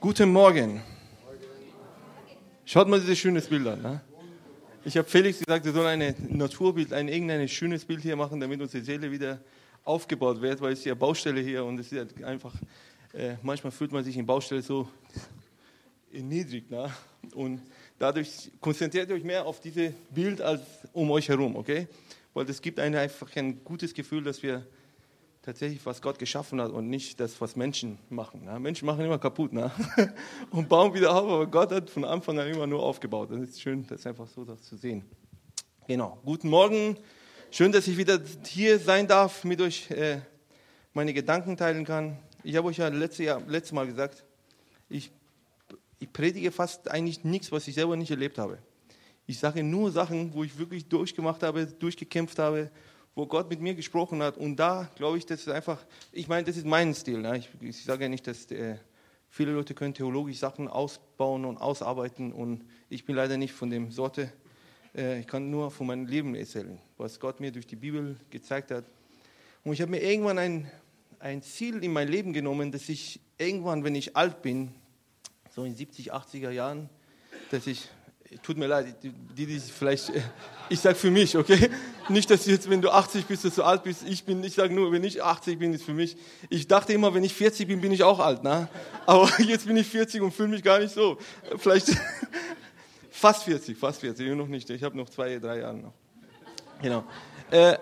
Guten 0.00 0.32
Morgen. 0.32 0.80
Schaut 2.64 2.88
mal 2.88 2.98
dieses 2.98 3.18
schönes 3.18 3.46
Bild 3.46 3.66
an. 3.66 3.82
Ne? 3.82 4.00
Ich 4.82 4.96
habe 4.96 5.06
Felix 5.06 5.40
gesagt, 5.40 5.62
wir 5.66 5.72
sollen 5.72 6.00
ein 6.00 6.14
Naturbild, 6.30 6.94
ein 6.94 7.06
irgendein 7.08 7.46
schönes 7.46 7.84
Bild 7.84 8.00
hier 8.00 8.16
machen, 8.16 8.40
damit 8.40 8.62
unsere 8.62 8.82
Seele 8.82 9.10
wieder 9.10 9.38
aufgebaut 9.84 10.40
wird, 10.40 10.58
weil 10.62 10.72
es 10.72 10.78
ist 10.78 10.86
ja 10.86 10.94
Baustelle 10.94 11.42
hier 11.42 11.66
und 11.66 11.78
es 11.78 11.92
ist 11.92 12.24
einfach, 12.24 12.54
äh, 13.12 13.34
manchmal 13.42 13.72
fühlt 13.72 13.92
man 13.92 14.02
sich 14.02 14.16
in 14.16 14.24
Baustelle 14.24 14.62
so 14.62 14.88
niedrig. 16.10 16.70
Ne? 16.70 16.90
Und 17.34 17.60
dadurch 17.98 18.50
konzentriert 18.58 19.10
euch 19.10 19.22
mehr 19.22 19.44
auf 19.44 19.60
dieses 19.60 19.92
Bild 20.08 20.40
als 20.40 20.62
um 20.94 21.10
euch 21.10 21.28
herum, 21.28 21.56
okay? 21.56 21.88
Weil 22.32 22.46
das 22.46 22.62
gibt 22.62 22.80
einem 22.80 22.98
einfach 22.98 23.28
ein 23.36 23.62
gutes 23.62 23.92
Gefühl, 23.92 24.24
dass 24.24 24.42
wir 24.42 24.66
tatsächlich, 25.50 25.84
was 25.84 26.00
Gott 26.00 26.16
geschaffen 26.20 26.60
hat 26.60 26.70
und 26.70 26.88
nicht 26.88 27.18
das, 27.18 27.40
was 27.40 27.56
Menschen 27.56 27.98
machen. 28.08 28.44
Ne? 28.44 28.60
Menschen 28.60 28.86
machen 28.86 29.04
immer 29.04 29.18
kaputt 29.18 29.52
ne? 29.52 29.72
und 30.52 30.68
bauen 30.68 30.94
wieder 30.94 31.12
auf, 31.12 31.28
aber 31.28 31.46
Gott 31.48 31.72
hat 31.72 31.90
von 31.90 32.04
Anfang 32.04 32.38
an 32.38 32.46
immer 32.46 32.68
nur 32.68 32.80
aufgebaut. 32.80 33.30
Das 33.32 33.40
ist 33.40 33.60
schön, 33.60 33.84
das 33.88 34.06
einfach 34.06 34.28
so 34.28 34.44
das 34.44 34.62
zu 34.62 34.76
sehen. 34.76 35.02
Genau. 35.88 36.20
Guten 36.24 36.48
Morgen. 36.50 36.96
Schön, 37.50 37.72
dass 37.72 37.88
ich 37.88 37.96
wieder 37.96 38.20
hier 38.46 38.78
sein 38.78 39.08
darf, 39.08 39.42
mit 39.42 39.60
euch 39.60 39.90
äh, 39.90 40.20
meine 40.94 41.12
Gedanken 41.12 41.56
teilen 41.56 41.84
kann. 41.84 42.16
Ich 42.44 42.54
habe 42.54 42.68
euch 42.68 42.76
ja 42.76 42.86
letztes, 42.86 43.26
Jahr, 43.26 43.42
letztes 43.48 43.72
Mal 43.72 43.88
gesagt, 43.88 44.24
ich, 44.88 45.10
ich 45.98 46.12
predige 46.12 46.52
fast 46.52 46.88
eigentlich 46.88 47.24
nichts, 47.24 47.50
was 47.50 47.66
ich 47.66 47.74
selber 47.74 47.96
nicht 47.96 48.12
erlebt 48.12 48.38
habe. 48.38 48.58
Ich 49.26 49.40
sage 49.40 49.64
nur 49.64 49.90
Sachen, 49.90 50.32
wo 50.32 50.44
ich 50.44 50.56
wirklich 50.56 50.86
durchgemacht 50.86 51.42
habe, 51.42 51.66
durchgekämpft 51.66 52.38
habe 52.38 52.70
wo 53.14 53.26
Gott 53.26 53.50
mit 53.50 53.60
mir 53.60 53.74
gesprochen 53.74 54.22
hat. 54.22 54.36
Und 54.36 54.56
da 54.56 54.90
glaube 54.96 55.18
ich, 55.18 55.26
das 55.26 55.40
ist 55.40 55.48
einfach, 55.48 55.84
ich 56.12 56.28
meine, 56.28 56.44
das 56.44 56.56
ist 56.56 56.66
mein 56.66 56.94
Stil. 56.94 57.20
Ne? 57.20 57.38
Ich, 57.38 57.48
ich, 57.60 57.84
sage 57.84 58.04
ja 58.04 58.08
nicht, 58.08 58.26
dass 58.26 58.50
äh, 58.50 58.76
viele 59.28 59.52
Leute 59.52 59.74
können 59.74 59.94
theologisch 59.94 60.38
Sachen 60.38 60.68
ausbauen 60.68 61.44
und 61.44 61.58
ausarbeiten 61.58 62.32
und 62.32 62.64
ich 62.88 63.04
bin 63.04 63.16
leider 63.16 63.36
nicht 63.36 63.52
von 63.52 63.70
dem 63.70 63.90
Sorte. 63.90 64.32
Äh, 64.94 65.20
ich 65.20 65.26
kann 65.26 65.50
nur 65.50 65.70
von 65.70 65.86
meinem 65.86 66.06
Leben 66.06 66.34
erzählen, 66.34 66.78
was 66.96 67.18
Gott 67.18 67.40
mir 67.40 67.52
durch 67.52 67.66
die 67.66 67.76
Bibel 67.76 68.16
gezeigt 68.30 68.70
hat. 68.70 68.84
Und 69.64 69.72
ich 69.72 69.82
habe 69.82 69.90
mir 69.90 70.02
irgendwann 70.02 70.38
ein, 70.38 70.70
ein 71.18 71.42
Ziel 71.42 71.82
in 71.84 71.92
mein 71.92 72.08
Leben 72.08 72.32
genommen, 72.32 72.72
dass 72.72 72.88
ich 72.88 73.20
irgendwann, 73.38 73.84
wenn 73.84 73.94
ich 73.94 74.16
alt 74.16 74.42
bin, 74.42 74.72
so 75.54 75.64
in 75.64 75.74
70, 75.74 76.14
80er 76.14 76.50
Jahren, 76.50 76.88
dass 77.50 77.66
ich 77.66 77.88
tut 78.42 78.56
mir 78.56 78.66
leid, 78.66 78.94
die, 79.02 79.10
die 79.10 79.58
vielleicht, 79.58 80.10
äh, 80.10 80.22
ich 80.68 80.80
sage 80.80 80.94
für 80.94 81.10
mich, 81.10 81.36
okay? 81.36 81.68
Nicht, 82.10 82.28
dass 82.28 82.44
jetzt, 82.46 82.68
wenn 82.68 82.82
du 82.82 82.90
80 82.90 83.26
bist, 83.26 83.44
dass 83.44 83.54
du 83.54 83.62
alt 83.62 83.84
bist. 83.84 84.02
Ich 84.06 84.24
bin, 84.24 84.42
ich 84.42 84.54
sage 84.54 84.74
nur, 84.74 84.90
wenn 84.90 85.04
ich 85.04 85.22
80 85.22 85.58
bin, 85.58 85.72
ist 85.72 85.84
für 85.84 85.94
mich. 85.94 86.16
Ich 86.48 86.66
dachte 86.66 86.92
immer, 86.92 87.14
wenn 87.14 87.22
ich 87.22 87.32
40 87.32 87.68
bin, 87.68 87.80
bin 87.80 87.92
ich 87.92 88.02
auch 88.02 88.18
alt, 88.18 88.42
ne? 88.42 88.68
Aber 89.06 89.30
jetzt 89.38 89.66
bin 89.66 89.76
ich 89.76 89.86
40 89.86 90.20
und 90.20 90.32
fühle 90.32 90.48
mich 90.48 90.62
gar 90.62 90.80
nicht 90.80 90.92
so. 90.92 91.18
Vielleicht 91.56 91.88
fast 93.10 93.44
40, 93.44 93.78
fast 93.78 94.00
40, 94.00 94.34
noch 94.34 94.48
nicht. 94.48 94.68
Ich 94.70 94.82
habe 94.82 94.96
noch 94.96 95.08
zwei, 95.08 95.38
drei 95.38 95.60
Jahre 95.60 95.76
noch. 95.76 95.92
Genau. 96.82 97.04
Äh, 97.50 97.76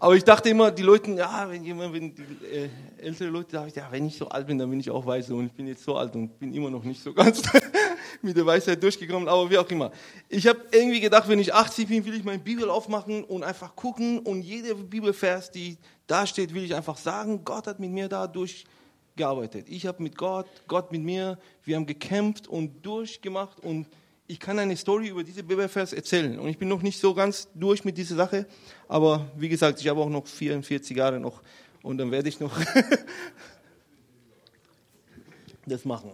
aber 0.00 0.16
ich 0.16 0.24
dachte 0.24 0.48
immer, 0.48 0.70
die 0.70 0.82
Leute, 0.82 1.10
ja, 1.10 1.46
wenn 1.50 1.62
jemand, 1.62 1.92
wenn 1.92 2.14
die 2.14 2.22
äh, 2.46 2.70
ältere 2.96 3.28
Leute, 3.28 3.52
dachte 3.52 3.68
ich, 3.68 3.74
ja, 3.74 3.86
wenn 3.90 4.06
ich 4.06 4.16
so 4.16 4.26
alt 4.30 4.46
bin, 4.46 4.56
dann 4.56 4.70
bin 4.70 4.80
ich 4.80 4.90
auch 4.90 5.04
weise 5.04 5.34
und 5.34 5.46
ich 5.46 5.52
bin 5.52 5.66
jetzt 5.66 5.84
so 5.84 5.94
alt 5.94 6.14
und 6.14 6.38
bin 6.38 6.54
immer 6.54 6.70
noch 6.70 6.82
nicht 6.82 7.02
so 7.02 7.12
ganz 7.12 7.42
mit 8.22 8.34
der 8.34 8.46
Weisheit 8.46 8.82
durchgekommen, 8.82 9.28
aber 9.28 9.50
wie 9.50 9.58
auch 9.58 9.68
immer. 9.68 9.92
Ich 10.30 10.46
habe 10.46 10.58
irgendwie 10.72 11.00
gedacht, 11.00 11.28
wenn 11.28 11.38
ich 11.38 11.52
80 11.52 11.86
bin, 11.86 12.04
will 12.06 12.14
ich 12.14 12.24
meine 12.24 12.38
Bibel 12.38 12.70
aufmachen 12.70 13.24
und 13.24 13.44
einfach 13.44 13.76
gucken 13.76 14.20
und 14.20 14.40
jede 14.40 14.74
Bibelvers, 14.74 15.50
die 15.50 15.76
da 16.06 16.26
steht, 16.26 16.54
will 16.54 16.64
ich 16.64 16.74
einfach 16.74 16.96
sagen, 16.96 17.44
Gott 17.44 17.66
hat 17.66 17.78
mit 17.78 17.90
mir 17.90 18.08
da 18.08 18.26
durchgearbeitet. 18.26 19.66
Ich 19.68 19.86
habe 19.86 20.02
mit 20.02 20.16
Gott, 20.16 20.46
Gott 20.66 20.92
mit 20.92 21.02
mir, 21.02 21.38
wir 21.62 21.76
haben 21.76 21.86
gekämpft 21.86 22.48
und 22.48 22.86
durchgemacht 22.86 23.60
und 23.60 23.86
ich 24.30 24.38
kann 24.38 24.60
eine 24.60 24.76
Story 24.76 25.08
über 25.08 25.24
diese 25.24 25.42
Bibelvers 25.42 25.92
erzählen. 25.92 26.38
Und 26.38 26.48
ich 26.48 26.56
bin 26.56 26.68
noch 26.68 26.82
nicht 26.82 27.00
so 27.00 27.12
ganz 27.12 27.48
durch 27.52 27.84
mit 27.84 27.98
dieser 27.98 28.14
Sache, 28.14 28.46
aber 28.86 29.28
wie 29.36 29.48
gesagt, 29.48 29.80
ich 29.80 29.88
habe 29.88 30.00
auch 30.00 30.08
noch 30.08 30.24
44 30.24 30.96
Jahre 30.96 31.18
noch 31.18 31.42
und 31.82 31.98
dann 31.98 32.12
werde 32.12 32.28
ich 32.28 32.38
noch 32.38 32.56
das 35.66 35.84
machen. 35.84 36.12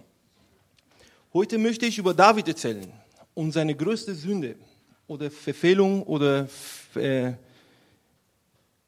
Heute 1.34 1.58
möchte 1.58 1.84
ich 1.84 1.98
über 1.98 2.14
David 2.14 2.48
erzählen 2.48 2.90
und 3.34 3.52
seine 3.52 3.74
größte 3.74 4.14
Sünde 4.14 4.56
oder 5.06 5.30
Verfehlung 5.30 6.02
oder, 6.04 6.48
äh, 6.94 7.32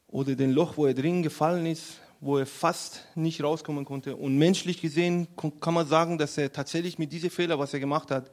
oder 0.06 0.34
den 0.34 0.52
Loch, 0.52 0.78
wo 0.78 0.86
er 0.86 0.94
drin 0.94 1.22
gefallen 1.22 1.66
ist, 1.66 2.00
wo 2.20 2.38
er 2.38 2.46
fast 2.46 3.04
nicht 3.14 3.42
rauskommen 3.42 3.84
konnte. 3.84 4.16
Und 4.16 4.38
menschlich 4.38 4.80
gesehen 4.80 5.28
kann 5.60 5.74
man 5.74 5.86
sagen, 5.86 6.16
dass 6.16 6.38
er 6.38 6.50
tatsächlich 6.50 6.98
mit 6.98 7.12
diesem 7.12 7.28
Fehler, 7.28 7.58
was 7.58 7.74
er 7.74 7.80
gemacht 7.80 8.10
hat, 8.10 8.30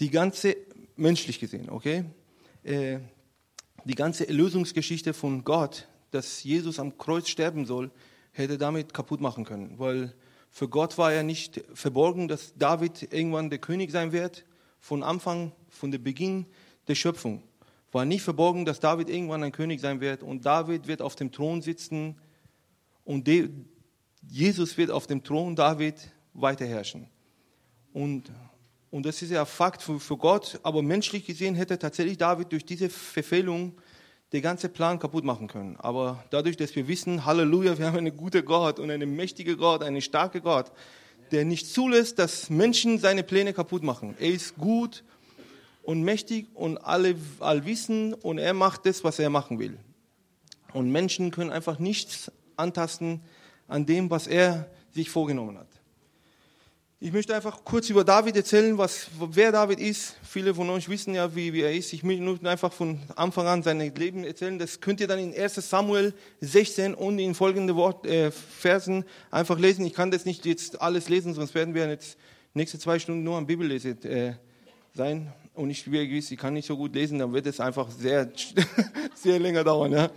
die 0.00 0.10
ganze, 0.10 0.56
menschlich 0.96 1.38
gesehen, 1.38 1.70
okay, 1.70 2.04
äh, 2.62 2.98
die 3.84 3.94
ganze 3.94 4.28
Erlösungsgeschichte 4.28 5.14
von 5.14 5.44
Gott, 5.44 5.88
dass 6.10 6.42
Jesus 6.42 6.78
am 6.78 6.98
Kreuz 6.98 7.28
sterben 7.28 7.66
soll, 7.66 7.90
hätte 8.32 8.58
damit 8.58 8.92
kaputt 8.92 9.20
machen 9.20 9.44
können. 9.44 9.78
Weil 9.78 10.14
für 10.50 10.68
Gott 10.68 10.98
war 10.98 11.12
ja 11.12 11.22
nicht 11.22 11.62
verborgen, 11.72 12.28
dass 12.28 12.54
David 12.56 13.12
irgendwann 13.12 13.50
der 13.50 13.58
König 13.58 13.90
sein 13.90 14.12
wird. 14.12 14.44
Von 14.80 15.02
Anfang, 15.02 15.52
von 15.68 15.90
dem 15.90 16.02
Beginn 16.02 16.46
der 16.88 16.94
Schöpfung 16.94 17.42
war 17.92 18.04
nicht 18.04 18.22
verborgen, 18.22 18.64
dass 18.64 18.80
David 18.80 19.08
irgendwann 19.08 19.42
ein 19.42 19.52
König 19.52 19.80
sein 19.80 20.00
wird. 20.00 20.22
Und 20.22 20.46
David 20.46 20.86
wird 20.86 21.02
auf 21.02 21.16
dem 21.16 21.32
Thron 21.32 21.62
sitzen 21.62 22.16
und 23.04 23.28
Jesus 24.22 24.76
wird 24.76 24.90
auf 24.90 25.06
dem 25.06 25.22
Thron 25.24 25.56
David 25.56 25.94
weiter 26.34 26.66
herrschen. 26.66 27.08
Und 27.92 28.30
und 28.90 29.06
das 29.06 29.22
ist 29.22 29.30
ja 29.30 29.44
Fakt 29.44 29.82
für, 29.82 30.00
für 30.00 30.16
Gott, 30.16 30.58
aber 30.62 30.82
menschlich 30.82 31.24
gesehen 31.24 31.54
hätte 31.54 31.78
tatsächlich 31.78 32.18
David 32.18 32.50
durch 32.52 32.64
diese 32.64 32.90
Verfehlung 32.90 33.74
den 34.32 34.42
ganzen 34.42 34.72
Plan 34.72 34.98
kaputt 34.98 35.24
machen 35.24 35.48
können. 35.48 35.76
Aber 35.78 36.24
dadurch, 36.30 36.56
dass 36.56 36.74
wir 36.74 36.86
wissen, 36.88 37.24
Halleluja, 37.24 37.78
wir 37.78 37.86
haben 37.86 37.98
einen 37.98 38.16
guten 38.16 38.44
Gott 38.44 38.78
und 38.78 38.90
einen 38.90 39.14
mächtigen 39.16 39.56
Gott, 39.56 39.82
einen 39.82 40.00
starken 40.00 40.42
Gott, 40.42 40.72
der 41.30 41.44
nicht 41.44 41.68
zulässt, 41.72 42.18
dass 42.18 42.50
Menschen 42.50 42.98
seine 42.98 43.22
Pläne 43.22 43.52
kaputt 43.52 43.82
machen. 43.82 44.16
Er 44.18 44.30
ist 44.30 44.56
gut 44.56 45.04
und 45.82 46.02
mächtig 46.02 46.48
und 46.54 46.78
alle 46.78 47.14
allwissen 47.38 48.14
und 48.14 48.38
er 48.38 48.54
macht 48.54 48.86
das, 48.86 49.04
was 49.04 49.18
er 49.18 49.30
machen 49.30 49.58
will. 49.58 49.78
Und 50.72 50.90
Menschen 50.90 51.30
können 51.30 51.50
einfach 51.50 51.78
nichts 51.78 52.30
antasten 52.56 53.20
an 53.68 53.86
dem, 53.86 54.10
was 54.10 54.26
er 54.26 54.68
sich 54.92 55.10
vorgenommen 55.10 55.58
hat. 55.58 55.69
Ich 57.02 57.12
möchte 57.12 57.34
einfach 57.34 57.64
kurz 57.64 57.88
über 57.88 58.04
David 58.04 58.36
erzählen, 58.36 58.76
was, 58.76 59.06
wer 59.18 59.50
David 59.50 59.80
ist. 59.80 60.16
Viele 60.22 60.54
von 60.54 60.68
euch 60.68 60.86
wissen 60.86 61.14
ja, 61.14 61.34
wie, 61.34 61.50
wie 61.54 61.62
er 61.62 61.72
ist. 61.72 61.94
Ich 61.94 62.02
möchte 62.02 62.22
nur 62.22 62.38
einfach 62.44 62.74
von 62.74 62.98
Anfang 63.16 63.46
an 63.46 63.62
sein 63.62 63.80
Leben 63.80 64.22
erzählen. 64.22 64.58
Das 64.58 64.82
könnt 64.82 65.00
ihr 65.00 65.08
dann 65.08 65.18
in 65.18 65.34
1 65.34 65.54
Samuel 65.54 66.12
16 66.42 66.92
und 66.92 67.18
in 67.18 67.34
folgende 67.34 67.74
Wort, 67.74 68.04
äh, 68.04 68.30
Versen 68.30 69.06
einfach 69.30 69.58
lesen. 69.58 69.86
Ich 69.86 69.94
kann 69.94 70.10
das 70.10 70.26
nicht 70.26 70.44
jetzt 70.44 70.82
alles 70.82 71.08
lesen, 71.08 71.32
sonst 71.32 71.54
werden 71.54 71.72
wir 71.72 71.88
jetzt 71.88 72.18
nächste 72.52 72.78
zwei 72.78 72.98
Stunden 72.98 73.24
nur 73.24 73.38
am 73.38 73.46
Bibellese 73.46 73.96
äh, 74.04 74.34
sein. 74.92 75.32
Und 75.54 75.70
ich, 75.70 75.90
wie 75.90 76.06
gewiss, 76.06 76.30
ich 76.30 76.38
kann 76.38 76.52
nicht 76.52 76.66
so 76.66 76.76
gut 76.76 76.94
lesen, 76.94 77.18
dann 77.18 77.32
wird 77.32 77.46
es 77.46 77.60
einfach 77.60 77.90
sehr, 77.90 78.30
sehr 79.14 79.38
länger 79.38 79.64
dauern. 79.64 79.92
Ja. 79.92 80.10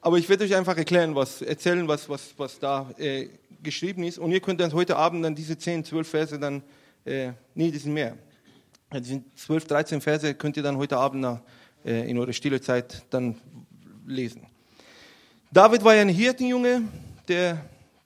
Aber 0.00 0.16
ich 0.18 0.28
werde 0.28 0.44
euch 0.44 0.54
einfach 0.54 0.76
erklären, 0.76 1.14
was, 1.14 1.42
erzählen, 1.42 1.86
was, 1.88 2.08
was, 2.08 2.34
was 2.36 2.58
da 2.58 2.90
äh, 2.98 3.28
geschrieben 3.62 4.04
ist. 4.04 4.18
Und 4.18 4.30
ihr 4.30 4.40
könnt 4.40 4.60
dann 4.60 4.72
heute 4.72 4.96
Abend 4.96 5.24
dann 5.24 5.34
diese 5.34 5.58
10, 5.58 5.84
12 5.84 6.08
Verse 6.08 6.38
dann, 6.38 6.62
äh, 7.04 7.32
nee, 7.54 7.70
die 7.70 7.78
sind 7.78 7.94
mehr. 7.94 8.16
Die 8.92 9.04
sind 9.04 9.38
12, 9.38 9.66
13 9.66 10.00
Verse 10.00 10.34
könnt 10.34 10.56
ihr 10.56 10.62
dann 10.62 10.76
heute 10.76 10.96
Abend 10.96 11.40
äh, 11.84 12.08
in 12.08 12.16
eurer 12.18 12.32
stille 12.32 12.60
Zeit 12.60 13.02
dann 13.10 13.36
lesen. 14.06 14.46
David 15.50 15.82
war 15.82 15.94
ja 15.94 16.02
ein 16.02 16.08
Hirtenjunge, 16.08 16.82
der, 17.26 17.58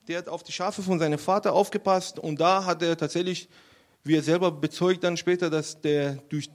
der 0.09 0.19
hat 0.19 0.29
auf 0.29 0.43
die 0.43 0.53
Schafe 0.53 0.83
von 0.83 0.99
seinem 0.99 1.19
Vater 1.19 1.53
aufgepasst 1.53 2.19
und 2.19 2.41
da 2.41 2.65
hat 2.65 2.83
er 2.83 2.97
tatsächlich, 2.97 3.49
wie 4.03 4.17
er 4.17 4.23
selber 4.23 4.51
bezeugt 4.51 5.05
dann 5.05 5.17
später, 5.17 5.51
dass 5.51 5.81
der 5.81 6.15
durch 6.29 6.49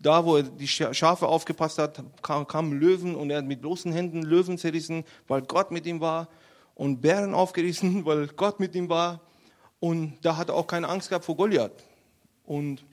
da, 0.00 0.24
wo 0.24 0.36
er 0.36 0.44
die 0.44 0.68
Schafe 0.68 1.26
aufgepasst 1.26 1.78
hat, 1.78 2.02
kamen 2.22 2.46
kam 2.46 2.72
Löwen 2.72 3.14
und 3.14 3.30
er 3.30 3.38
hat 3.38 3.44
mit 3.44 3.60
bloßen 3.60 3.92
Händen 3.92 4.22
Löwen 4.22 4.56
zerrissen, 4.56 5.04
weil 5.26 5.42
Gott 5.42 5.70
mit 5.70 5.86
ihm 5.86 6.00
war 6.00 6.28
und 6.74 7.00
Bären 7.00 7.34
aufgerissen, 7.34 8.04
weil 8.04 8.28
Gott 8.28 8.60
mit 8.60 8.74
ihm 8.74 8.88
war. 8.88 9.20
Und 9.80 10.18
da 10.22 10.36
hat 10.36 10.48
er 10.48 10.54
auch 10.54 10.66
keine 10.66 10.88
Angst 10.88 11.08
gehabt 11.08 11.24
vor 11.24 11.36
Goliath. 11.36 11.84
Und 12.44 12.84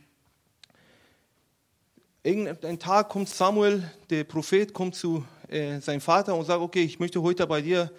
irgendein 2.24 2.80
Tag 2.80 3.10
kommt 3.10 3.30
Samuel, 3.30 3.90
der 4.10 4.24
Prophet, 4.24 4.74
kommt 4.74 4.96
zu 4.96 5.24
äh, 5.48 5.80
seinem 5.80 6.02
Vater 6.02 6.36
und 6.36 6.46
sagt, 6.46 6.62
okay, 6.62 6.84
ich 6.84 7.00
möchte 7.00 7.22
heute 7.22 7.46
bei 7.48 7.62
dir 7.62 7.92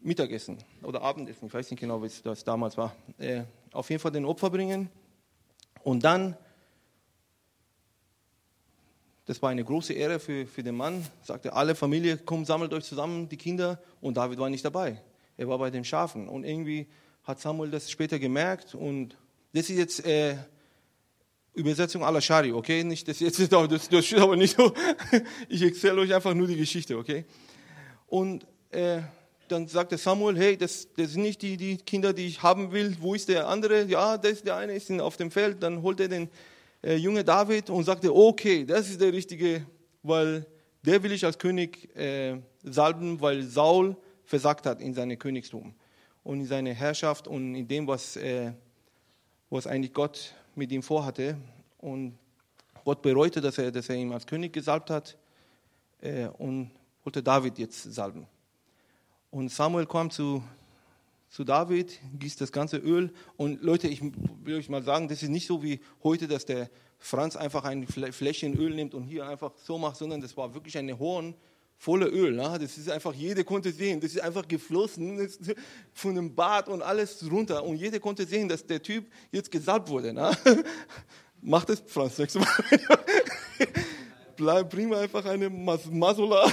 Mittagessen 0.00 0.58
oder 0.82 1.02
Abendessen, 1.02 1.46
ich 1.46 1.54
weiß 1.54 1.70
nicht 1.70 1.80
genau, 1.80 2.02
wie 2.02 2.10
das 2.22 2.44
damals 2.44 2.76
war. 2.76 2.94
Äh, 3.18 3.42
auf 3.72 3.90
jeden 3.90 4.00
Fall 4.00 4.12
den 4.12 4.24
Opfer 4.24 4.50
bringen. 4.50 4.88
Und 5.82 6.04
dann 6.04 6.36
das 9.26 9.42
war 9.42 9.50
eine 9.50 9.64
große 9.64 9.92
Ehre 9.92 10.18
für, 10.18 10.46
für 10.46 10.62
den 10.62 10.76
Mann. 10.76 11.04
Sagte, 11.22 11.52
alle 11.52 11.74
Familie, 11.74 12.16
kommt, 12.16 12.46
sammelt 12.46 12.72
euch 12.72 12.84
zusammen, 12.84 13.28
die 13.28 13.36
Kinder. 13.36 13.80
Und 14.00 14.16
David 14.16 14.38
war 14.38 14.48
nicht 14.48 14.64
dabei. 14.64 15.02
Er 15.36 15.48
war 15.48 15.58
bei 15.58 15.70
den 15.70 15.84
Schafen. 15.84 16.28
Und 16.28 16.44
irgendwie 16.44 16.86
hat 17.24 17.40
Samuel 17.40 17.70
das 17.70 17.90
später 17.90 18.18
gemerkt 18.18 18.74
und 18.74 19.16
das 19.52 19.68
ist 19.68 19.78
jetzt 19.78 20.06
äh, 20.06 20.36
Übersetzung 21.54 22.04
aller 22.04 22.20
Shari, 22.20 22.52
okay? 22.52 22.84
Nicht, 22.84 23.08
das, 23.08 23.18
jetzt, 23.20 23.40
das, 23.52 23.88
das 23.88 24.06
steht 24.06 24.20
aber 24.20 24.36
nicht 24.36 24.56
so. 24.56 24.72
Ich 25.48 25.62
erzähle 25.62 26.02
euch 26.02 26.14
einfach 26.14 26.34
nur 26.34 26.46
die 26.46 26.56
Geschichte, 26.56 26.96
okay? 26.96 27.24
Und 28.06 28.46
äh, 28.70 29.00
dann 29.48 29.66
sagte 29.66 29.98
Samuel, 29.98 30.36
hey, 30.36 30.56
das, 30.56 30.88
das 30.96 31.12
sind 31.12 31.22
nicht 31.22 31.42
die, 31.42 31.56
die 31.56 31.78
Kinder, 31.78 32.12
die 32.12 32.26
ich 32.26 32.42
haben 32.42 32.72
will. 32.72 32.96
Wo 33.00 33.14
ist 33.14 33.28
der 33.28 33.48
andere? 33.48 33.84
Ja, 33.86 34.18
das, 34.18 34.42
der 34.42 34.56
eine 34.56 34.74
ist 34.74 34.90
auf 34.92 35.16
dem 35.16 35.30
Feld. 35.30 35.62
Dann 35.62 35.82
holt 35.82 35.98
er 36.00 36.08
den 36.08 36.28
äh, 36.82 36.96
junge 36.96 37.24
David 37.24 37.70
und 37.70 37.84
sagte, 37.84 38.14
okay, 38.14 38.64
das 38.64 38.88
ist 38.88 39.00
der 39.00 39.12
richtige, 39.12 39.66
weil 40.02 40.46
der 40.82 41.02
will 41.02 41.12
ich 41.12 41.24
als 41.24 41.38
König 41.38 41.94
äh, 41.96 42.40
salben, 42.62 43.20
weil 43.20 43.42
Saul 43.42 43.96
versagt 44.24 44.66
hat 44.66 44.80
in 44.80 44.94
seinem 44.94 45.18
Königstum 45.18 45.74
und 46.22 46.40
in 46.40 46.46
seiner 46.46 46.72
Herrschaft 46.74 47.28
und 47.28 47.54
in 47.54 47.66
dem, 47.66 47.86
was, 47.86 48.16
äh, 48.16 48.52
was 49.50 49.66
eigentlich 49.66 49.92
Gott 49.92 50.34
mit 50.54 50.72
ihm 50.72 50.82
vorhatte. 50.82 51.36
Und 51.78 52.18
Gott 52.84 53.02
bereute, 53.02 53.40
dass 53.40 53.58
er, 53.58 53.70
dass 53.70 53.88
er 53.88 53.96
ihn 53.96 54.12
als 54.12 54.26
König 54.26 54.52
gesalbt 54.52 54.90
hat 54.90 55.16
äh, 56.00 56.26
und 56.26 56.70
wollte 57.04 57.22
David 57.22 57.58
jetzt 57.58 57.82
salben. 57.94 58.26
Und 59.30 59.50
Samuel 59.50 59.86
kam 59.86 60.10
zu, 60.10 60.42
zu 61.28 61.44
David, 61.44 61.98
gießt 62.18 62.40
das 62.40 62.52
ganze 62.52 62.78
Öl. 62.78 63.12
Und 63.36 63.62
Leute, 63.62 63.88
ich 63.88 64.00
will 64.02 64.56
euch 64.56 64.68
mal 64.68 64.82
sagen, 64.82 65.08
das 65.08 65.22
ist 65.22 65.28
nicht 65.28 65.46
so 65.46 65.62
wie 65.62 65.80
heute, 66.02 66.28
dass 66.28 66.44
der 66.44 66.70
Franz 66.98 67.36
einfach 67.36 67.64
ein 67.64 67.86
Fläschchen 67.86 68.54
Öl 68.54 68.74
nimmt 68.74 68.94
und 68.94 69.04
hier 69.04 69.26
einfach 69.26 69.52
so 69.56 69.78
macht, 69.78 69.96
sondern 69.96 70.20
das 70.20 70.36
war 70.36 70.54
wirklich 70.54 70.78
eine 70.78 70.98
Horn 70.98 71.34
voller 71.78 72.10
Öl. 72.10 72.32
Ne? 72.32 72.58
Das 72.60 72.78
ist 72.78 72.90
einfach, 72.90 73.14
jeder 73.14 73.44
konnte 73.44 73.70
sehen, 73.70 74.00
das 74.00 74.12
ist 74.12 74.20
einfach 74.20 74.46
geflossen 74.48 75.28
von 75.92 76.14
dem 76.14 76.34
Bad 76.34 76.68
und 76.68 76.82
alles 76.82 77.28
runter. 77.30 77.62
Und 77.64 77.76
jeder 77.76 78.00
konnte 78.00 78.26
sehen, 78.26 78.48
dass 78.48 78.64
der 78.66 78.82
Typ 78.82 79.06
jetzt 79.30 79.50
gesalbt 79.50 79.88
wurde. 79.88 80.12
Ne? 80.12 80.36
Mach 81.42 81.64
das, 81.64 81.82
Franz, 81.86 82.18
nächstes 82.18 82.42
Mal. 82.42 82.50
Bleib, 84.36 84.70
bring 84.70 84.88
mal 84.88 85.02
einfach 85.02 85.24
eine 85.24 85.48
Masula 85.48 86.50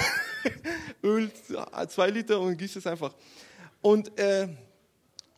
Öl, 1.03 1.31
zwei 1.87 2.09
Liter 2.09 2.39
und 2.39 2.57
gießt 2.57 2.77
es 2.77 2.87
einfach. 2.87 3.13
Und, 3.81 4.17
äh, 4.17 4.47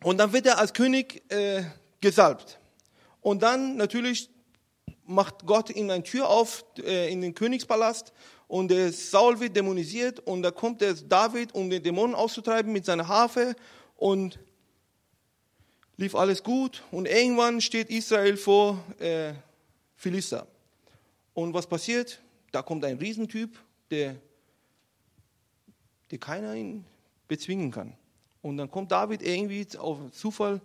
und 0.05 0.19
dann 0.19 0.33
wird 0.33 0.45
er 0.45 0.59
als 0.59 0.71
König 0.71 1.23
äh, 1.31 1.63
gesalbt. 1.99 2.59
Und 3.21 3.41
dann 3.41 3.75
natürlich 3.75 4.29
macht 5.07 5.47
Gott 5.47 5.71
ihm 5.71 5.89
eine 5.89 6.03
Tür 6.03 6.29
auf 6.29 6.63
äh, 6.77 7.11
in 7.11 7.21
den 7.21 7.33
Königspalast 7.33 8.13
und 8.47 8.69
der 8.69 8.93
Saul 8.93 9.39
wird 9.39 9.55
dämonisiert 9.55 10.19
und 10.19 10.43
da 10.43 10.51
kommt 10.51 10.81
der 10.81 10.93
David, 10.93 11.55
um 11.55 11.71
den 11.71 11.81
Dämonen 11.81 12.13
auszutreiben 12.13 12.71
mit 12.71 12.85
seiner 12.85 13.07
Harfe 13.07 13.55
und 13.95 14.37
lief 15.97 16.13
alles 16.13 16.43
gut 16.43 16.83
und 16.91 17.07
irgendwann 17.07 17.59
steht 17.59 17.89
Israel 17.89 18.37
vor 18.37 18.77
äh, 18.99 19.33
Philister. 19.95 20.45
Und 21.33 21.55
was 21.55 21.65
passiert? 21.65 22.21
Da 22.51 22.61
kommt 22.61 22.85
ein 22.85 22.99
Riesentyp, 22.99 23.57
der, 23.89 24.17
der 26.11 26.19
keiner 26.19 26.53
ihn 26.53 26.85
bezwingen 27.27 27.71
kann. 27.71 27.97
Und 28.45 28.57
dann 28.57 28.69
kommt 28.69 28.91
David 28.91 29.23
irgendwie 29.23 29.65
auf 29.75 29.97
Zufall, 30.11 30.61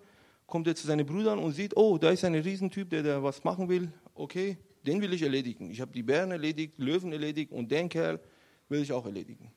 kommt 0.47 0.67
er 0.67 0.75
zu 0.75 0.87
seinen 0.87 1.06
Brüdern 1.06 1.38
und 1.38 1.53
sieht, 1.53 1.75
oh, 1.79 1.97
da 1.97 2.11
ist 2.11 2.23
ein 2.27 2.35
Riesentyp, 2.35 2.91
der 2.91 3.03
da 3.03 3.23
was 3.23 3.43
machen 3.43 3.71
will. 3.71 3.91
Okay, 4.15 4.59
den 4.85 5.00
will 5.00 5.15
ich 5.15 5.23
erledigen. 5.23 5.71
Ich 5.71 5.81
habe 5.81 5.91
die 5.91 6.03
Bären 6.03 6.31
erledigt, 6.31 6.75
Löwen 6.77 7.11
erledigt 7.11 7.50
und 7.53 7.71
den 7.71 7.88
Kerl 7.88 8.21
will 8.69 8.82
ich 8.82 8.93
auch 8.93 9.06
erledigen. 9.06 9.50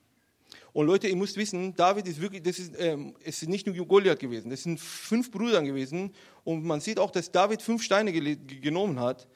Und 0.72 0.86
Leute, 0.86 1.06
ihr 1.06 1.16
müsst 1.16 1.36
wissen, 1.36 1.74
David 1.76 2.08
ist 2.08 2.18
wirklich, 2.18 2.42
das 2.42 2.58
ist, 2.58 2.72
ähm, 2.78 3.14
es 3.22 3.42
ist 3.42 3.48
nicht 3.50 3.66
nur 3.66 3.86
Goliath 3.86 4.20
gewesen, 4.20 4.48
das 4.48 4.62
sind 4.62 4.80
fünf 4.80 5.30
Brüder 5.30 5.60
gewesen. 5.60 6.10
Und 6.44 6.64
man 6.64 6.80
sieht 6.80 6.98
auch, 6.98 7.10
dass 7.10 7.30
David 7.30 7.60
fünf 7.60 7.82
Steine 7.82 8.10
genommen 8.10 9.00
hat. 9.00 9.28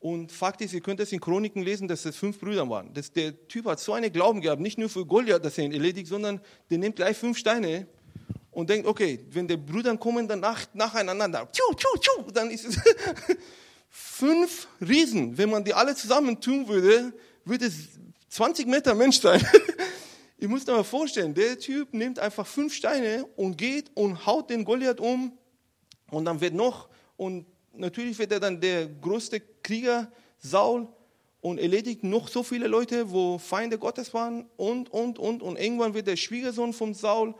Und 0.00 0.32
Fakt 0.32 0.60
ist, 0.60 0.74
ihr 0.74 0.82
könnt 0.82 1.00
es 1.00 1.12
in 1.12 1.20
Chroniken 1.20 1.62
lesen, 1.62 1.88
dass 1.88 2.04
es 2.04 2.14
fünf 2.14 2.38
Brüder 2.38 2.68
waren. 2.68 2.92
Das, 2.92 3.10
der 3.10 3.48
Typ 3.48 3.64
hat 3.64 3.80
so 3.80 3.94
einen 3.94 4.12
Glauben 4.12 4.42
gehabt, 4.42 4.60
nicht 4.60 4.76
nur 4.76 4.90
für 4.90 5.06
Goliath, 5.06 5.42
dass 5.42 5.56
er 5.56 5.64
ihn 5.64 5.72
erledigt, 5.72 6.08
sondern 6.08 6.42
der 6.68 6.76
nimmt 6.76 6.96
gleich 6.96 7.16
fünf 7.16 7.38
Steine 7.38 7.86
und 8.50 8.70
denkt, 8.70 8.86
okay, 8.86 9.24
wenn 9.30 9.46
die 9.46 9.56
Brüder 9.56 9.96
kommen, 9.96 10.26
dann 10.26 10.40
nach, 10.40 10.66
nacheinander, 10.72 11.48
tschu, 11.52 11.74
tschu, 11.74 11.98
tschu, 11.98 12.30
dann 12.32 12.50
ist 12.50 12.64
es 12.64 12.76
fünf 13.90 14.68
Riesen. 14.80 15.36
Wenn 15.36 15.50
man 15.50 15.64
die 15.64 15.74
alle 15.74 15.94
zusammen 15.94 16.40
tun 16.40 16.66
würde, 16.66 17.12
würde 17.44 17.66
es 17.66 17.74
20 18.30 18.66
Meter 18.66 18.94
Mensch 18.94 19.20
sein. 19.20 19.44
Ihr 20.38 20.48
müsst 20.48 20.68
euch 20.68 20.76
mal 20.76 20.84
vorstellen, 20.84 21.34
der 21.34 21.58
Typ 21.58 21.92
nimmt 21.92 22.18
einfach 22.18 22.46
fünf 22.46 22.72
Steine 22.72 23.24
und 23.36 23.56
geht 23.56 23.90
und 23.94 24.24
haut 24.24 24.50
den 24.50 24.64
Goliath 24.64 25.00
um 25.00 25.36
und 26.10 26.24
dann 26.24 26.40
wird 26.40 26.54
noch, 26.54 26.88
und 27.16 27.46
natürlich 27.72 28.18
wird 28.18 28.30
er 28.30 28.40
dann 28.40 28.60
der 28.60 28.86
größte 28.86 29.40
Krieger, 29.62 30.10
Saul, 30.38 30.86
und 31.40 31.58
erledigt 31.58 32.04
noch 32.04 32.28
so 32.28 32.42
viele 32.42 32.68
Leute, 32.68 33.10
wo 33.10 33.38
Feinde 33.38 33.78
Gottes 33.78 34.12
waren 34.14 34.46
und, 34.56 34.92
und, 34.92 35.18
und, 35.18 35.42
und 35.42 35.58
irgendwann 35.58 35.94
wird 35.94 36.06
der 36.06 36.16
Schwiegersohn 36.16 36.72
von 36.72 36.94
Saul 36.94 37.34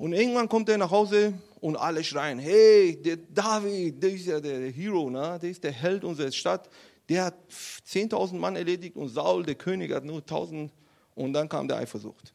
und 0.00 0.14
irgendwann 0.14 0.48
kommt 0.48 0.66
er 0.70 0.78
nach 0.78 0.90
Hause 0.90 1.34
und 1.60 1.76
alle 1.76 2.02
schreien, 2.02 2.38
hey, 2.38 2.96
der 3.02 3.18
David, 3.18 4.02
der 4.02 4.10
ist 4.10 4.24
ja 4.24 4.40
der 4.40 4.70
Hero, 4.70 5.10
ne? 5.10 5.38
der 5.38 5.50
ist 5.50 5.62
der 5.62 5.72
Held 5.72 6.04
unserer 6.04 6.32
Stadt, 6.32 6.70
der 7.06 7.26
hat 7.26 7.34
10.000 7.50 8.38
Mann 8.38 8.56
erledigt 8.56 8.96
und 8.96 9.10
Saul, 9.10 9.44
der 9.44 9.56
König, 9.56 9.92
hat 9.92 10.06
nur 10.06 10.20
1.000 10.20 10.70
und 11.16 11.34
dann 11.34 11.50
kam 11.50 11.68
der 11.68 11.76
Eifersucht. 11.76 12.32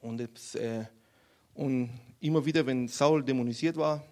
Und, 0.00 0.18
das, 0.18 0.56
äh, 0.56 0.86
und 1.54 1.88
immer 2.18 2.44
wieder, 2.44 2.66
wenn 2.66 2.88
Saul 2.88 3.22
dämonisiert 3.22 3.76
war, 3.76 4.02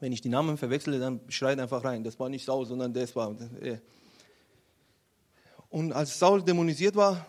wenn 0.00 0.10
ich 0.10 0.20
die 0.20 0.30
Namen 0.30 0.58
verwechsle, 0.58 0.98
dann 0.98 1.20
schreit 1.28 1.60
einfach 1.60 1.84
rein. 1.84 2.02
Das 2.02 2.18
war 2.18 2.28
nicht 2.28 2.44
Saul, 2.44 2.66
sondern 2.66 2.92
das 2.92 3.14
war. 3.14 3.36
Äh. 3.60 3.78
Und 5.68 5.92
als 5.92 6.18
Saul 6.18 6.42
dämonisiert 6.42 6.96
war, 6.96 7.24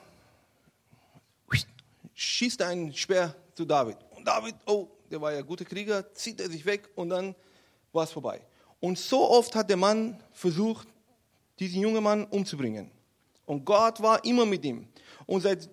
schießt 2.16 2.62
ein 2.64 2.94
Speer 2.94 3.36
zu 3.54 3.66
David. 3.66 3.98
Und 4.16 4.28
David, 4.28 4.56
oh, 4.66 4.88
der 5.12 5.22
war 5.22 5.32
ja 5.32 5.40
ein 5.40 5.46
guter 5.46 5.66
Krieger, 5.66 6.12
zieht 6.14 6.42
er 6.42 6.50
sich 6.50 6.66
weg 6.66 6.90
und 6.96 7.10
dann 7.10 7.36
war 7.92 8.06
es 8.06 8.12
vorbei. 8.12 8.42
Und 8.80 8.98
so 8.98 9.30
oft 9.30 9.54
hat 9.56 9.70
der 9.70 9.78
Mann 9.78 10.20
versucht, 10.32 10.88
diesen 11.60 11.82
jungen 11.82 12.04
Mann 12.04 12.26
umzubringen. 12.26 12.90
Und 13.46 13.64
Gott 13.64 14.02
war 14.02 14.24
immer 14.26 14.46
mit 14.46 14.66
ihm. 14.66 14.88
Und 15.26 15.42
seit, 15.42 15.70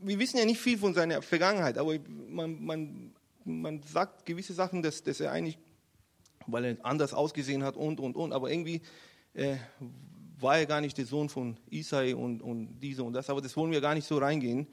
wir 0.00 0.18
wissen 0.18 0.38
ja 0.38 0.44
nicht 0.44 0.60
viel 0.60 0.78
von 0.78 0.94
seiner 0.94 1.22
Vergangenheit, 1.22 1.76
aber 1.78 1.96
man, 2.28 2.64
man, 2.64 3.12
man 3.44 3.82
sagt 3.82 4.24
gewisse 4.24 4.54
Sachen, 4.54 4.82
dass, 4.82 5.02
dass 5.02 5.20
er 5.20 5.32
eigentlich, 5.32 5.58
weil 6.46 6.64
er 6.64 6.76
anders 6.84 7.12
ausgesehen 7.12 7.62
hat 7.62 7.76
und, 7.76 8.00
und, 8.00 8.16
und, 8.16 8.32
aber 8.32 8.50
irgendwie 8.50 8.80
äh, 9.34 9.56
war 10.38 10.58
er 10.58 10.66
gar 10.66 10.80
nicht 10.80 10.96
der 10.98 11.06
Sohn 11.06 11.28
von 11.28 11.56
Isai 11.70 12.14
und, 12.14 12.42
und 12.42 12.78
diese 12.80 13.02
und 13.02 13.12
das, 13.12 13.30
aber 13.30 13.40
das 13.40 13.56
wollen 13.56 13.72
wir 13.72 13.80
gar 13.80 13.94
nicht 13.94 14.06
so 14.06 14.18
reingehen. 14.18 14.66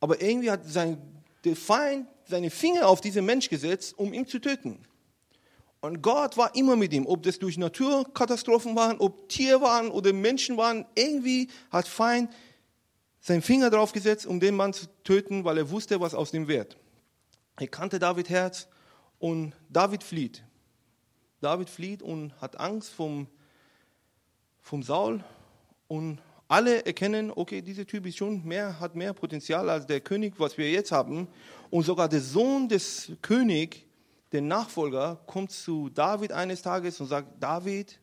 Aber 0.00 0.20
irgendwie 0.20 0.50
hat 0.50 0.66
sein, 0.66 0.98
der 1.44 1.56
Feind 1.56 2.06
seine 2.26 2.50
Finger 2.50 2.88
auf 2.88 3.00
diesen 3.00 3.24
Mensch 3.24 3.48
gesetzt, 3.48 3.98
um 3.98 4.12
ihn 4.12 4.26
zu 4.26 4.38
töten. 4.38 4.78
Und 5.80 6.02
Gott 6.02 6.36
war 6.36 6.54
immer 6.54 6.76
mit 6.76 6.92
ihm, 6.92 7.06
ob 7.06 7.22
das 7.22 7.38
durch 7.38 7.56
Naturkatastrophen 7.56 8.74
waren, 8.74 8.98
ob 8.98 9.28
Tiere 9.28 9.60
waren 9.60 9.90
oder 9.90 10.12
Menschen 10.12 10.56
waren. 10.56 10.84
Irgendwie 10.94 11.48
hat 11.70 11.86
Feind 11.86 12.30
seinen 13.20 13.42
Finger 13.42 13.70
drauf 13.70 13.92
gesetzt, 13.92 14.26
um 14.26 14.40
den 14.40 14.56
Mann 14.56 14.72
zu 14.72 14.86
töten, 15.04 15.44
weil 15.44 15.58
er 15.58 15.70
wusste, 15.70 16.00
was 16.00 16.14
aus 16.14 16.32
dem 16.32 16.48
wird. 16.48 16.76
Er 17.56 17.68
kannte 17.68 17.98
David 17.98 18.28
Herz 18.28 18.68
und 19.18 19.54
David 19.68 20.02
flieht. 20.02 20.44
David 21.40 21.70
flieht 21.70 22.02
und 22.02 22.32
hat 22.40 22.58
Angst 22.58 22.90
vom, 22.90 23.28
vom 24.60 24.82
Saul 24.82 25.22
und 25.86 26.18
alle 26.48 26.84
erkennen, 26.86 27.30
okay, 27.30 27.60
dieser 27.60 27.86
Typ 27.86 28.06
ist 28.06 28.16
schon 28.16 28.42
mehr, 28.42 28.80
hat 28.80 28.96
mehr 28.96 29.12
Potenzial 29.12 29.68
als 29.68 29.86
der 29.86 30.00
König, 30.00 30.34
was 30.38 30.56
wir 30.56 30.70
jetzt 30.70 30.90
haben. 30.90 31.28
Und 31.70 31.84
sogar 31.84 32.08
der 32.08 32.22
Sohn 32.22 32.68
des 32.68 33.12
Königs, 33.20 33.78
der 34.32 34.40
Nachfolger, 34.40 35.20
kommt 35.26 35.50
zu 35.52 35.90
David 35.90 36.32
eines 36.32 36.62
Tages 36.62 37.00
und 37.00 37.06
sagt, 37.06 37.28
David, 37.38 38.00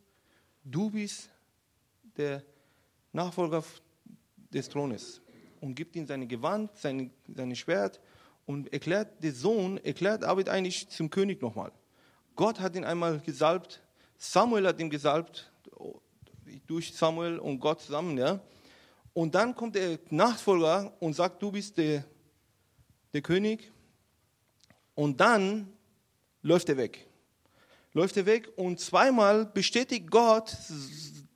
du 0.64 0.92
bist 0.92 1.30
der 2.18 2.44
Nachfolger 3.12 3.64
des 4.54 4.70
Thrones. 4.70 5.22
Und 5.60 5.74
gibt 5.74 5.96
ihm 5.96 6.06
seine 6.06 6.28
Gewand, 6.28 6.76
sein, 6.76 7.12
sein 7.28 7.56
Schwert 7.56 8.00
und 8.46 8.72
erklärt, 8.72 9.24
der 9.24 9.34
Sohn 9.34 9.78
erklärt 9.78 10.22
David 10.22 10.50
eigentlich 10.50 10.88
zum 10.90 11.10
König 11.10 11.42
nochmal. 11.42 11.72
Gott 12.36 12.60
hat 12.60 12.76
ihn 12.76 12.84
einmal 12.84 13.20
gesalbt, 13.20 13.82
Samuel 14.18 14.68
hat 14.68 14.80
ihn 14.80 14.90
gesalbt, 14.90 15.52
durch 16.68 16.94
Samuel 16.94 17.40
und 17.40 17.60
Gott 17.60 17.82
zusammen. 17.82 18.18
Ja? 18.18 18.40
Und 19.14 19.36
dann 19.36 19.56
kommt 19.56 19.76
der 19.76 20.00
Nachfolger 20.10 20.94
und 21.00 21.14
sagt, 21.14 21.42
du 21.42 21.52
bist 21.52 21.78
der, 21.78 22.04
der 23.14 23.22
König. 23.22 23.72
Und 24.94 25.20
dann 25.20 25.72
läuft 26.42 26.70
er 26.70 26.78
weg. 26.78 27.08
Läuft 27.94 28.18
er 28.18 28.26
weg 28.26 28.50
und 28.58 28.80
zweimal 28.80 29.46
bestätigt 29.46 30.12
Gott 30.12 30.56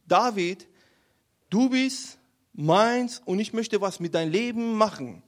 David, 0.10 0.68
du 1.52 1.70
bist 1.70 2.18
meins 2.54 3.22
und 3.26 3.40
ich 3.40 3.54
möchte 3.54 3.80
was 3.80 4.00
mit 4.00 4.16
deinem 4.16 4.32
Leben 4.32 4.74
machen. 4.74 5.22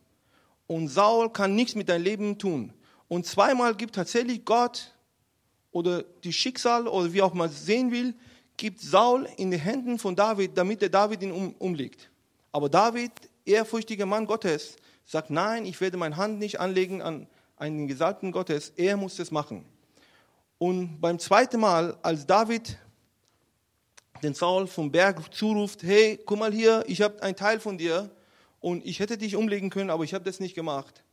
Und 0.66 0.88
Saul 0.88 1.32
kann 1.32 1.56
nichts 1.56 1.76
mit 1.76 1.88
deinem 1.88 2.04
Leben 2.04 2.38
tun. 2.40 2.74
Und 3.08 3.26
zweimal 3.26 3.76
gibt 3.76 3.96
tatsächlich 3.96 4.44
Gott 4.44 4.96
oder 5.72 6.02
die 6.02 6.34
Schicksal 6.34 6.88
oder 6.88 7.14
wie 7.14 7.22
auch 7.22 7.34
man 7.34 7.50
sehen 7.52 7.92
will, 7.92 8.16
gibt 8.62 8.80
Saul 8.80 9.28
in 9.38 9.50
die 9.50 9.58
Händen 9.58 9.98
von 9.98 10.16
David, 10.16 10.56
damit 10.56 10.84
der 10.84 10.90
David 10.90 11.24
ihn 11.24 11.32
um, 11.32 11.56
umlegt. 11.56 12.12
Aber 12.52 12.70
David, 12.70 13.12
ehrfürchtiger 13.44 14.06
Mann 14.06 14.28
Gottes, 14.28 14.76
sagt, 15.04 15.32
nein, 15.32 15.66
ich 15.66 15.82
werde 15.82 15.98
meine 15.98 16.16
Hand 16.16 16.38
nicht 16.38 16.60
anlegen 16.60 17.02
an 17.02 17.26
einen 17.58 17.88
Gesalbten 17.88 18.32
Gottes, 18.32 18.72
er 18.78 18.98
muss 18.98 19.16
das 19.16 19.32
machen. 19.32 19.66
Und 20.60 21.02
beim 21.02 21.18
zweiten 21.18 21.60
Mal, 21.60 21.98
als 22.04 22.28
David 22.28 22.78
den 24.22 24.36
Saul 24.36 24.68
vom 24.68 24.92
Berg 24.92 25.34
zuruft, 25.34 25.82
hey, 25.82 26.20
guck 26.24 26.38
mal 26.38 26.54
hier, 26.54 26.84
ich 26.86 27.02
habe 27.02 27.20
einen 27.24 27.36
Teil 27.36 27.60
von 27.60 27.80
dir 27.80 28.12
und 28.60 28.86
ich 28.86 29.00
hätte 29.00 29.18
dich 29.18 29.36
umlegen 29.36 29.72
können, 29.72 29.90
aber 29.90 30.04
ich 30.04 30.14
habe 30.14 30.24
das 30.24 30.40
nicht 30.40 30.54
gemacht. 30.54 31.04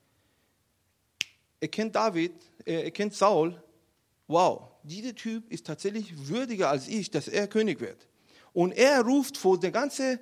Er 1.60 1.68
kennt 1.68 1.96
David, 1.96 2.32
er 2.66 2.90
kennt 2.90 3.14
Saul, 3.14 3.58
wow, 4.26 4.68
dieser 4.88 5.14
Typ 5.14 5.50
ist 5.50 5.66
tatsächlich 5.66 6.28
würdiger 6.28 6.70
als 6.70 6.88
ich, 6.88 7.10
dass 7.10 7.28
er 7.28 7.46
König 7.46 7.80
wird. 7.80 8.06
Und 8.52 8.72
er 8.72 9.02
ruft 9.02 9.36
vor 9.36 9.58
der 9.58 9.70
ganzen 9.70 10.18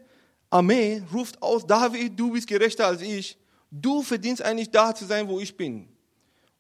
Armee, 0.50 1.02
ruft 1.12 1.40
aus, 1.42 1.66
David, 1.66 2.18
du 2.18 2.32
bist 2.32 2.46
gerechter 2.46 2.86
als 2.86 3.02
ich, 3.02 3.38
du 3.70 4.02
verdienst 4.02 4.42
eigentlich 4.42 4.70
da 4.70 4.94
zu 4.94 5.04
sein, 5.04 5.28
wo 5.28 5.40
ich 5.40 5.56
bin. 5.56 5.88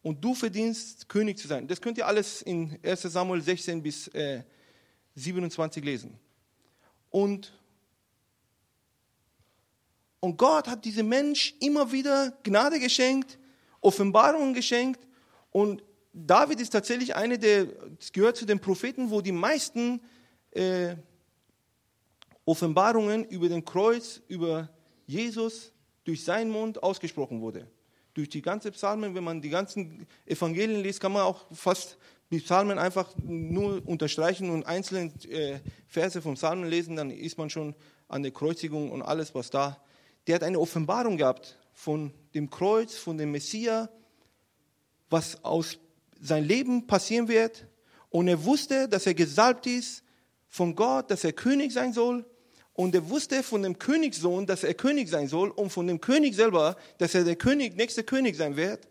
Und 0.02 0.24
du 0.24 0.34
verdienst 0.34 1.08
König 1.08 1.38
zu 1.38 1.48
sein. 1.48 1.66
Das 1.66 1.80
könnt 1.80 1.98
ihr 1.98 2.06
alles 2.06 2.42
in 2.42 2.78
1 2.82 3.02
Samuel 3.02 3.42
16 3.42 3.82
bis 3.82 4.08
äh, 4.08 4.42
27 5.16 5.84
lesen. 5.84 6.18
Und, 7.10 7.52
und 10.20 10.36
Gott 10.36 10.68
hat 10.68 10.84
diesem 10.84 11.08
Mensch 11.08 11.54
immer 11.60 11.90
wieder 11.90 12.32
Gnade 12.42 12.78
geschenkt, 12.78 13.38
Offenbarungen 13.80 14.54
geschenkt. 14.54 15.00
Und 15.50 15.82
David 16.18 16.60
ist 16.60 16.70
tatsächlich 16.70 17.14
einer 17.14 17.36
der, 17.36 17.66
gehört 18.14 18.38
zu 18.38 18.46
den 18.46 18.58
Propheten, 18.58 19.10
wo 19.10 19.20
die 19.20 19.32
meisten 19.32 20.00
äh, 20.52 20.96
Offenbarungen 22.46 23.24
über 23.24 23.50
den 23.50 23.66
Kreuz, 23.66 24.22
über 24.26 24.70
Jesus 25.06 25.72
durch 26.04 26.24
seinen 26.24 26.50
Mund 26.50 26.82
ausgesprochen 26.82 27.42
wurde. 27.42 27.70
Durch 28.14 28.30
die 28.30 28.40
ganzen 28.40 28.72
Psalmen, 28.72 29.14
wenn 29.14 29.24
man 29.24 29.42
die 29.42 29.50
ganzen 29.50 30.06
Evangelien 30.24 30.82
liest, 30.82 31.00
kann 31.00 31.12
man 31.12 31.22
auch 31.22 31.44
fast 31.52 31.98
die 32.30 32.40
Psalmen 32.40 32.78
einfach 32.78 33.14
nur 33.22 33.86
unterstreichen 33.86 34.48
und 34.48 34.64
einzelne 34.64 35.12
äh, 35.28 35.60
Verse 35.86 36.22
vom 36.22 36.34
Psalmen 36.34 36.70
lesen, 36.70 36.96
dann 36.96 37.10
ist 37.10 37.36
man 37.36 37.50
schon 37.50 37.74
an 38.08 38.22
der 38.22 38.32
Kreuzigung 38.32 38.90
und 38.90 39.02
alles, 39.02 39.34
was 39.34 39.50
da. 39.50 39.84
Der 40.26 40.36
hat 40.36 40.42
eine 40.44 40.58
Offenbarung 40.58 41.18
gehabt 41.18 41.58
von 41.74 42.14
dem 42.32 42.48
Kreuz, 42.48 42.94
von 42.96 43.18
dem 43.18 43.32
Messias, 43.32 43.90
was 45.10 45.44
aus 45.44 45.78
sein 46.20 46.44
Leben 46.44 46.86
passieren 46.86 47.28
wird. 47.28 47.66
Und 48.10 48.28
er 48.28 48.44
wusste, 48.44 48.88
dass 48.88 49.06
er 49.06 49.14
gesalbt 49.14 49.66
ist 49.66 50.02
von 50.48 50.74
Gott, 50.74 51.10
dass 51.10 51.24
er 51.24 51.32
König 51.32 51.72
sein 51.72 51.92
soll. 51.92 52.24
Und 52.72 52.94
er 52.94 53.08
wusste 53.08 53.42
von 53.42 53.62
dem 53.62 53.78
Königssohn, 53.78 54.46
dass 54.46 54.62
er 54.62 54.74
König 54.74 55.08
sein 55.08 55.28
soll. 55.28 55.50
Und 55.50 55.70
von 55.70 55.86
dem 55.86 56.00
König 56.00 56.34
selber, 56.34 56.76
dass 56.98 57.14
er 57.14 57.24
der 57.24 57.36
König, 57.36 57.76
nächste 57.76 58.04
König 58.04 58.36
sein 58.36 58.56
wird. 58.56 58.88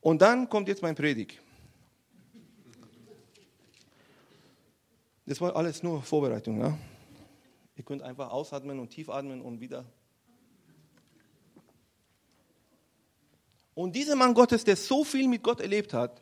Und 0.00 0.22
dann 0.22 0.48
kommt 0.48 0.68
jetzt 0.68 0.82
mein 0.82 0.94
Predigt. 0.94 1.40
Das 5.26 5.40
war 5.40 5.54
alles 5.54 5.82
nur 5.82 6.02
Vorbereitung. 6.02 6.60
Ja? 6.60 6.76
Ihr 7.76 7.84
könnt 7.84 8.02
einfach 8.02 8.30
ausatmen 8.30 8.78
und 8.78 8.90
tief 8.90 9.08
atmen 9.08 9.40
und 9.40 9.60
wieder. 9.60 9.84
Und 13.74 13.94
dieser 13.96 14.16
Mann 14.16 14.34
Gottes, 14.34 14.64
der 14.64 14.76
so 14.76 15.04
viel 15.04 15.28
mit 15.28 15.42
Gott 15.42 15.60
erlebt 15.60 15.94
hat, 15.94 16.20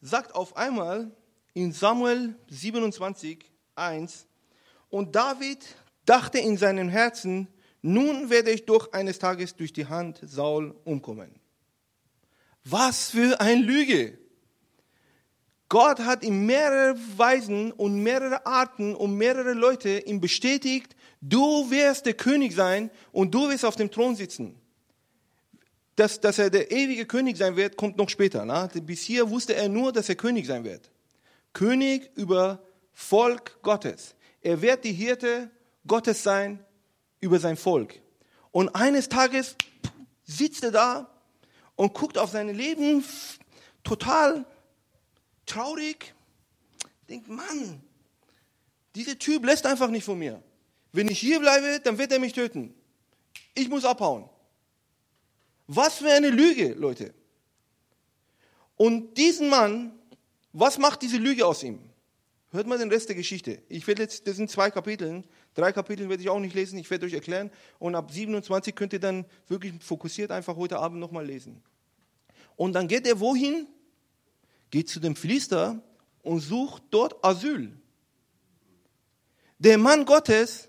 sagt 0.00 0.34
auf 0.34 0.56
einmal 0.56 1.10
in 1.54 1.72
Samuel 1.72 2.34
27, 2.48 3.50
1, 3.74 4.26
und 4.88 5.14
David 5.14 5.64
dachte 6.04 6.38
in 6.38 6.56
seinem 6.56 6.88
Herzen, 6.88 7.48
nun 7.82 8.30
werde 8.30 8.50
ich 8.50 8.66
doch 8.66 8.92
eines 8.92 9.18
Tages 9.18 9.54
durch 9.54 9.72
die 9.72 9.86
Hand 9.86 10.20
Saul 10.22 10.74
umkommen. 10.84 11.38
Was 12.64 13.10
für 13.10 13.40
ein 13.40 13.62
Lüge! 13.62 14.18
Gott 15.68 16.00
hat 16.00 16.24
in 16.24 16.46
mehrere 16.46 16.98
Weisen 17.16 17.70
und 17.70 18.02
mehrere 18.02 18.44
Arten 18.44 18.96
und 18.96 19.14
mehrere 19.14 19.52
Leute 19.52 20.00
ihm 20.00 20.20
bestätigt, 20.20 20.96
du 21.20 21.70
wirst 21.70 22.06
der 22.06 22.14
König 22.14 22.54
sein 22.54 22.90
und 23.12 23.32
du 23.32 23.48
wirst 23.48 23.64
auf 23.64 23.76
dem 23.76 23.90
Thron 23.90 24.16
sitzen 24.16 24.59
dass, 26.00 26.18
dass 26.18 26.38
er 26.38 26.48
der 26.48 26.70
ewige 26.70 27.04
König 27.04 27.36
sein 27.36 27.56
wird, 27.56 27.76
kommt 27.76 27.98
noch 27.98 28.08
später. 28.08 28.46
Na? 28.46 28.68
Bis 28.68 29.02
hier 29.02 29.28
wusste 29.28 29.54
er 29.54 29.68
nur, 29.68 29.92
dass 29.92 30.08
er 30.08 30.14
König 30.14 30.46
sein 30.46 30.64
wird. 30.64 30.90
König 31.52 32.10
über 32.14 32.62
Volk 32.94 33.60
Gottes. 33.60 34.14
Er 34.40 34.62
wird 34.62 34.84
die 34.84 34.94
Hirte 34.94 35.50
Gottes 35.86 36.22
sein 36.22 36.64
über 37.20 37.38
sein 37.38 37.58
Volk. 37.58 38.00
Und 38.50 38.70
eines 38.70 39.10
Tages 39.10 39.56
sitzt 40.24 40.64
er 40.64 40.70
da 40.70 41.10
und 41.76 41.92
guckt 41.92 42.16
auf 42.16 42.30
sein 42.30 42.48
Leben 42.48 43.04
total 43.84 44.46
traurig. 45.44 46.14
Denkt, 47.10 47.28
Mann, 47.28 47.82
dieser 48.94 49.18
Typ 49.18 49.44
lässt 49.44 49.66
einfach 49.66 49.90
nicht 49.90 50.04
von 50.04 50.18
mir. 50.18 50.42
Wenn 50.92 51.08
ich 51.08 51.18
hier 51.18 51.40
bleibe, 51.40 51.78
dann 51.84 51.98
wird 51.98 52.10
er 52.10 52.18
mich 52.18 52.32
töten. 52.32 52.74
Ich 53.54 53.68
muss 53.68 53.84
abhauen. 53.84 54.30
Was 55.72 55.98
für 55.98 56.10
eine 56.10 56.30
Lüge, 56.30 56.72
Leute. 56.72 57.14
Und 58.76 59.16
diesen 59.16 59.48
Mann, 59.48 59.96
was 60.52 60.78
macht 60.78 61.00
diese 61.00 61.16
Lüge 61.16 61.46
aus 61.46 61.62
ihm? 61.62 61.78
Hört 62.50 62.66
mal 62.66 62.76
den 62.76 62.90
Rest 62.90 63.08
der 63.08 63.14
Geschichte. 63.14 63.62
Ich 63.68 63.86
werde 63.86 64.02
jetzt, 64.02 64.26
das 64.26 64.34
sind 64.34 64.50
zwei 64.50 64.72
Kapitel, 64.72 65.22
drei 65.54 65.70
Kapitel 65.70 66.08
werde 66.08 66.24
ich 66.24 66.28
auch 66.28 66.40
nicht 66.40 66.56
lesen, 66.56 66.76
ich 66.76 66.90
werde 66.90 67.06
euch 67.06 67.12
erklären. 67.12 67.52
Und 67.78 67.94
ab 67.94 68.10
27 68.10 68.74
könnt 68.74 68.92
ihr 68.94 68.98
dann 68.98 69.26
wirklich 69.46 69.72
fokussiert 69.80 70.32
einfach 70.32 70.56
heute 70.56 70.80
Abend 70.80 70.98
nochmal 70.98 71.24
lesen. 71.24 71.62
Und 72.56 72.72
dann 72.72 72.88
geht 72.88 73.06
er 73.06 73.20
wohin? 73.20 73.68
Geht 74.72 74.88
zu 74.88 74.98
dem 74.98 75.14
Philister 75.14 75.80
und 76.22 76.40
sucht 76.40 76.82
dort 76.90 77.24
Asyl. 77.24 77.70
Der 79.60 79.78
Mann 79.78 80.04
Gottes 80.04 80.68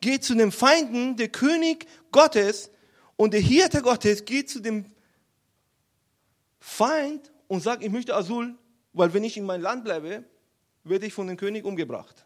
geht 0.00 0.24
zu 0.24 0.34
den 0.34 0.50
Feinden, 0.50 1.16
der 1.16 1.28
König 1.28 1.86
Gottes, 2.10 2.72
und 3.20 3.34
der 3.34 3.40
Hirte 3.42 3.82
Gottes 3.82 4.24
geht 4.24 4.48
zu 4.48 4.60
dem 4.60 4.86
Feind 6.58 7.30
und 7.48 7.62
sagt, 7.62 7.84
ich 7.84 7.90
möchte 7.90 8.14
Asyl, 8.14 8.56
weil 8.94 9.12
wenn 9.12 9.24
ich 9.24 9.36
in 9.36 9.44
mein 9.44 9.60
Land 9.60 9.84
bleibe, 9.84 10.24
werde 10.84 11.04
ich 11.04 11.12
von 11.12 11.26
dem 11.26 11.36
König 11.36 11.66
umgebracht. 11.66 12.24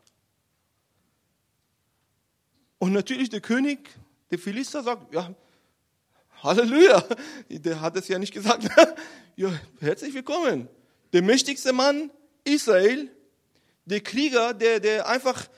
Und 2.79 2.93
natürlich 2.93 3.29
der 3.29 3.41
König, 3.41 3.91
der 4.31 4.39
Philister 4.39 4.85
sagt, 4.85 5.13
ja, 5.13 5.35
Halleluja, 6.45 7.05
der 7.49 7.81
hat 7.81 7.97
es 7.97 8.07
ja 8.07 8.21
nicht 8.21 8.33
gesagt. 8.33 8.69
ja, 9.37 9.51
herzlich 9.81 10.15
willkommen. 10.15 10.69
Der 11.13 11.23
mächtigste 11.23 11.73
Mann 11.73 12.13
Israel, 12.45 13.11
der 13.85 14.01
Krieger, 14.01 14.55
der, 14.55 14.79
der 14.79 15.09
einfach 15.09 15.49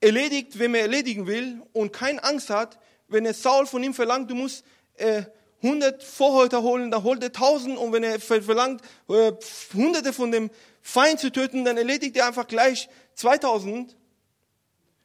erledigt, 0.00 0.58
wenn 0.58 0.74
er 0.74 0.80
erledigen 0.80 1.26
will 1.26 1.60
und 1.74 1.92
keine 1.92 2.24
Angst 2.24 2.48
hat, 2.48 2.78
wenn 3.10 3.26
er 3.26 3.34
Saul 3.34 3.66
von 3.66 3.82
ihm 3.82 3.92
verlangt, 3.92 4.30
du 4.30 4.34
musst 4.34 4.64
äh, 4.94 5.24
100 5.62 6.02
Vorhäuter 6.02 6.62
holen, 6.62 6.90
dann 6.90 7.02
holt 7.02 7.22
er 7.22 7.28
1000 7.28 7.76
und 7.76 7.92
wenn 7.92 8.02
er 8.02 8.18
verlangt, 8.18 8.82
äh, 9.08 9.32
hunderte 9.74 10.12
von 10.12 10.32
dem 10.32 10.50
Feind 10.80 11.20
zu 11.20 11.30
töten, 11.30 11.64
dann 11.64 11.76
erledigt 11.76 12.16
er 12.16 12.26
einfach 12.26 12.46
gleich 12.46 12.88
2000. 13.14 13.96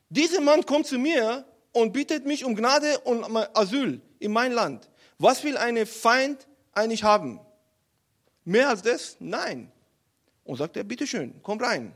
Dieser 0.09 0.39
Mann 0.39 0.65
kommt 0.65 0.87
zu 0.87 0.97
mir 0.97 1.45
und 1.73 1.91
bittet 1.91 2.25
mich 2.25 2.45
um 2.45 2.55
Gnade 2.55 2.99
und 2.99 3.25
Asyl 3.53 4.01
in 4.19 4.31
mein 4.31 4.53
Land. 4.53 4.89
Was 5.17 5.43
will 5.43 5.57
ein 5.57 5.85
Feind 5.85 6.47
eigentlich 6.71 7.03
haben? 7.03 7.39
Mehr 8.45 8.69
als 8.69 8.81
das? 8.81 9.17
Nein. 9.19 9.71
Und 10.45 10.57
sagt 10.57 10.77
er, 10.77 10.83
bitteschön, 10.83 11.33
komm 11.41 11.59
rein. 11.59 11.93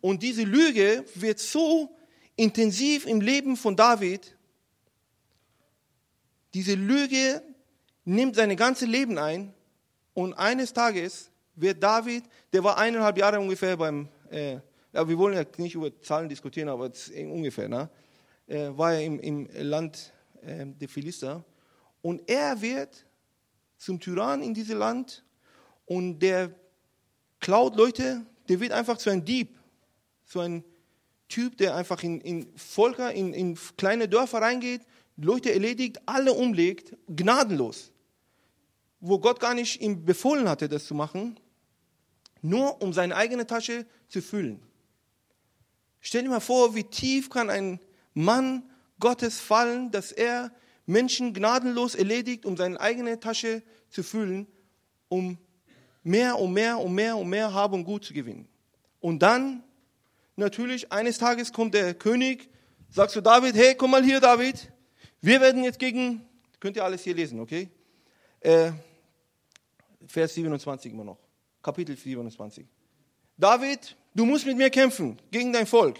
Und 0.00 0.22
diese 0.22 0.42
Lüge 0.42 1.04
wird 1.14 1.38
so 1.38 1.94
intensiv 2.36 3.06
im 3.06 3.20
Leben 3.20 3.56
von 3.56 3.76
David, 3.76 4.33
diese 6.54 6.74
Lüge 6.74 7.42
nimmt 8.04 8.36
sein 8.36 8.56
ganzes 8.56 8.88
Leben 8.88 9.18
ein 9.18 9.52
und 10.14 10.34
eines 10.34 10.72
Tages 10.72 11.30
wird 11.56 11.82
David, 11.82 12.24
der 12.52 12.62
war 12.62 12.78
eineinhalb 12.78 13.18
Jahre 13.18 13.40
ungefähr 13.40 13.76
beim, 13.76 14.08
äh, 14.30 14.58
ja, 14.92 15.08
wir 15.08 15.18
wollen 15.18 15.36
ja 15.36 15.44
nicht 15.58 15.74
über 15.74 16.00
Zahlen 16.00 16.28
diskutieren, 16.28 16.68
aber 16.68 16.90
ungefähr, 17.16 17.68
ne? 17.68 17.90
äh, 18.46 18.68
war 18.70 18.94
er 18.94 19.02
im, 19.02 19.18
im 19.18 19.48
Land 19.52 20.12
äh, 20.42 20.64
der 20.66 20.88
Philister 20.88 21.44
und 22.02 22.22
er 22.30 22.60
wird 22.62 23.04
zum 23.76 23.98
Tyrann 23.98 24.40
in 24.40 24.54
diesem 24.54 24.78
Land 24.78 25.24
und 25.86 26.20
der 26.20 26.50
klaut 27.40 27.76
Leute, 27.76 28.24
der 28.48 28.60
wird 28.60 28.72
einfach 28.72 28.96
zu 28.98 29.10
einem 29.10 29.24
Dieb, 29.24 29.58
zu 30.24 30.40
einem 30.40 30.62
Typ, 31.28 31.56
der 31.56 31.74
einfach 31.74 32.02
in, 32.04 32.20
in 32.20 32.56
Volker, 32.56 33.12
in, 33.12 33.32
in 33.34 33.58
kleine 33.76 34.08
Dörfer 34.08 34.40
reingeht 34.40 34.82
Leute 35.16 35.52
erledigt, 35.52 36.00
alle 36.06 36.32
umlegt, 36.32 36.96
gnadenlos. 37.06 37.92
wo 39.06 39.18
Gott 39.18 39.38
gar 39.38 39.52
nicht 39.52 39.82
ihm 39.82 40.06
befohlen 40.06 40.48
hatte, 40.48 40.66
das 40.66 40.86
zu 40.86 40.94
machen, 40.94 41.38
nur 42.40 42.80
um 42.80 42.94
seine 42.94 43.14
eigene 43.14 43.46
Tasche 43.46 43.84
zu 44.08 44.22
füllen. 44.22 44.62
Stell 46.00 46.22
dir 46.22 46.30
mal 46.30 46.40
vor, 46.40 46.74
wie 46.74 46.84
tief 46.84 47.28
kann 47.28 47.50
ein 47.50 47.80
Mann 48.14 48.62
Gottes 49.00 49.40
fallen, 49.40 49.90
dass 49.90 50.10
er 50.10 50.50
Menschen 50.86 51.34
gnadenlos 51.34 51.94
erledigt, 51.94 52.46
um 52.46 52.56
seine 52.56 52.80
eigene 52.80 53.20
Tasche 53.20 53.62
zu 53.90 54.02
füllen, 54.02 54.46
um 55.08 55.36
mehr 56.02 56.38
und 56.38 56.54
mehr 56.54 56.78
und 56.78 56.94
mehr 56.94 57.16
und 57.18 57.28
mehr 57.28 57.52
Hab 57.52 57.74
und 57.74 57.84
Gut 57.84 58.06
zu 58.06 58.14
gewinnen. 58.14 58.48
Und 59.00 59.18
dann, 59.18 59.62
natürlich, 60.36 60.92
eines 60.92 61.18
Tages 61.18 61.52
kommt 61.52 61.74
der 61.74 61.92
König, 61.92 62.48
sagst 62.88 63.16
du 63.16 63.20
David, 63.20 63.54
hey, 63.54 63.74
komm 63.74 63.90
mal 63.90 64.02
hier, 64.02 64.20
David, 64.20 64.72
wir 65.24 65.40
werden 65.40 65.64
jetzt 65.64 65.78
gegen, 65.78 66.20
könnt 66.60 66.76
ihr 66.76 66.84
alles 66.84 67.02
hier 67.02 67.14
lesen, 67.14 67.40
okay? 67.40 67.68
Äh, 68.40 68.72
Vers 70.06 70.34
27 70.34 70.92
immer 70.92 71.04
noch, 71.04 71.18
Kapitel 71.62 71.96
27. 71.96 72.66
David, 73.38 73.96
du 74.14 74.26
musst 74.26 74.44
mit 74.44 74.58
mir 74.58 74.68
kämpfen 74.68 75.18
gegen 75.30 75.50
dein 75.52 75.66
Volk. 75.66 75.98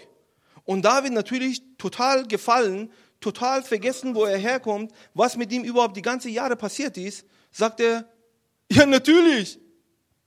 Und 0.63 0.83
David 0.85 1.13
natürlich 1.13 1.61
total 1.77 2.27
gefallen, 2.27 2.91
total 3.19 3.63
vergessen, 3.63 4.13
wo 4.13 4.25
er 4.25 4.37
herkommt, 4.37 4.91
was 5.15 5.35
mit 5.37 5.51
ihm 5.51 5.63
überhaupt 5.63 5.97
die 5.97 6.03
ganzen 6.03 6.31
Jahre 6.31 6.55
passiert 6.55 6.95
ist, 6.95 7.25
sagt 7.51 7.79
er, 7.79 8.07
ja 8.71 8.85
natürlich, 8.85 9.59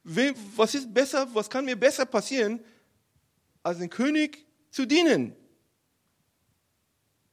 was 0.03 0.75
ist 0.75 0.93
besser, 0.93 1.29
was 1.33 1.49
kann 1.49 1.65
mir 1.65 1.77
besser 1.77 2.05
passieren, 2.05 2.61
als 3.63 3.79
den 3.79 3.91
König 3.91 4.45
zu 4.73 4.87
dienen? 4.87 5.37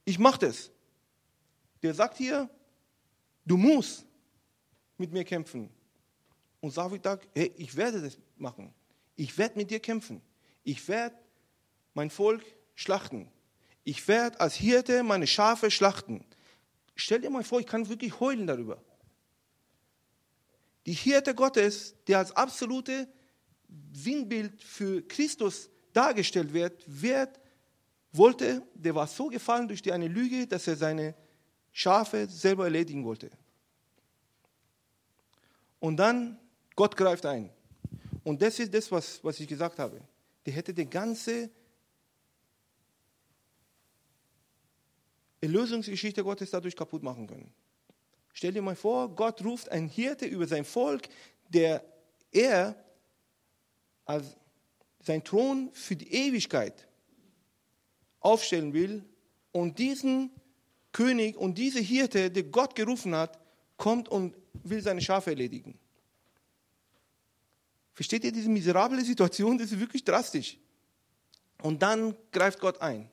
Ich 0.04 0.20
mache 0.20 0.46
das. 0.46 0.70
Der 1.86 1.94
sagt 1.94 2.18
hier, 2.18 2.50
du 3.44 3.56
musst 3.56 4.04
mit 4.98 5.12
mir 5.12 5.22
kämpfen. 5.22 5.70
Und 6.60 6.76
David 6.76 7.04
sagt, 7.04 7.28
hey, 7.32 7.52
ich 7.56 7.76
werde 7.76 8.02
das 8.02 8.18
machen. 8.36 8.74
Ich 9.14 9.38
werde 9.38 9.56
mit 9.56 9.70
dir 9.70 9.78
kämpfen. 9.78 10.20
Ich 10.64 10.88
werde 10.88 11.14
mein 11.94 12.10
Volk 12.10 12.44
schlachten. 12.74 13.30
Ich 13.84 14.08
werde 14.08 14.40
als 14.40 14.56
Hirte 14.56 15.04
meine 15.04 15.28
Schafe 15.28 15.70
schlachten. 15.70 16.26
Stell 16.96 17.20
dir 17.20 17.30
mal 17.30 17.44
vor, 17.44 17.60
ich 17.60 17.66
kann 17.66 17.88
wirklich 17.88 18.18
heulen 18.18 18.48
darüber. 18.48 18.82
Die 20.86 20.92
Hirte 20.92 21.36
Gottes, 21.36 21.94
der 22.08 22.18
als 22.18 22.32
absolute 22.32 23.06
Sinnbild 23.92 24.60
für 24.60 25.06
Christus 25.06 25.70
dargestellt 25.92 26.52
wird, 26.52 26.82
wird, 26.84 27.38
wollte, 28.10 28.66
der 28.74 28.96
war 28.96 29.06
so 29.06 29.28
gefallen 29.28 29.68
durch 29.68 29.82
die 29.82 29.92
eine 29.92 30.08
Lüge, 30.08 30.48
dass 30.48 30.66
er 30.66 30.74
seine 30.74 31.14
Schafe 31.78 32.26
selber 32.26 32.64
erledigen 32.64 33.04
wollte. 33.04 33.30
Und 35.78 35.98
dann, 35.98 36.38
Gott 36.74 36.96
greift 36.96 37.26
ein. 37.26 37.50
Und 38.24 38.40
das 38.40 38.58
ist 38.58 38.72
das, 38.72 38.90
was, 38.90 39.22
was 39.22 39.38
ich 39.40 39.46
gesagt 39.46 39.78
habe. 39.78 40.00
Der 40.46 40.54
hätte 40.54 40.72
die 40.72 40.88
ganze 40.88 41.50
Erlösungsgeschichte 45.42 46.24
Gottes 46.24 46.50
dadurch 46.50 46.74
kaputt 46.74 47.02
machen 47.02 47.26
können. 47.26 47.52
Stell 48.32 48.54
dir 48.54 48.62
mal 48.62 48.74
vor, 48.74 49.14
Gott 49.14 49.44
ruft 49.44 49.70
einen 49.70 49.90
Hirte 49.90 50.24
über 50.24 50.46
sein 50.46 50.64
Volk, 50.64 51.10
der 51.50 51.84
er 52.32 52.82
als 54.06 54.34
sein 55.00 55.22
Thron 55.22 55.70
für 55.74 55.94
die 55.94 56.10
Ewigkeit 56.10 56.88
aufstellen 58.20 58.72
will 58.72 59.04
und 59.52 59.78
diesen 59.78 60.30
König 60.96 61.36
und 61.36 61.58
diese 61.58 61.78
Hirte, 61.78 62.30
der 62.30 62.44
Gott 62.44 62.74
gerufen 62.74 63.14
hat, 63.14 63.38
kommt 63.76 64.08
und 64.08 64.34
will 64.64 64.80
seine 64.80 65.02
Schafe 65.02 65.28
erledigen. 65.28 65.78
Versteht 67.92 68.24
ihr 68.24 68.32
diese 68.32 68.48
miserable 68.48 69.04
Situation? 69.04 69.58
Das 69.58 69.70
ist 69.70 69.78
wirklich 69.78 70.04
drastisch. 70.04 70.56
Und 71.60 71.82
dann 71.82 72.16
greift 72.32 72.60
Gott 72.60 72.80
ein 72.80 73.10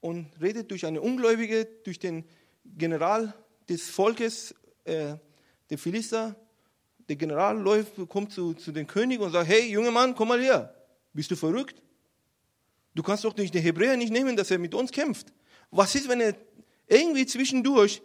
und 0.00 0.30
redet 0.40 0.70
durch 0.70 0.86
eine 0.86 1.02
Ungläubige, 1.02 1.66
durch 1.84 1.98
den 1.98 2.24
General 2.64 3.34
des 3.68 3.90
Volkes, 3.90 4.54
äh, 4.84 5.16
den 5.68 5.76
Philister. 5.76 6.34
Der 7.10 7.16
General 7.16 7.60
läuft, 7.60 7.92
kommt 8.08 8.32
zu, 8.32 8.54
zu 8.54 8.72
dem 8.72 8.86
König 8.86 9.20
und 9.20 9.32
sagt, 9.32 9.48
hey, 9.48 9.70
junger 9.70 9.90
Mann, 9.90 10.14
komm 10.14 10.28
mal 10.28 10.40
her. 10.40 10.74
Bist 11.12 11.30
du 11.30 11.36
verrückt? 11.36 11.82
Du 12.94 13.02
kannst 13.02 13.24
doch 13.24 13.36
nicht 13.36 13.52
den 13.52 13.62
Hebräer 13.62 13.98
nicht 13.98 14.12
nehmen, 14.12 14.34
dass 14.34 14.50
er 14.50 14.58
mit 14.58 14.74
uns 14.74 14.92
kämpft. 14.92 15.26
Was 15.70 15.94
ist, 15.94 16.08
wenn 16.08 16.20
er 16.20 16.34
irgendwie 16.92 17.26
zwischendurch 17.26 18.02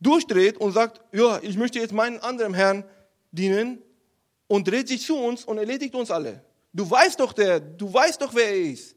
durchdreht 0.00 0.58
und 0.58 0.72
sagt, 0.72 1.00
ja, 1.12 1.40
ich 1.42 1.56
möchte 1.56 1.78
jetzt 1.78 1.92
meinen 1.92 2.18
anderen 2.18 2.54
Herrn 2.54 2.84
dienen 3.30 3.82
und 4.48 4.68
dreht 4.68 4.88
sich 4.88 5.06
zu 5.06 5.16
uns 5.16 5.44
und 5.44 5.58
erledigt 5.58 5.94
uns 5.94 6.10
alle. 6.10 6.44
Du 6.72 6.88
weißt 6.90 7.20
doch 7.20 7.32
der, 7.32 7.60
du 7.60 7.92
weißt 7.92 8.20
doch, 8.20 8.34
wer 8.34 8.48
er 8.48 8.60
ist. 8.72 8.96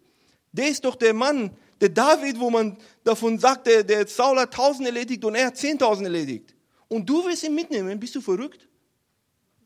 Der 0.52 0.68
ist 0.68 0.84
doch 0.84 0.96
der 0.96 1.14
Mann, 1.14 1.56
der 1.80 1.90
David, 1.90 2.40
wo 2.40 2.50
man 2.50 2.78
davon 3.04 3.38
sagt, 3.38 3.68
der, 3.68 3.84
der 3.84 4.08
Saul 4.08 4.40
hat 4.40 4.54
tausend 4.54 4.88
erledigt 4.88 5.24
und 5.24 5.36
er 5.36 5.48
hat 5.48 5.58
zehntausend 5.58 6.08
erledigt. 6.08 6.56
Und 6.88 7.08
du 7.08 7.24
willst 7.26 7.44
ihn 7.44 7.54
mitnehmen, 7.54 8.00
bist 8.00 8.16
du 8.16 8.22
verrückt? 8.22 8.68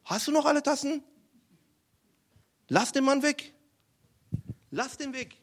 Hast 0.03 0.27
du 0.27 0.31
noch 0.31 0.45
alle 0.45 0.61
Tassen? 0.61 1.03
Lass 2.67 2.91
den 2.91 3.05
Mann 3.05 3.23
weg. 3.23 3.53
Lass 4.71 4.97
den 4.97 5.13
weg. 5.13 5.37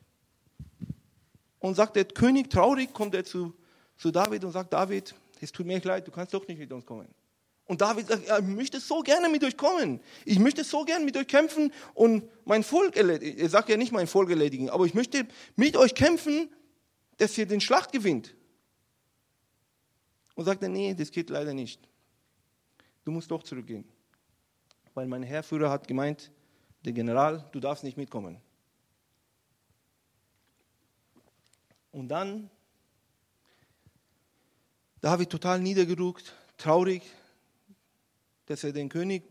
Und 1.59 1.75
sagt 1.75 1.97
der 1.97 2.05
König 2.05 2.51
traurig, 2.51 2.93
kommt 2.93 3.15
er 3.15 3.25
zu, 3.25 3.55
zu 3.99 4.11
David 4.11 4.45
und 4.45 4.53
sagt, 4.53 4.73
David, 4.73 5.15
es 5.41 5.53
tut 5.53 5.67
mir 5.67 5.81
leid, 5.81 6.07
du 6.07 6.11
kannst 6.11 6.33
doch 6.33 6.47
nicht 6.49 6.59
mit 6.59 6.73
uns 6.73 6.87
kommen. 6.87 7.09
Und 7.67 7.83
David 7.83 8.07
sagt, 8.07 8.23
ich 8.27 8.47
möchte 8.47 8.81
so 8.81 9.03
gerne 9.03 9.29
mit 9.29 9.45
euch 9.45 9.57
kommen. 9.57 10.01
Ich 10.25 10.39
möchte 10.39 10.65
so 10.65 10.85
gerne 10.85 11.05
mit 11.05 11.17
euch 11.19 11.27
kämpfen 11.27 11.71
und 11.93 12.25
mein 12.47 12.63
Volk 12.63 12.97
erledigen. 12.97 13.39
Er 13.39 13.51
sagt 13.51 13.69
ja 13.69 13.77
nicht 13.77 13.93
mein 13.93 14.07
Volk 14.07 14.31
erledigen, 14.31 14.71
aber 14.71 14.87
ich 14.87 14.95
möchte 14.95 15.27
mit 15.55 15.77
euch 15.77 15.95
kämpfen, 15.95 16.49
dass 17.19 17.37
ihr 17.37 17.45
den 17.45 17.61
Schlacht 17.61 17.93
gewinnt. 17.93 18.35
Und 20.35 20.47
sagt 20.47 20.63
er, 20.63 20.71
nee, 20.71 20.95
das 20.95 21.11
geht 21.11 21.29
leider 21.29 21.53
nicht. 21.53 21.87
Du 23.05 23.11
musst 23.11 23.31
doch 23.31 23.43
zurückgehen. 23.43 23.85
Weil 24.95 25.07
mein 25.07 25.23
Herrführer 25.23 25.69
hat 25.69 25.87
gemeint, 25.89 26.31
der 26.85 26.93
General, 26.93 27.47
du 27.53 27.61
darfst 27.61 27.85
nicht 27.85 27.99
mitkommen. 27.99 28.41
Und 31.91 32.09
dann 32.09 32.49
David 35.01 35.31
total 35.31 35.61
niedergedruckt, 35.61 36.35
traurig, 36.57 37.03
dass 38.47 38.65
er 38.65 38.73
den 38.73 38.89
König 38.89 39.23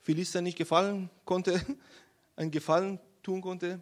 Philister 0.00 0.40
nicht 0.40 0.58
gefallen 0.58 1.08
konnte, 1.24 1.60
einen 2.36 2.50
Gefallen 2.50 2.98
tun 3.22 3.40
konnte, 3.40 3.80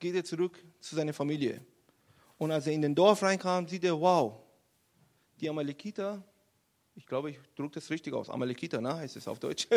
geht 0.00 0.14
er 0.16 0.24
zurück 0.24 0.58
zu 0.80 0.96
seiner 0.96 1.12
Familie. 1.12 1.64
Und 2.36 2.50
als 2.50 2.66
er 2.66 2.72
in 2.72 2.82
den 2.82 2.94
Dorf 2.94 3.22
reinkam, 3.22 3.68
sieht 3.68 3.84
er, 3.84 4.00
wow, 4.00 4.40
die 5.40 5.48
Amalekiter, 5.48 6.24
ich 6.96 7.06
glaube, 7.06 7.30
ich 7.30 7.38
drücke 7.54 7.74
das 7.74 7.88
richtig 7.90 8.12
aus, 8.12 8.28
Amalekiter, 8.28 8.80
ne, 8.80 8.96
heißt 8.96 9.16
es 9.16 9.28
auf 9.28 9.38
Deutsch. 9.38 9.68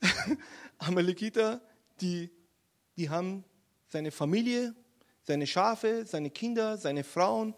Amalekiter, 0.78 1.62
die, 2.00 2.30
die 2.96 3.08
haben 3.08 3.44
seine 3.86 4.10
Familie, 4.10 4.74
seine 5.22 5.46
Schafe, 5.46 6.04
seine 6.04 6.30
Kinder, 6.30 6.76
seine 6.76 7.04
Frauen 7.04 7.54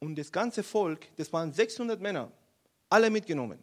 und 0.00 0.16
das 0.16 0.30
ganze 0.30 0.62
Volk, 0.62 1.08
das 1.16 1.32
waren 1.32 1.52
600 1.52 2.00
Männer, 2.00 2.30
alle 2.88 3.10
mitgenommen. 3.10 3.58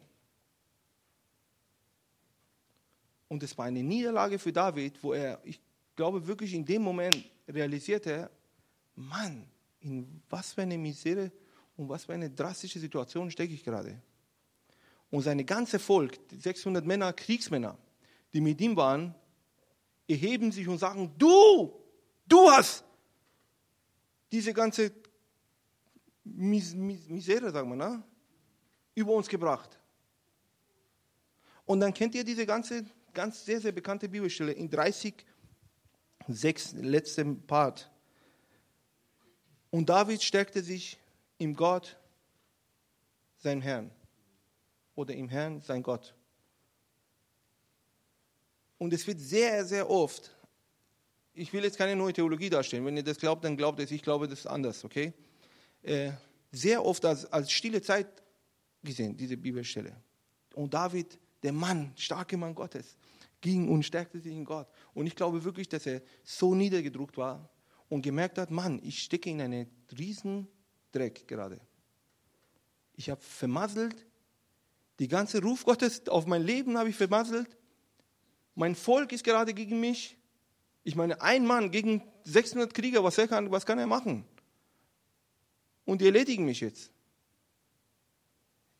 Und 3.27 3.41
es 3.43 3.57
war 3.57 3.65
eine 3.65 3.81
Niederlage 3.81 4.37
für 4.37 4.51
David, 4.51 5.01
wo 5.03 5.13
er, 5.13 5.39
ich 5.43 5.59
glaube 5.95 6.25
wirklich 6.27 6.53
in 6.53 6.65
dem 6.65 6.81
Moment 6.81 7.29
realisierte, 7.47 8.29
Mann, 8.95 9.47
in 9.81 10.21
was 10.29 10.53
für 10.53 10.61
eine 10.61 10.77
Misere 10.77 11.31
und 11.77 11.89
was 11.89 12.05
für 12.05 12.13
eine 12.13 12.29
drastische 12.29 12.79
Situation 12.79 13.31
stecke 13.31 13.53
ich 13.53 13.63
gerade. 13.63 14.01
Und 15.11 15.21
seine 15.21 15.45
ganze 15.45 15.79
Volk, 15.79 16.19
600 16.31 16.85
Männer, 16.85 17.13
Kriegsmänner, 17.13 17.77
die 18.33 18.41
mit 18.41 18.59
ihm 18.61 18.75
waren, 18.75 19.15
erheben 20.07 20.51
sich 20.51 20.67
und 20.67 20.77
sagen, 20.77 21.13
du, 21.17 21.73
du 22.27 22.49
hast 22.49 22.83
diese 24.31 24.53
ganze 24.53 24.91
Mis 26.25 26.73
Mis 26.73 27.07
Misere, 27.07 27.51
sagen 27.51 27.69
wir, 27.69 27.75
ne? 27.75 28.03
über 28.95 29.13
uns 29.13 29.27
gebracht. 29.27 29.77
Und 31.65 31.79
dann 31.79 31.93
kennt 31.93 32.15
ihr 32.15 32.23
diese 32.23 32.45
ganze, 32.45 32.85
ganz 33.13 33.45
sehr, 33.45 33.59
sehr 33.59 33.71
bekannte 33.71 34.07
Bibelstelle 34.07 34.53
in 34.53 34.69
30, 34.69 35.13
6, 36.27 36.73
letztem 36.73 37.41
Part. 37.45 37.91
Und 39.69 39.89
David 39.89 40.23
stärkte 40.23 40.61
sich 40.61 40.97
im 41.37 41.55
Gott, 41.55 41.97
sein 43.37 43.61
Herrn, 43.61 43.91
oder 44.95 45.13
im 45.13 45.27
Herrn, 45.27 45.61
sein 45.61 45.83
Gott. 45.83 46.15
Und 48.77 48.93
es 48.93 49.05
wird 49.05 49.19
sehr, 49.19 49.65
sehr 49.65 49.89
oft, 49.89 50.35
ich 51.33 51.51
will 51.51 51.63
jetzt 51.63 51.77
keine 51.77 51.95
neue 51.95 52.13
Theologie 52.13 52.49
darstellen, 52.49 52.85
wenn 52.85 52.95
ihr 52.95 53.03
das 53.03 53.17
glaubt, 53.17 53.43
dann 53.43 53.57
glaubt 53.57 53.79
es, 53.79 53.91
ich 53.91 54.01
glaube 54.01 54.27
das 54.27 54.39
ist 54.39 54.47
anders, 54.47 54.85
okay? 54.85 55.13
Äh, 55.85 56.13
sehr 56.51 56.83
oft 56.83 57.03
als, 57.05 57.25
als 57.31 57.51
stille 57.51 57.81
Zeit 57.81 58.07
gesehen, 58.81 59.15
diese 59.15 59.37
Bibelstelle. 59.37 59.95
Und 60.55 60.73
David, 60.73 61.19
der 61.43 61.51
Mann, 61.51 61.91
starke 61.95 62.37
Mann 62.37 62.55
Gottes, 62.55 62.97
ging 63.41 63.69
und 63.69 63.83
stärkte 63.83 64.19
sich 64.19 64.33
in 64.33 64.45
Gott. 64.45 64.67
Und 64.93 65.05
ich 65.05 65.15
glaube 65.15 65.43
wirklich, 65.43 65.69
dass 65.69 65.85
er 65.85 66.01
so 66.23 66.55
niedergedruckt 66.55 67.17
war 67.17 67.49
und 67.89 68.01
gemerkt 68.01 68.37
hat, 68.37 68.49
Mann, 68.49 68.79
ich 68.83 69.03
stecke 69.03 69.29
in 69.29 69.41
einen 69.41 69.69
riesen 69.97 70.47
Dreck 70.91 71.27
gerade. 71.27 71.59
Ich 72.95 73.09
habe 73.09 73.21
vermasselt, 73.21 74.07
die 74.99 75.07
ganze 75.07 75.41
Ruf 75.41 75.65
Gottes 75.65 76.07
auf 76.07 76.25
mein 76.25 76.41
Leben 76.41 76.77
habe 76.77 76.89
ich 76.89 76.95
vermasselt. 76.95 77.57
Mein 78.55 78.75
Volk 78.75 79.11
ist 79.11 79.23
gerade 79.23 79.53
gegen 79.53 79.79
mich. 79.79 80.17
Ich 80.83 80.95
meine, 80.95 81.21
ein 81.21 81.45
Mann 81.45 81.69
gegen 81.69 82.01
600 82.23 82.73
Krieger, 82.73 83.03
was, 83.03 83.17
kann, 83.17 83.51
was 83.51 83.65
kann 83.65 83.77
er 83.77 83.87
machen? 83.87 84.25
Und 85.85 86.01
die 86.01 86.05
erledigen 86.05 86.45
mich 86.45 86.59
jetzt. 86.59 86.91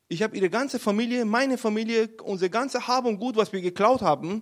Ich 0.08 0.22
habe 0.22 0.36
ihre 0.36 0.50
ganze 0.50 0.80
Familie, 0.80 1.26
meine 1.26 1.58
Familie, 1.58 2.10
unser 2.24 2.50
ganze 2.50 2.88
Hab 2.88 3.06
und 3.06 3.18
Gut, 3.20 3.36
was 3.36 3.52
wir 3.52 3.62
geklaut 3.62 4.02
haben, 4.02 4.42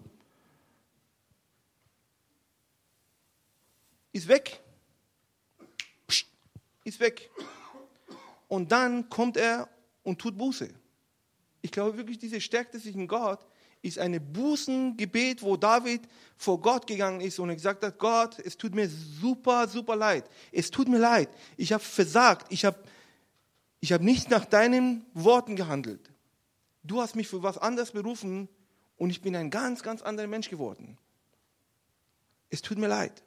ist 4.12 4.28
weg. 4.28 4.62
Ist 6.84 7.00
weg. 7.00 7.30
Und 8.48 8.72
dann 8.72 9.10
kommt 9.10 9.38
er 9.38 9.70
und 10.04 10.20
tut 10.20 10.38
Buße. 10.38 10.70
Ich 11.62 11.72
glaube 11.72 11.98
wirklich, 11.98 12.20
diese 12.20 12.42
stärkte 12.42 12.78
sich 12.78 12.94
in 12.94 13.08
Gott 13.08 13.40
ist 13.84 14.00
ein 14.00 14.34
Bußengebet, 14.34 15.44
wo 15.44 15.58
David 15.58 16.02
vor 16.38 16.60
Gott 16.60 16.88
gegangen 16.88 17.22
ist 17.22 17.38
und 17.38 17.50
gesagt 17.50 17.84
hat, 17.84 18.00
Gott, 18.00 18.40
es 18.40 18.58
tut 18.58 18.74
mir 18.74 18.90
super, 18.90 19.68
super 19.68 19.96
leid. 19.96 20.24
Es 20.52 20.72
tut 20.72 20.88
mir 20.88 20.98
leid. 20.98 21.30
Ich 21.58 21.74
habe 21.74 21.84
versagt. 21.84 22.48
Ich 22.50 22.66
habe 22.66 22.80
ich 23.82 23.92
hab 23.92 24.02
nicht 24.02 24.30
nach 24.30 24.46
deinen 24.46 25.06
Worten 25.14 25.58
gehandelt. 25.58 26.10
Du 26.84 27.02
hast 27.02 27.18
mich 27.18 27.28
für 27.28 27.44
was 27.44 27.58
anderes 27.58 27.92
berufen 27.92 28.48
und 28.96 29.10
ich 29.10 29.22
bin 29.22 29.36
ein 29.36 29.50
ganz, 29.50 29.84
ganz 29.84 30.02
anderer 30.02 30.28
Mensch 30.28 30.50
geworden. 30.50 30.98
Es 32.50 32.62
tut 32.62 32.78
mir 32.78 32.88
leid. 32.88 33.22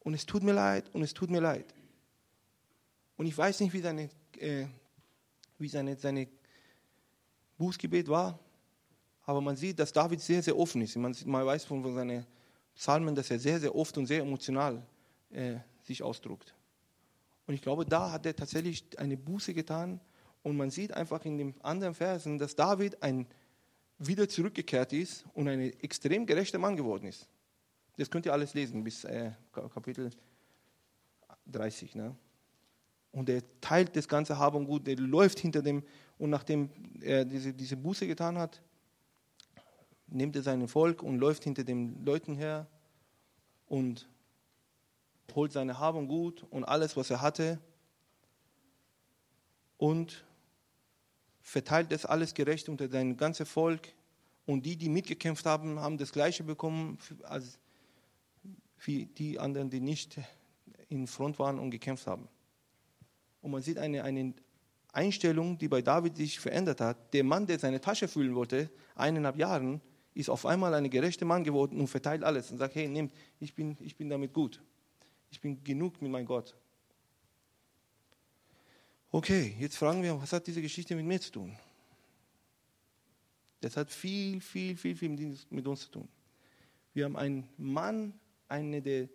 Und 0.00 0.12
es 0.12 0.26
tut 0.26 0.42
mir 0.42 0.52
leid 0.52 0.90
und 0.94 1.02
es 1.02 1.14
tut 1.14 1.30
mir 1.30 1.40
leid. 1.40 1.74
Und 3.16 3.26
ich 3.26 3.36
weiß 3.36 3.60
nicht, 3.60 3.72
wie 3.72 3.80
seine, 3.80 4.10
äh, 4.38 4.66
wie 5.58 5.68
seine, 5.68 5.96
seine 5.96 6.28
Bußgebet 7.56 8.08
war. 8.08 8.38
Aber 9.30 9.40
man 9.40 9.54
sieht, 9.54 9.78
dass 9.78 9.92
David 9.92 10.20
sehr, 10.20 10.42
sehr 10.42 10.58
offen 10.58 10.82
ist. 10.82 10.96
Man, 10.96 11.14
man 11.24 11.46
weiß 11.46 11.64
von, 11.64 11.84
von 11.84 11.94
seinen 11.94 12.26
Psalmen, 12.74 13.14
dass 13.14 13.30
er 13.30 13.38
sehr, 13.38 13.60
sehr 13.60 13.72
oft 13.72 13.96
und 13.96 14.06
sehr 14.06 14.22
emotional 14.22 14.84
äh, 15.30 15.58
sich 15.84 16.02
ausdrückt. 16.02 16.52
Und 17.46 17.54
ich 17.54 17.62
glaube, 17.62 17.86
da 17.86 18.10
hat 18.10 18.26
er 18.26 18.34
tatsächlich 18.34 18.84
eine 18.98 19.16
Buße 19.16 19.54
getan. 19.54 20.00
Und 20.42 20.56
man 20.56 20.68
sieht 20.70 20.92
einfach 20.92 21.24
in 21.26 21.38
den 21.38 21.54
anderen 21.62 21.94
Versen, 21.94 22.40
dass 22.40 22.56
David 22.56 23.00
ein, 23.04 23.24
wieder 23.98 24.28
zurückgekehrt 24.28 24.92
ist 24.92 25.24
und 25.32 25.46
ein 25.46 25.60
extrem 25.80 26.26
gerechter 26.26 26.58
Mann 26.58 26.74
geworden 26.74 27.06
ist. 27.06 27.28
Das 27.98 28.10
könnt 28.10 28.26
ihr 28.26 28.32
alles 28.32 28.52
lesen 28.54 28.82
bis 28.82 29.04
äh, 29.04 29.30
Kapitel 29.52 30.10
30. 31.46 31.94
Ne? 31.94 32.16
Und 33.12 33.28
er 33.28 33.42
teilt 33.60 33.94
das 33.94 34.08
ganze 34.08 34.36
Hab 34.40 34.56
und 34.56 34.66
Gut, 34.66 34.88
er 34.88 34.96
läuft 34.96 35.38
hinter 35.38 35.62
dem, 35.62 35.84
und 36.18 36.30
nachdem 36.30 36.68
er 37.00 37.24
diese, 37.24 37.54
diese 37.54 37.76
Buße 37.76 38.08
getan 38.08 38.36
hat, 38.36 38.60
nimmt 40.10 40.36
er 40.36 40.42
sein 40.42 40.66
Volk 40.68 41.02
und 41.02 41.18
läuft 41.18 41.44
hinter 41.44 41.64
den 41.64 42.04
Leuten 42.04 42.36
her 42.36 42.66
und 43.66 44.08
holt 45.34 45.52
seine 45.52 45.78
Hab 45.78 45.94
Gut 46.08 46.44
und 46.50 46.64
alles, 46.64 46.96
was 46.96 47.10
er 47.10 47.20
hatte 47.20 47.60
und 49.78 50.24
verteilt 51.40 51.90
das 51.90 52.04
alles 52.04 52.34
gerecht 52.34 52.68
unter 52.68 52.88
sein 52.88 53.16
ganzes 53.16 53.48
Volk. 53.48 53.88
Und 54.46 54.66
die, 54.66 54.76
die 54.76 54.88
mitgekämpft 54.88 55.46
haben, 55.46 55.80
haben 55.80 55.98
das 55.98 56.12
Gleiche 56.12 56.42
bekommen 56.42 56.98
als 57.22 57.58
wie 58.84 59.06
die 59.06 59.38
anderen, 59.38 59.70
die 59.70 59.80
nicht 59.80 60.18
in 60.88 61.06
Front 61.06 61.38
waren 61.38 61.58
und 61.58 61.70
gekämpft 61.70 62.06
haben. 62.06 62.28
Und 63.42 63.52
man 63.52 63.62
sieht 63.62 63.78
eine, 63.78 64.04
eine 64.04 64.34
Einstellung, 64.92 65.56
die 65.58 65.68
bei 65.68 65.82
David 65.82 66.16
sich 66.16 66.40
verändert 66.40 66.80
hat. 66.80 67.14
Der 67.14 67.24
Mann, 67.24 67.46
der 67.46 67.58
seine 67.58 67.80
Tasche 67.80 68.08
füllen 68.08 68.34
wollte, 68.34 68.70
eineinhalb 68.94 69.36
Jahren, 69.36 69.80
ist 70.14 70.28
auf 70.28 70.46
einmal 70.46 70.74
ein 70.74 70.90
gerechter 70.90 71.24
Mann 71.24 71.44
geworden 71.44 71.80
und 71.80 71.88
verteilt 71.88 72.24
alles 72.24 72.50
und 72.50 72.58
sagt, 72.58 72.74
hey, 72.74 72.88
nehmt, 72.88 73.12
ich 73.38 73.54
bin, 73.54 73.76
ich 73.80 73.96
bin 73.96 74.08
damit 74.08 74.32
gut. 74.32 74.60
Ich 75.30 75.40
bin 75.40 75.62
genug 75.62 76.00
mit 76.02 76.10
meinem 76.10 76.26
Gott. 76.26 76.56
Okay, 79.12 79.56
jetzt 79.58 79.76
fragen 79.76 80.02
wir, 80.02 80.20
was 80.20 80.32
hat 80.32 80.46
diese 80.46 80.62
Geschichte 80.62 80.94
mit 80.94 81.04
mir 81.04 81.20
zu 81.20 81.32
tun? 81.32 81.56
Das 83.60 83.76
hat 83.76 83.90
viel, 83.90 84.40
viel, 84.40 84.76
viel, 84.76 84.96
viel 84.96 85.38
mit 85.50 85.66
uns 85.66 85.82
zu 85.82 85.90
tun. 85.90 86.08
Wir 86.94 87.04
haben 87.04 87.16
einen 87.16 87.48
Mann, 87.56 88.14
eine 88.48 88.82
der 88.82 89.08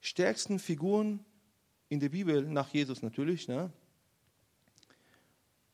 stärksten 0.00 0.58
Figuren 0.58 1.24
in 1.88 2.00
der 2.00 2.08
Bibel, 2.08 2.42
nach 2.42 2.68
Jesus 2.72 3.02
natürlich, 3.02 3.46
ne? 3.48 3.72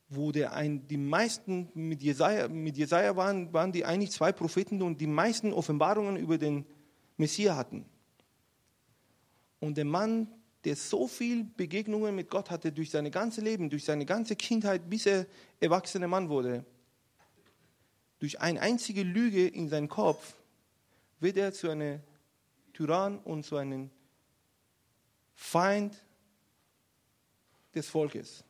Wo 0.09 0.31
der 0.31 0.53
ein, 0.53 0.87
die 0.87 0.97
meisten 0.97 1.69
mit 1.73 2.01
Jesaja, 2.01 2.47
mit 2.47 2.77
Jesaja 2.77 3.15
waren, 3.15 3.51
waren 3.51 3.71
die 3.71 3.83
eigentlich 3.83 4.11
zwei 4.11 4.31
Propheten 4.31 4.81
und 4.81 5.01
die 5.01 5.07
meisten 5.07 5.51
Offenbarungen 5.51 6.15
über 6.15 6.37
den 6.37 6.65
Messias 7.17 7.57
hatten. 7.57 7.85
Und 9.59 9.75
der 9.77 9.85
Mann, 9.85 10.27
der 10.63 10.75
so 10.75 11.07
viel 11.07 11.43
Begegnungen 11.43 12.15
mit 12.15 12.29
Gott 12.29 12.49
hatte 12.49 12.71
durch 12.71 12.89
sein 12.89 13.09
ganzes 13.11 13.43
Leben, 13.43 13.69
durch 13.69 13.83
seine 13.83 14.05
ganze 14.05 14.35
Kindheit, 14.35 14.89
bis 14.89 15.05
er 15.05 15.25
erwachsener 15.59 16.07
Mann 16.07 16.29
wurde, 16.29 16.65
durch 18.19 18.39
eine 18.39 18.61
einzige 18.61 19.03
Lüge 19.03 19.47
in 19.47 19.67
seinem 19.67 19.89
Kopf, 19.89 20.35
wird 21.19 21.37
er 21.37 21.53
zu 21.53 21.69
einem 21.69 21.99
Tyrann 22.73 23.19
und 23.19 23.43
zu 23.43 23.57
einem 23.57 23.89
Feind 25.35 26.03
des 27.73 27.87
Volkes. 27.87 28.43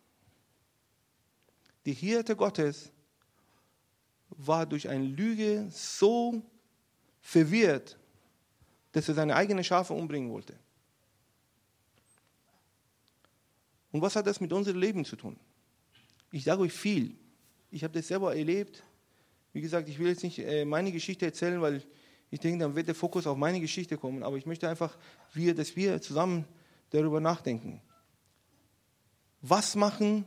Die 1.88 1.94
Hirte 1.94 2.36
Gottes 2.36 2.92
war 4.32 4.66
durch 4.66 4.90
eine 4.90 5.06
Lüge 5.06 5.70
so 5.72 6.44
verwirrt, 7.22 7.98
dass 8.92 9.08
er 9.08 9.16
seine 9.16 9.34
eigenen 9.34 9.64
Schafe 9.64 9.94
umbringen 9.94 10.30
wollte. 10.30 10.60
Und 13.94 14.02
was 14.02 14.18
hat 14.18 14.28
das 14.28 14.42
mit 14.42 14.52
unserem 14.52 14.82
Leben 14.82 15.06
zu 15.06 15.16
tun? 15.16 15.40
Ich 16.34 16.44
sage 16.44 16.64
euch 16.64 16.74
viel. 16.74 17.16
Ich 17.72 17.86
habe 17.86 17.94
das 17.94 18.10
selber 18.10 18.36
erlebt. 18.36 18.84
Wie 19.54 19.62
gesagt, 19.62 19.88
ich 19.88 19.98
will 19.98 20.10
jetzt 20.10 20.24
nicht 20.24 20.40
äh, 20.40 20.66
meine 20.66 20.92
Geschichte 20.92 21.26
erzählen, 21.26 21.62
weil 21.62 21.82
ich 22.32 22.42
denke, 22.42 22.60
dann 22.60 22.76
wird 22.76 22.90
der 22.90 22.96
Fokus 22.96 23.26
auf 23.26 23.38
meine 23.38 23.62
Geschichte 23.62 23.98
kommen. 23.98 24.24
Aber 24.24 24.36
ich 24.36 24.46
möchte 24.46 24.68
einfach, 24.68 24.98
dass 25.34 25.76
wir 25.78 26.02
zusammen 26.02 26.44
darüber 26.90 27.22
nachdenken. 27.22 27.82
Was 29.42 29.76
machen 29.76 30.26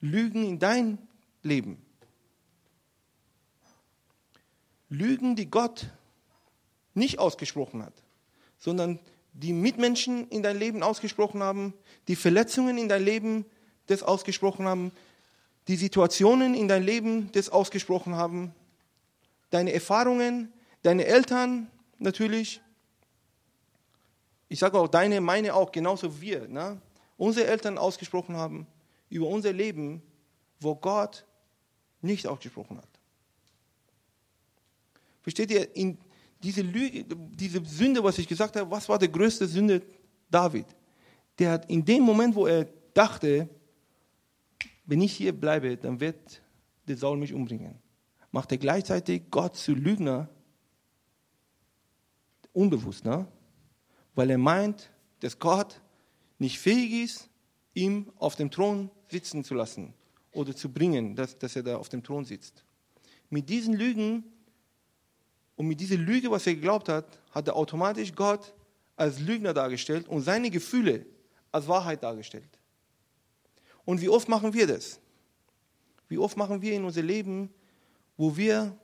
Lügen 0.00 0.44
in 0.44 0.58
dein 0.58 0.98
Leben? 1.42 1.78
Lügen, 4.88 5.36
die 5.36 5.50
Gott 5.50 5.88
nicht 6.94 7.18
ausgesprochen 7.18 7.84
hat, 7.84 7.92
sondern 8.58 8.98
die 9.32 9.52
Mitmenschen 9.52 10.28
in 10.28 10.42
dein 10.42 10.58
Leben 10.58 10.82
ausgesprochen 10.82 11.42
haben, 11.42 11.74
die 12.08 12.16
Verletzungen 12.16 12.78
in 12.78 12.88
dein 12.88 13.02
Leben 13.02 13.44
das 13.86 14.02
ausgesprochen 14.02 14.66
haben, 14.66 14.90
die 15.68 15.76
Situationen 15.76 16.54
in 16.54 16.66
dein 16.66 16.82
Leben 16.82 17.30
das 17.32 17.48
ausgesprochen 17.48 18.16
haben, 18.16 18.52
deine 19.50 19.72
Erfahrungen, 19.72 20.52
deine 20.82 21.04
Eltern 21.04 21.70
natürlich. 21.98 22.60
Ich 24.48 24.58
sage 24.58 24.78
auch 24.78 24.88
deine, 24.88 25.20
meine 25.20 25.54
auch, 25.54 25.70
genauso 25.70 26.20
wir. 26.20 26.48
Ne? 26.48 26.80
Unsere 27.16 27.46
Eltern 27.46 27.78
ausgesprochen 27.78 28.36
haben 28.36 28.66
über 29.10 29.26
unser 29.26 29.52
Leben, 29.52 30.00
wo 30.60 30.74
Gott 30.74 31.26
nicht 32.00 32.26
ausgesprochen 32.26 32.78
hat. 32.78 32.88
Versteht 35.22 35.50
ihr, 35.50 35.76
in 35.76 35.98
diese, 36.42 36.62
Lüge, 36.62 37.04
diese 37.04 37.62
Sünde, 37.64 38.02
was 38.02 38.18
ich 38.18 38.26
gesagt 38.26 38.56
habe, 38.56 38.70
was 38.70 38.88
war 38.88 38.98
die 38.98 39.10
größte 39.10 39.46
Sünde 39.46 39.82
David? 40.30 40.66
Der 41.38 41.52
hat 41.52 41.70
in 41.70 41.84
dem 41.84 42.02
Moment, 42.02 42.34
wo 42.34 42.46
er 42.46 42.66
dachte, 42.94 43.48
wenn 44.86 45.02
ich 45.02 45.12
hier 45.12 45.32
bleibe, 45.32 45.76
dann 45.76 46.00
wird 46.00 46.42
der 46.88 46.96
Saul 46.96 47.18
mich 47.18 47.34
umbringen, 47.34 47.74
macht 48.32 48.50
er 48.52 48.58
gleichzeitig 48.58 49.24
Gott 49.30 49.56
zu 49.56 49.74
Lügner, 49.74 50.28
unbewusst, 52.52 53.04
ne? 53.04 53.26
weil 54.14 54.30
er 54.30 54.38
meint, 54.38 54.90
dass 55.20 55.38
Gott 55.38 55.80
nicht 56.38 56.58
fähig 56.58 57.04
ist, 57.04 57.29
ihm 57.74 58.12
auf 58.18 58.36
dem 58.36 58.50
Thron 58.50 58.90
sitzen 59.08 59.44
zu 59.44 59.54
lassen 59.54 59.94
oder 60.32 60.54
zu 60.54 60.72
bringen, 60.72 61.16
dass, 61.16 61.38
dass 61.38 61.56
er 61.56 61.62
da 61.62 61.76
auf 61.76 61.88
dem 61.88 62.02
Thron 62.02 62.24
sitzt. 62.24 62.64
Mit 63.28 63.48
diesen 63.48 63.74
Lügen 63.74 64.24
und 65.56 65.66
mit 65.66 65.80
dieser 65.80 65.96
Lüge, 65.96 66.30
was 66.30 66.46
er 66.46 66.54
geglaubt 66.54 66.88
hat, 66.88 67.18
hat 67.30 67.48
er 67.48 67.56
automatisch 67.56 68.14
Gott 68.14 68.54
als 68.96 69.20
Lügner 69.20 69.54
dargestellt 69.54 70.08
und 70.08 70.22
seine 70.22 70.50
Gefühle 70.50 71.06
als 71.52 71.68
Wahrheit 71.68 72.02
dargestellt. 72.02 72.58
Und 73.84 74.00
wie 74.00 74.08
oft 74.08 74.28
machen 74.28 74.52
wir 74.52 74.66
das? 74.66 75.00
Wie 76.08 76.18
oft 76.18 76.36
machen 76.36 76.60
wir 76.60 76.72
in 76.72 76.84
unser 76.84 77.02
Leben, 77.02 77.50
wo 78.16 78.36
wir 78.36 78.76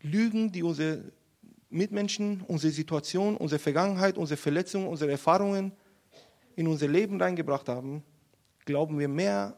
Lügen, 0.00 0.52
die 0.52 0.62
unsere 0.62 1.12
Mitmenschen, 1.70 2.42
unsere 2.42 2.72
Situation, 2.72 3.36
unsere 3.36 3.58
Vergangenheit, 3.58 4.16
unsere 4.16 4.36
Verletzungen, 4.36 4.86
unsere 4.86 5.10
Erfahrungen 5.10 5.72
in 6.58 6.66
unser 6.66 6.88
Leben 6.88 7.22
reingebracht 7.22 7.68
haben, 7.68 8.02
glauben 8.64 8.98
wir 8.98 9.06
mehr 9.06 9.56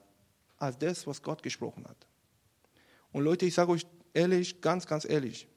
als 0.59 0.77
das, 0.77 1.07
was 1.07 1.23
Gott 1.23 1.43
gesprochen 1.43 1.87
hat. 1.89 2.07
Und 3.11 3.25
Leute, 3.25 3.47
ich 3.47 3.55
sage 3.55 3.73
euch 3.73 3.87
ehrlich, 4.13 4.61
ganz, 4.61 4.87
ganz 4.87 5.07
ehrlich, 5.07 5.49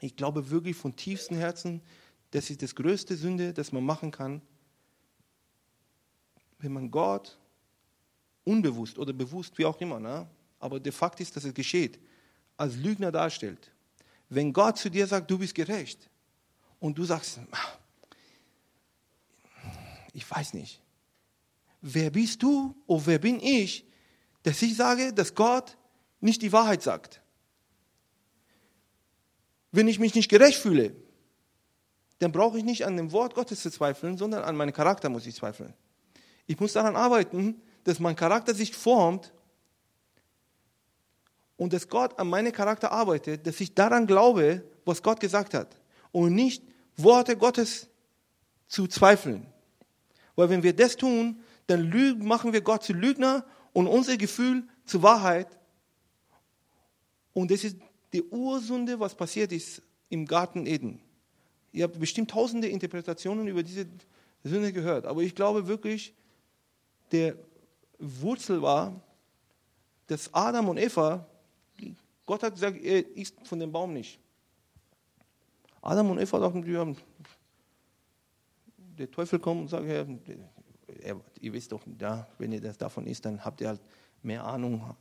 ich 0.00 0.16
glaube 0.16 0.48
wirklich 0.48 0.74
von 0.74 0.96
tiefstem 0.96 1.36
Herzen, 1.36 1.82
das 2.30 2.48
ist 2.48 2.62
das 2.62 2.74
größte 2.74 3.16
Sünde, 3.16 3.52
das 3.52 3.70
man 3.70 3.84
machen 3.84 4.10
kann, 4.10 4.40
wenn 6.58 6.72
man 6.72 6.90
Gott 6.90 7.38
unbewusst 8.42 8.98
oder 8.98 9.12
bewusst, 9.12 9.58
wie 9.58 9.66
auch 9.66 9.78
immer, 9.82 10.00
ne? 10.00 10.26
aber 10.58 10.80
de 10.80 10.90
facto 10.90 11.22
ist, 11.22 11.36
dass 11.36 11.44
es 11.44 11.52
geschieht, 11.52 11.98
als 12.56 12.76
Lügner 12.76 13.12
darstellt. 13.12 13.70
Wenn 14.30 14.54
Gott 14.54 14.78
zu 14.78 14.88
dir 14.88 15.06
sagt, 15.06 15.30
du 15.30 15.36
bist 15.36 15.54
gerecht 15.54 16.08
und 16.80 16.96
du 16.96 17.04
sagst, 17.04 17.40
ich 20.16 20.28
weiß 20.30 20.54
nicht, 20.54 20.80
wer 21.82 22.10
bist 22.10 22.42
du 22.42 22.74
oder 22.86 23.04
wer 23.04 23.18
bin 23.18 23.38
ich, 23.38 23.86
dass 24.44 24.62
ich 24.62 24.74
sage, 24.74 25.12
dass 25.12 25.34
Gott 25.34 25.76
nicht 26.20 26.40
die 26.40 26.52
Wahrheit 26.52 26.82
sagt. 26.82 27.20
Wenn 29.72 29.88
ich 29.88 29.98
mich 29.98 30.14
nicht 30.14 30.30
gerecht 30.30 30.58
fühle, 30.58 30.96
dann 32.18 32.32
brauche 32.32 32.56
ich 32.56 32.64
nicht 32.64 32.86
an 32.86 32.96
dem 32.96 33.12
Wort 33.12 33.34
Gottes 33.34 33.60
zu 33.60 33.70
zweifeln, 33.70 34.16
sondern 34.16 34.42
an 34.42 34.56
meinen 34.56 34.72
Charakter 34.72 35.10
muss 35.10 35.26
ich 35.26 35.34
zweifeln. 35.34 35.74
Ich 36.46 36.58
muss 36.58 36.72
daran 36.72 36.96
arbeiten, 36.96 37.60
dass 37.84 38.00
mein 38.00 38.16
Charakter 38.16 38.54
sich 38.54 38.74
formt 38.74 39.34
und 41.58 41.74
dass 41.74 41.90
Gott 41.90 42.18
an 42.18 42.28
meinem 42.28 42.52
Charakter 42.52 42.90
arbeitet, 42.90 43.46
dass 43.46 43.60
ich 43.60 43.74
daran 43.74 44.06
glaube, 44.06 44.64
was 44.86 45.02
Gott 45.02 45.20
gesagt 45.20 45.52
hat 45.52 45.78
und 46.10 46.34
nicht 46.34 46.62
Worte 46.96 47.36
Gottes 47.36 47.88
zu 48.66 48.86
zweifeln. 48.86 49.52
Weil 50.36 50.50
wenn 50.50 50.62
wir 50.62 50.74
das 50.74 50.96
tun, 50.96 51.40
dann 51.66 51.90
machen 52.18 52.52
wir 52.52 52.60
Gott 52.60 52.84
zu 52.84 52.92
Lügner 52.92 53.44
und 53.72 53.86
unser 53.86 54.16
Gefühl 54.16 54.68
zur 54.84 55.02
Wahrheit. 55.02 55.48
Und 57.32 57.50
das 57.50 57.64
ist 57.64 57.76
die 58.12 58.22
Ursünde, 58.22 59.00
was 59.00 59.14
passiert 59.14 59.52
ist 59.52 59.82
im 60.08 60.26
Garten 60.26 60.66
Eden. 60.66 61.00
Ihr 61.72 61.84
habt 61.84 61.98
bestimmt 61.98 62.30
tausende 62.30 62.68
Interpretationen 62.68 63.48
über 63.48 63.62
diese 63.62 63.86
Sünde 64.44 64.72
gehört, 64.72 65.04
aber 65.04 65.22
ich 65.22 65.34
glaube 65.34 65.66
wirklich, 65.66 66.14
der 67.12 67.36
Wurzel 67.98 68.62
war, 68.62 69.00
dass 70.06 70.32
Adam 70.32 70.68
und 70.68 70.78
Eva, 70.78 71.26
Gott 72.24 72.42
hat 72.42 72.54
gesagt, 72.54 72.82
er 72.82 73.06
isst 73.16 73.34
von 73.44 73.58
dem 73.58 73.72
Baum 73.72 73.92
nicht. 73.92 74.18
Adam 75.82 76.10
und 76.10 76.18
Eva 76.18 76.38
dachten, 76.38 76.62
die 76.62 76.76
haben, 76.76 76.96
der 78.98 79.10
Teufel 79.10 79.38
kommt 79.38 79.62
und 79.62 79.68
sagt, 79.68 79.86
ja, 79.86 80.04
ihr 81.40 81.52
wisst 81.52 81.72
doch, 81.72 81.82
ja, 82.00 82.26
wenn 82.38 82.52
ihr 82.52 82.60
das 82.60 82.78
davon 82.78 83.06
isst, 83.06 83.24
dann 83.24 83.44
habt 83.44 83.60
ihr 83.60 83.68
halt 83.68 83.80
mehr 84.22 84.44
Ahnung 84.44 84.94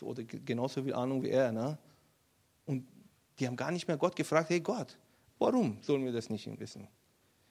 oder 0.00 0.24
genauso 0.24 0.82
viel 0.82 0.94
Ahnung 0.94 1.22
wie 1.22 1.30
er. 1.30 1.52
Ne? 1.52 1.78
Und 2.66 2.86
die 3.38 3.46
haben 3.46 3.56
gar 3.56 3.70
nicht 3.70 3.86
mehr 3.86 3.96
Gott 3.96 4.16
gefragt, 4.16 4.50
hey 4.50 4.60
Gott, 4.60 4.96
warum 5.38 5.78
sollen 5.82 6.04
wir 6.04 6.12
das 6.12 6.30
nicht 6.30 6.48
wissen? 6.58 6.88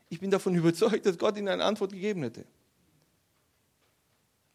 Ich 0.10 0.20
bin 0.20 0.32
davon 0.32 0.56
überzeugt, 0.56 1.06
dass 1.06 1.18
Gott 1.18 1.38
ihnen 1.38 1.48
eine 1.48 1.64
Antwort 1.64 1.92
gegeben 1.92 2.24
hätte. 2.24 2.46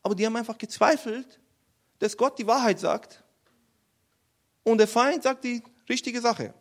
Aber 0.03 0.15
die 0.15 0.25
haben 0.25 0.37
einfach 0.37 0.59
gezweifelt, 0.59 1.41
dass 1.99 2.17
Gott 2.17 2.39
die 2.39 2.47
Wahrheit 2.47 2.79
sagt 2.79 3.23
und 4.63 4.79
der 4.79 4.89
Feind 4.89 5.23
sagt 5.23 5.45
die 5.45 5.63
richtige 5.89 6.21
Sache. 6.21 6.55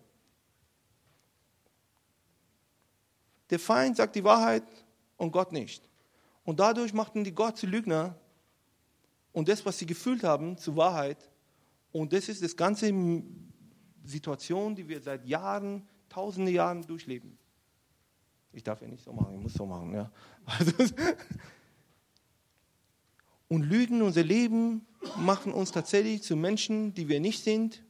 Der 3.49 3.59
Feind 3.59 3.97
sagt 3.97 4.15
die 4.15 4.23
Wahrheit 4.23 4.63
und 5.17 5.31
Gott 5.31 5.51
nicht. 5.51 5.87
Und 6.43 6.59
dadurch 6.59 6.93
machten 6.93 7.23
die 7.23 7.33
Gott 7.33 7.57
zu 7.57 7.65
Lügner 7.65 8.15
und 9.33 9.47
das, 9.47 9.65
was 9.65 9.77
sie 9.77 9.85
gefühlt 9.85 10.23
haben, 10.23 10.57
zur 10.57 10.75
Wahrheit. 10.77 11.29
Und 11.91 12.13
das 12.13 12.29
ist 12.29 12.43
das 12.43 12.55
ganze 12.55 12.91
Situation, 14.03 14.75
die 14.75 14.87
wir 14.87 15.01
seit 15.01 15.25
Jahren, 15.25 15.87
tausende 16.09 16.51
Jahren 16.51 16.81
durchleben. 16.81 17.37
Ich 18.53 18.63
darf 18.63 18.81
ja 18.81 18.87
nicht 18.87 19.03
so 19.03 19.13
machen, 19.13 19.35
ich 19.35 19.41
muss 19.41 19.53
so 19.53 19.65
machen. 19.65 19.93
Ja. 19.93 20.11
Also, 20.45 20.71
und 23.49 23.63
Lügen, 23.63 24.01
unser 24.01 24.23
Leben 24.23 24.85
machen 25.17 25.53
uns 25.53 25.71
tatsächlich 25.71 26.23
zu 26.23 26.35
Menschen, 26.35 26.93
die 26.93 27.07
wir 27.07 27.19
nicht 27.19 27.43
sind. 27.43 27.83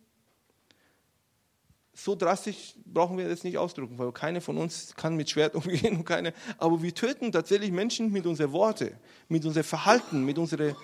So 2.00 2.14
drastisch 2.14 2.76
brauchen 2.86 3.18
wir 3.18 3.28
das 3.28 3.44
nicht 3.44 3.58
ausdrücken, 3.58 3.98
weil 3.98 4.12
keine 4.12 4.40
von 4.40 4.60
uns 4.60 4.94
kann 4.96 5.16
mit 5.16 5.32
Schwert 5.32 5.56
umgehen 5.56 5.98
und 5.98 6.06
keine. 6.06 6.32
Aber 6.60 6.84
wir 6.84 6.94
töten 6.94 7.32
tatsächlich 7.32 7.72
Menschen 7.72 8.12
mit 8.12 8.28
unseren 8.28 8.52
Worten, 8.52 8.92
mit 9.30 9.44
unserem 9.44 9.64
Verhalten, 9.64 10.24
mit 10.24 10.38
unserem 10.38 10.76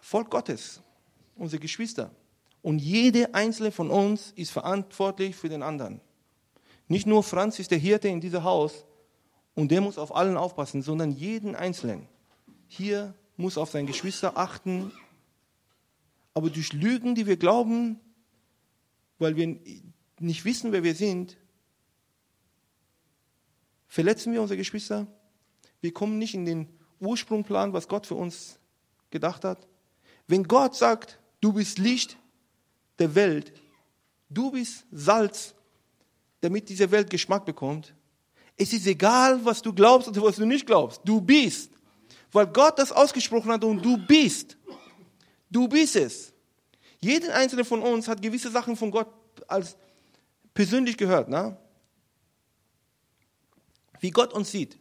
Volk 0.00 0.30
Gottes, 0.30 0.82
unsere 1.36 1.60
Geschwister. 1.60 2.10
Und 2.60 2.80
jede 2.80 3.34
einzelne 3.34 3.70
von 3.70 3.88
uns 3.88 4.32
ist 4.34 4.50
verantwortlich 4.50 5.36
für 5.36 5.48
den 5.48 5.62
anderen. 5.62 6.00
Nicht 6.88 7.06
nur 7.06 7.22
Franz 7.22 7.60
ist 7.60 7.70
der 7.70 7.78
Hirte 7.78 8.08
in 8.08 8.20
diesem 8.20 8.42
Haus 8.42 8.84
und 9.54 9.70
der 9.70 9.80
muss 9.80 9.96
auf 9.96 10.16
allen 10.16 10.36
aufpassen, 10.36 10.82
sondern 10.82 11.12
jeden 11.12 11.54
Einzelnen. 11.54 12.08
Hier 12.66 13.14
muss 13.36 13.56
auf 13.56 13.70
seine 13.70 13.86
Geschwister 13.86 14.36
achten. 14.36 14.90
Aber 16.34 16.50
durch 16.50 16.72
Lügen, 16.72 17.14
die 17.14 17.26
wir 17.26 17.36
glauben, 17.36 18.00
weil 19.18 19.36
wir 19.36 19.58
nicht 20.18 20.44
wissen, 20.44 20.72
wer 20.72 20.82
wir 20.82 20.94
sind, 20.94 21.36
verletzen 23.86 24.32
wir 24.32 24.40
unsere 24.40 24.58
Geschwister. 24.58 25.06
Wir 25.80 25.92
kommen 25.92 26.18
nicht 26.18 26.34
in 26.34 26.44
den 26.44 26.68
Ursprungplan, 27.00 27.72
was 27.72 27.88
Gott 27.88 28.06
für 28.06 28.14
uns 28.14 28.58
gedacht 29.10 29.44
hat. 29.44 29.66
Wenn 30.26 30.44
Gott 30.44 30.74
sagt, 30.74 31.18
du 31.40 31.52
bist 31.52 31.78
Licht 31.78 32.16
der 32.98 33.14
Welt, 33.14 33.52
du 34.30 34.50
bist 34.50 34.86
Salz, 34.90 35.54
damit 36.40 36.68
diese 36.68 36.90
Welt 36.90 37.10
Geschmack 37.10 37.44
bekommt, 37.44 37.94
es 38.56 38.72
ist 38.72 38.86
egal, 38.86 39.44
was 39.44 39.62
du 39.62 39.72
glaubst 39.72 40.08
oder 40.08 40.22
was 40.22 40.36
du 40.36 40.46
nicht 40.46 40.66
glaubst. 40.66 41.00
Du 41.04 41.20
bist 41.20 41.74
weil 42.34 42.48
Gott 42.48 42.78
das 42.78 42.90
ausgesprochen 42.90 43.52
hat 43.52 43.64
und 43.64 43.80
du 43.80 43.96
bist. 43.96 44.58
Du 45.48 45.68
bist 45.68 45.94
es. 45.94 46.33
Jeder 47.04 47.34
einzelne 47.34 47.66
von 47.66 47.82
uns 47.82 48.08
hat 48.08 48.22
gewisse 48.22 48.50
Sachen 48.50 48.76
von 48.76 48.90
Gott 48.90 49.08
als 49.46 49.76
persönlich 50.54 50.96
gehört, 50.96 51.28
ne? 51.28 51.54
Wie 54.00 54.10
Gott 54.10 54.32
uns 54.32 54.50
sieht. 54.50 54.78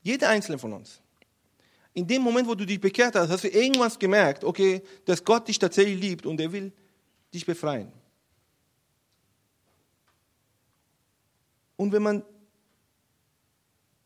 Jeder 0.00 0.30
einzelne 0.30 0.58
von 0.58 0.72
uns. 0.72 1.02
In 1.92 2.06
dem 2.06 2.22
Moment, 2.22 2.48
wo 2.48 2.54
du 2.54 2.64
dich 2.64 2.80
bekehrt 2.80 3.14
hast, 3.14 3.28
hast 3.28 3.44
du 3.44 3.48
irgendwas 3.48 3.98
gemerkt, 3.98 4.42
okay, 4.42 4.82
dass 5.04 5.22
Gott 5.22 5.46
dich 5.46 5.58
tatsächlich 5.58 6.00
liebt 6.00 6.24
und 6.24 6.40
er 6.40 6.50
will 6.50 6.72
dich 7.34 7.44
befreien. 7.44 7.92
Und 11.76 11.92
wenn 11.92 12.02
man 12.02 12.24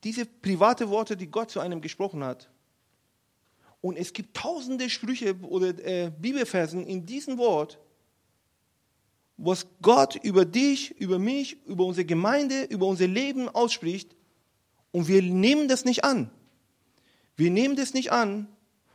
diese 0.02 0.26
private 0.26 0.90
Worte, 0.90 1.16
die 1.16 1.28
Gott 1.28 1.52
zu 1.52 1.60
einem 1.60 1.80
gesprochen 1.80 2.24
hat, 2.24 2.50
und 3.80 3.96
es 3.96 4.12
gibt 4.12 4.36
tausende 4.36 4.90
Sprüche 4.90 5.36
oder 5.42 5.68
äh, 5.84 6.10
Bibelversen 6.10 6.86
in 6.86 7.06
diesem 7.06 7.38
Wort, 7.38 7.78
was 9.36 9.66
Gott 9.82 10.16
über 10.16 10.44
dich, 10.44 11.00
über 11.00 11.18
mich, 11.18 11.64
über 11.64 11.84
unsere 11.84 12.04
Gemeinde, 12.04 12.64
über 12.64 12.86
unser 12.86 13.06
Leben 13.06 13.48
ausspricht. 13.48 14.16
Und 14.90 15.06
wir 15.06 15.22
nehmen 15.22 15.68
das 15.68 15.84
nicht 15.84 16.02
an. 16.02 16.30
Wir 17.36 17.50
nehmen 17.50 17.76
das 17.76 17.94
nicht 17.94 18.10
an. 18.10 18.48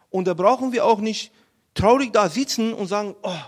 Und 0.09 0.27
da 0.27 0.33
brauchen 0.33 0.73
wir 0.73 0.85
auch 0.85 0.99
nicht 0.99 1.31
traurig 1.73 2.11
da 2.11 2.29
sitzen 2.29 2.73
und 2.73 2.87
sagen, 2.87 3.15
oh, 3.23 3.41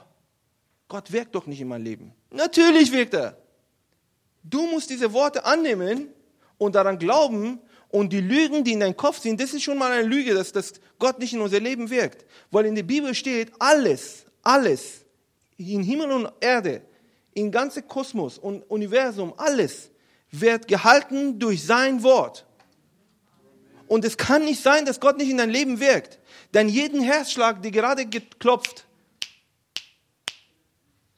Gott 0.87 1.11
wirkt 1.11 1.35
doch 1.35 1.47
nicht 1.47 1.59
in 1.59 1.67
meinem 1.67 1.83
Leben. 1.83 2.13
Natürlich 2.31 2.91
wirkt 2.93 3.13
er. 3.13 3.37
Du 4.43 4.65
musst 4.67 4.89
diese 4.89 5.11
Worte 5.11 5.43
annehmen 5.43 6.09
und 6.57 6.75
daran 6.75 6.97
glauben 6.97 7.59
und 7.95 8.11
die 8.11 8.19
Lügen, 8.19 8.65
die 8.65 8.73
in 8.73 8.81
deinem 8.81 8.97
Kopf 8.97 9.19
sind, 9.19 9.39
das 9.39 9.53
ist 9.53 9.63
schon 9.63 9.77
mal 9.77 9.89
eine 9.89 10.05
Lüge, 10.05 10.33
dass, 10.33 10.51
dass 10.51 10.73
Gott 10.99 11.17
nicht 11.17 11.33
in 11.33 11.39
unser 11.39 11.61
Leben 11.61 11.89
wirkt. 11.89 12.25
Weil 12.51 12.65
in 12.65 12.75
der 12.75 12.83
Bibel 12.83 13.15
steht, 13.15 13.53
alles, 13.57 14.25
alles, 14.43 15.05
in 15.55 15.81
Himmel 15.81 16.11
und 16.11 16.29
Erde, 16.41 16.81
im 17.35 17.51
ganzen 17.51 17.87
Kosmos 17.87 18.37
und 18.37 18.63
Universum, 18.63 19.33
alles 19.37 19.91
wird 20.29 20.67
gehalten 20.67 21.39
durch 21.39 21.63
sein 21.63 22.03
Wort. 22.03 22.45
Und 23.87 24.03
es 24.03 24.17
kann 24.17 24.43
nicht 24.43 24.61
sein, 24.61 24.85
dass 24.85 24.99
Gott 24.99 25.17
nicht 25.17 25.29
in 25.29 25.37
dein 25.37 25.49
Leben 25.49 25.79
wirkt. 25.79 26.19
Denn 26.53 26.67
jeden 26.67 26.99
Herzschlag, 26.99 27.61
der 27.61 27.71
gerade 27.71 28.05
geklopft, 28.05 28.87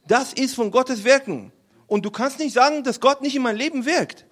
das 0.07 0.31
ist 0.31 0.53
von 0.53 0.69
Gottes 0.69 1.03
Wirken. 1.03 1.51
Und 1.87 2.05
du 2.05 2.11
kannst 2.11 2.37
nicht 2.37 2.53
sagen, 2.53 2.83
dass 2.83 2.99
Gott 2.99 3.23
nicht 3.23 3.35
in 3.35 3.41
mein 3.41 3.57
Leben 3.57 3.87
wirkt. 3.87 4.27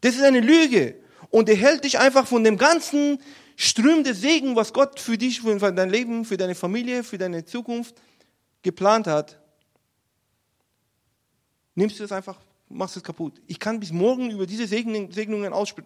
Das 0.00 0.14
ist 0.14 0.22
eine 0.22 0.40
Lüge 0.40 1.01
und 1.32 1.48
er 1.48 1.56
hält 1.56 1.82
dich 1.82 1.98
einfach 1.98 2.26
von 2.26 2.44
dem 2.44 2.58
ganzen 2.58 3.18
Ström 3.56 4.04
des 4.04 4.20
Segen, 4.20 4.54
was 4.54 4.72
Gott 4.72 5.00
für 5.00 5.16
dich, 5.16 5.40
für 5.40 5.72
dein 5.72 5.88
Leben, 5.88 6.26
für 6.26 6.36
deine 6.36 6.54
Familie, 6.54 7.02
für 7.02 7.16
deine 7.16 7.44
Zukunft 7.44 7.94
geplant 8.62 9.06
hat, 9.06 9.40
nimmst 11.74 11.98
du 11.98 12.04
es 12.04 12.12
einfach, 12.12 12.38
machst 12.68 12.98
es 12.98 13.02
kaputt. 13.02 13.40
Ich 13.46 13.58
kann 13.58 13.80
bis 13.80 13.92
morgen 13.92 14.30
über 14.30 14.46
diese 14.46 14.66
Segnungen 14.66 15.10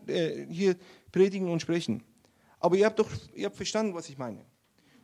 äh, 0.09 0.47
hier 0.51 0.75
predigen 1.13 1.49
und 1.49 1.63
sprechen. 1.63 2.03
Aber 2.59 2.77
ihr 2.77 2.85
habt 2.85 2.99
doch 2.99 3.09
ihr 3.33 3.47
habt 3.47 3.57
verstanden, 3.57 3.95
was 3.95 4.09
ich 4.09 4.19
meine. 4.19 4.45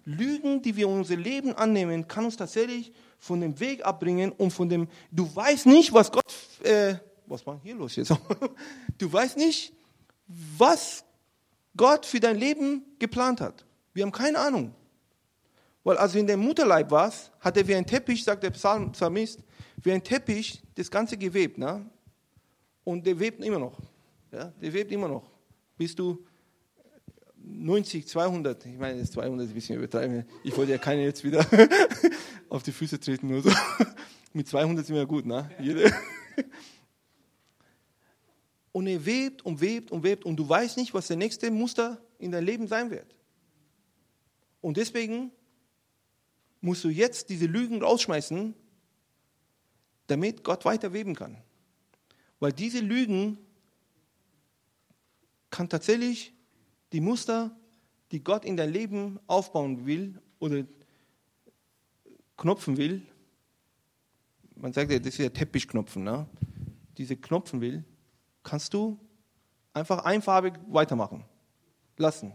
Lügen, 0.04 0.60
die 0.60 0.74
wir 0.74 0.88
in 0.88 0.94
unser 0.94 1.16
Leben 1.16 1.54
annehmen, 1.54 2.08
kann 2.08 2.24
uns 2.24 2.36
tatsächlich 2.36 2.92
von 3.20 3.40
dem 3.40 3.60
Weg 3.60 3.84
abbringen 3.86 4.32
und 4.32 4.50
von 4.50 4.68
dem, 4.68 4.88
du 5.12 5.32
weißt 5.32 5.66
nicht, 5.66 5.92
was 5.92 6.10
Gott, 6.10 6.34
äh, 6.64 6.96
was 7.26 7.46
war 7.46 7.60
hier 7.62 7.76
los 7.76 7.94
jetzt? 7.94 8.12
Du 8.98 9.12
weißt 9.12 9.36
nicht, 9.36 9.72
was 10.58 11.04
Gott 11.76 12.06
für 12.06 12.20
dein 12.20 12.36
Leben 12.36 12.82
geplant 12.98 13.40
hat. 13.40 13.64
Wir 13.94 14.04
haben 14.04 14.12
keine 14.12 14.38
Ahnung. 14.38 14.74
Weil 15.84 15.96
als 15.96 16.12
du 16.12 16.18
in 16.18 16.26
dem 16.26 16.40
Mutterleib 16.40 16.90
warst, 16.90 17.32
hat 17.40 17.56
er 17.56 17.66
wie 17.66 17.74
ein 17.74 17.86
Teppich, 17.86 18.22
sagt 18.22 18.42
der 18.42 18.50
Psalmist, 18.50 19.40
wie 19.82 19.92
ein 19.92 20.02
Teppich 20.02 20.62
das 20.74 20.90
Ganze 20.90 21.16
gewebt. 21.16 21.58
Ne? 21.58 21.84
Und 22.84 23.06
der 23.06 23.18
webt 23.18 23.44
immer 23.44 23.58
noch. 23.58 23.78
Ja? 24.30 24.52
Der 24.60 24.72
webt 24.72 24.92
immer 24.92 25.08
noch. 25.08 25.28
Bis 25.76 25.94
du 25.94 26.24
90, 27.44 28.06
200, 28.06 28.66
ich 28.66 28.78
meine, 28.78 29.00
das 29.00 29.10
200 29.10 29.46
ist 29.46 29.50
ein 29.50 29.54
bisschen 29.54 29.76
übertreiben. 29.76 30.24
Ich 30.44 30.56
wollte 30.56 30.72
ja 30.72 30.78
keine 30.78 31.02
jetzt 31.02 31.24
wieder 31.24 31.44
auf 32.48 32.62
die 32.62 32.72
Füße 32.72 33.00
treten 33.00 33.28
nur 33.28 33.42
so. 33.42 33.50
Mit 34.32 34.48
200 34.48 34.86
sind 34.86 34.94
wir 34.94 35.06
gut, 35.06 35.26
ne? 35.26 35.50
Jede. 35.58 35.92
Und 38.72 38.86
er 38.86 39.04
webt 39.04 39.44
und 39.44 39.60
webt 39.60 39.90
und 39.90 40.02
webt 40.02 40.24
und 40.24 40.36
du 40.36 40.48
weißt 40.48 40.76
nicht, 40.78 40.94
was 40.94 41.08
der 41.08 41.16
nächste 41.16 41.50
Muster 41.50 42.00
in 42.18 42.32
deinem 42.32 42.46
Leben 42.46 42.66
sein 42.66 42.90
wird. 42.90 43.14
Und 44.60 44.76
deswegen 44.76 45.30
musst 46.60 46.84
du 46.84 46.88
jetzt 46.88 47.28
diese 47.28 47.46
Lügen 47.46 47.82
rausschmeißen, 47.82 48.54
damit 50.06 50.42
Gott 50.42 50.64
weiter 50.64 50.92
weben 50.92 51.14
kann. 51.14 51.36
Weil 52.40 52.52
diese 52.52 52.80
Lügen 52.80 53.38
kann 55.50 55.68
tatsächlich 55.68 56.32
die 56.92 57.00
Muster, 57.00 57.54
die 58.10 58.22
Gott 58.22 58.44
in 58.44 58.56
dein 58.56 58.72
Leben 58.72 59.18
aufbauen 59.26 59.86
will 59.86 60.20
oder 60.38 60.64
knopfen 62.36 62.76
will, 62.76 63.02
man 64.56 64.72
sagt 64.72 64.90
ja, 64.92 64.98
das 64.98 65.08
ist 65.08 65.18
ja 65.18 65.28
Teppichknopfen, 65.28 66.04
ne? 66.04 66.26
diese 66.96 67.16
Knopfen 67.16 67.60
will, 67.60 67.84
kannst 68.42 68.74
du 68.74 68.98
einfach 69.72 70.04
einfarbig 70.04 70.54
weitermachen 70.68 71.24
lassen. 71.96 72.32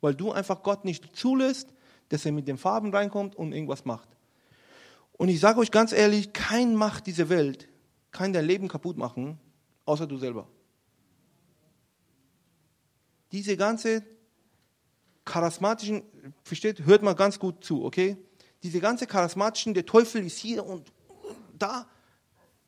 Weil 0.00 0.14
du 0.14 0.32
einfach 0.32 0.62
Gott 0.62 0.84
nicht 0.84 1.16
zulässt, 1.16 1.68
dass 2.08 2.24
er 2.24 2.32
mit 2.32 2.48
den 2.48 2.58
Farben 2.58 2.94
reinkommt 2.94 3.36
und 3.36 3.52
irgendwas 3.52 3.84
macht. 3.84 4.08
Und 5.12 5.28
ich 5.28 5.40
sage 5.40 5.60
euch 5.60 5.70
ganz 5.70 5.92
ehrlich, 5.92 6.32
kein 6.32 6.74
Macht 6.74 7.06
dieser 7.06 7.28
Welt 7.28 7.68
kann 8.10 8.32
dein 8.32 8.44
Leben 8.44 8.68
kaputt 8.68 8.96
machen, 8.96 9.38
außer 9.84 10.06
du 10.06 10.16
selber 10.18 10.48
diese 13.32 13.56
ganze 13.56 14.04
charismatischen, 15.24 16.02
versteht, 16.44 16.84
hört 16.84 17.02
mal 17.02 17.14
ganz 17.14 17.38
gut 17.38 17.64
zu, 17.64 17.84
okay? 17.84 18.16
Diese 18.62 18.78
ganze 18.78 19.06
charismatischen, 19.06 19.74
der 19.74 19.86
Teufel 19.86 20.24
ist 20.24 20.38
hier 20.38 20.64
und 20.64 20.92
da, 21.58 21.86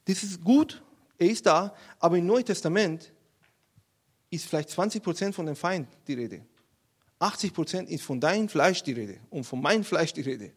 das 0.07 0.23
ist 0.23 0.43
gut, 0.43 0.83
er 1.19 1.29
ist 1.29 1.47
da, 1.47 1.75
aber 1.99 2.19
im 2.19 2.27
Neuen 2.27 2.45
Testament 2.45 3.13
ist 4.31 4.47
vielleicht 4.47 4.71
20% 4.71 5.33
von 5.33 5.47
dem 5.47 5.57
Feind 5.57 5.89
die 6.07 6.15
Rede. 6.15 6.45
80% 7.21 7.87
ist 7.87 8.03
von 8.03 8.21
deinem 8.21 8.49
Fleisch 8.49 8.83
die 8.83 8.93
Rede 8.93 9.19
und 9.31 9.45
von 9.45 9.61
meinem 9.61 9.85
Fleisch 9.85 10.13
die 10.13 10.23
Rede. 10.23 10.53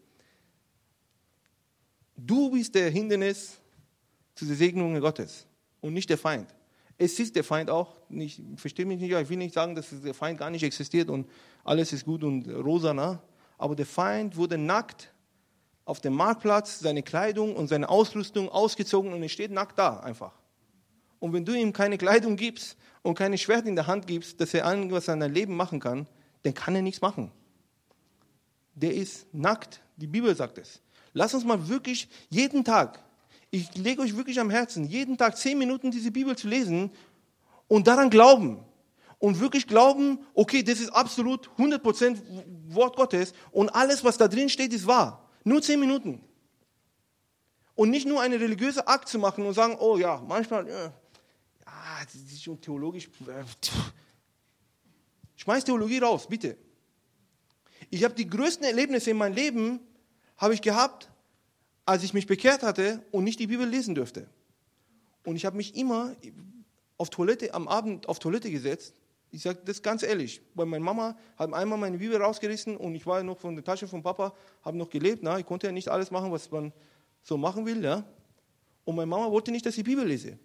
Du 2.15 2.51
bist 2.51 2.73
der 2.73 2.89
Hindernis 2.89 3.59
zu 4.33 4.45
der 4.45 4.55
Segnung 4.55 4.99
Gottes 4.99 5.45
und 5.81 5.93
nicht 5.93 6.09
der 6.09 6.17
Feind. 6.17 6.53
Es 6.97 7.19
ist 7.19 7.35
der 7.35 7.43
Feind 7.43 7.69
auch, 7.69 7.95
nicht, 8.09 8.41
verstehe 8.55 8.85
mich 8.85 8.99
nicht, 8.99 9.11
ich 9.11 9.29
will 9.29 9.37
nicht 9.37 9.53
sagen, 9.53 9.75
dass 9.75 9.87
der 10.03 10.15
Feind 10.15 10.39
gar 10.39 10.49
nicht 10.49 10.63
existiert 10.63 11.09
und 11.09 11.29
alles 11.63 11.93
ist 11.93 12.05
gut 12.05 12.23
und 12.23 12.47
rosa, 12.49 12.93
ne? 12.93 13.21
aber 13.59 13.75
der 13.75 13.85
Feind 13.85 14.35
wurde 14.35 14.57
nackt 14.57 15.13
auf 15.85 16.01
dem 16.01 16.13
Marktplatz, 16.13 16.79
seine 16.79 17.03
Kleidung 17.03 17.55
und 17.55 17.67
seine 17.67 17.87
Ausrüstung 17.87 18.49
ausgezogen 18.49 19.13
und 19.13 19.21
er 19.21 19.29
steht 19.29 19.51
nackt 19.51 19.77
da 19.77 19.99
einfach. 19.99 20.33
Und 21.19 21.33
wenn 21.33 21.45
du 21.45 21.53
ihm 21.53 21.73
keine 21.73 21.97
Kleidung 21.97 22.35
gibst 22.35 22.77
und 23.01 23.15
keine 23.15 23.37
Schwert 23.37 23.65
in 23.65 23.75
der 23.75 23.87
Hand 23.87 24.07
gibst, 24.07 24.39
dass 24.39 24.53
er 24.53 24.69
irgendwas 24.69 25.09
an 25.09 25.19
deinem 25.19 25.33
Leben 25.33 25.55
machen 25.55 25.79
kann, 25.79 26.07
dann 26.43 26.53
kann 26.53 26.75
er 26.75 26.81
nichts 26.81 27.01
machen. 27.01 27.31
Der 28.75 28.93
ist 28.93 29.33
nackt, 29.33 29.81
die 29.95 30.07
Bibel 30.07 30.35
sagt 30.35 30.57
es. 30.57 30.81
Lass 31.13 31.33
uns 31.33 31.43
mal 31.43 31.67
wirklich 31.67 32.07
jeden 32.29 32.63
Tag 32.63 33.03
ich 33.49 33.75
lege 33.75 34.01
euch 34.01 34.15
wirklich 34.15 34.39
am 34.39 34.49
Herzen, 34.49 34.85
jeden 34.85 35.17
Tag 35.17 35.37
zehn 35.37 35.57
Minuten 35.57 35.91
diese 35.91 36.11
Bibel 36.11 36.35
zu 36.35 36.47
lesen 36.47 36.91
und 37.67 37.87
daran 37.87 38.09
glauben. 38.09 38.63
Und 39.19 39.39
wirklich 39.39 39.65
glauben, 39.65 40.19
okay, 40.35 40.61
das 40.61 40.79
ist 40.79 40.91
absolut 40.91 41.49
100% 41.57 42.17
Wort 42.67 42.95
Gottes 42.95 43.33
und 43.51 43.69
alles, 43.69 44.03
was 44.03 44.17
da 44.17 44.27
drin 44.27 44.47
steht, 44.47 44.73
ist 44.73 44.85
wahr. 44.85 45.27
Nur 45.43 45.61
zehn 45.61 45.79
Minuten. 45.79 46.23
Und 47.73 47.89
nicht 47.89 48.05
nur 48.07 48.21
eine 48.21 48.39
religiöse 48.39 48.87
Akt 48.87 49.07
zu 49.07 49.17
machen 49.17 49.45
und 49.45 49.53
sagen, 49.53 49.75
oh 49.79 49.97
ja, 49.97 50.21
manchmal, 50.27 50.67
äh, 50.67 50.71
ja, 50.71 50.91
das 52.05 52.15
ist 52.15 52.43
schon 52.43 52.59
theologisch. 52.59 53.09
Äh, 53.27 53.43
schmeiß 55.35 55.63
Theologie 55.63 55.99
raus, 55.99 56.27
bitte. 56.27 56.57
Ich 57.89 58.03
habe 58.03 58.13
die 58.13 58.27
größten 58.27 58.65
Erlebnisse 58.65 59.11
in 59.11 59.17
meinem 59.17 59.35
Leben 59.35 59.79
habe 60.37 60.53
ich 60.53 60.61
gehabt, 60.61 61.09
als 61.85 62.03
ich 62.03 62.13
mich 62.13 62.27
bekehrt 62.27 62.63
hatte 62.63 63.03
und 63.11 63.23
nicht 63.23 63.39
die 63.39 63.47
Bibel 63.47 63.67
lesen 63.67 63.95
dürfte. 63.95 64.27
Und 65.23 65.35
ich 65.35 65.45
habe 65.45 65.57
mich 65.57 65.75
immer 65.75 66.15
auf 66.97 67.09
Toilette, 67.09 67.53
am 67.53 67.67
Abend 67.67 68.09
auf 68.09 68.19
Toilette 68.19 68.51
gesetzt. 68.51 68.93
Ich 69.31 69.41
sage 69.41 69.59
das 69.65 69.81
ganz 69.81 70.03
ehrlich, 70.03 70.41
weil 70.53 70.65
meine 70.65 70.83
Mama 70.83 71.17
hat 71.37 71.53
einmal 71.53 71.77
meine 71.77 71.97
Bibel 71.97 72.21
rausgerissen 72.21 72.77
und 72.77 72.95
ich 72.95 73.05
war 73.05 73.21
noch 73.23 73.37
von 73.37 73.55
der 73.55 73.63
Tasche 73.63 73.87
von 73.87 74.01
Papa, 74.01 74.33
habe 74.63 74.77
noch 74.77 74.89
gelebt. 74.89 75.21
Na, 75.21 75.37
ich 75.37 75.45
konnte 75.45 75.67
ja 75.67 75.73
nicht 75.73 75.89
alles 75.89 76.11
machen, 76.11 76.31
was 76.31 76.49
man 76.49 76.71
so 77.23 77.37
machen 77.37 77.65
will. 77.65 77.83
Ja? 77.83 78.03
Und 78.85 78.95
meine 78.95 79.07
Mama 79.07 79.29
wollte 79.31 79.51
nicht, 79.51 79.65
dass 79.65 79.77
ich 79.77 79.83
Bibel 79.83 80.05
lese. 80.05 80.39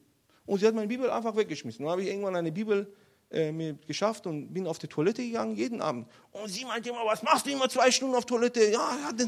Und 0.47 0.59
sie 0.59 0.67
hat 0.67 0.75
meine 0.75 0.89
Bibel 0.89 1.11
einfach 1.11 1.37
weggeschmissen. 1.37 1.85
Dann 1.85 1.93
habe 1.93 2.03
ich 2.03 2.09
irgendwann 2.09 2.37
eine 2.37 2.53
Bibel 2.53 2.93
äh, 3.31 3.53
mir 3.53 3.75
geschafft 3.87 4.27
und 4.27 4.53
bin 4.53 4.67
auf 4.67 4.79
die 4.79 4.89
Toilette 4.89 5.23
gegangen, 5.23 5.57
jeden 5.57 5.81
Abend. 5.81 6.07
Und 6.33 6.49
sie 6.49 6.65
meinte 6.65 6.91
immer, 6.91 7.05
was 7.07 7.23
machst 7.23 7.47
du 7.47 7.51
immer 7.51 7.69
zwei 7.69 7.91
Stunden 7.91 8.15
auf 8.15 8.27
Toilette? 8.27 8.65
Ja, 8.71 8.97
ja. 9.19 9.27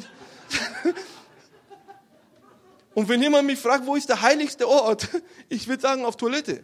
Und 2.95 3.09
wenn 3.09 3.21
jemand 3.21 3.47
mich 3.47 3.59
fragt, 3.59 3.87
wo 3.87 3.97
ist 3.97 4.09
der 4.09 4.23
heiligste 4.23 4.69
Ort, 4.69 5.09
ich 5.49 5.67
würde 5.67 5.83
sagen 5.83 6.05
auf 6.05 6.17
Toilette. 6.17 6.63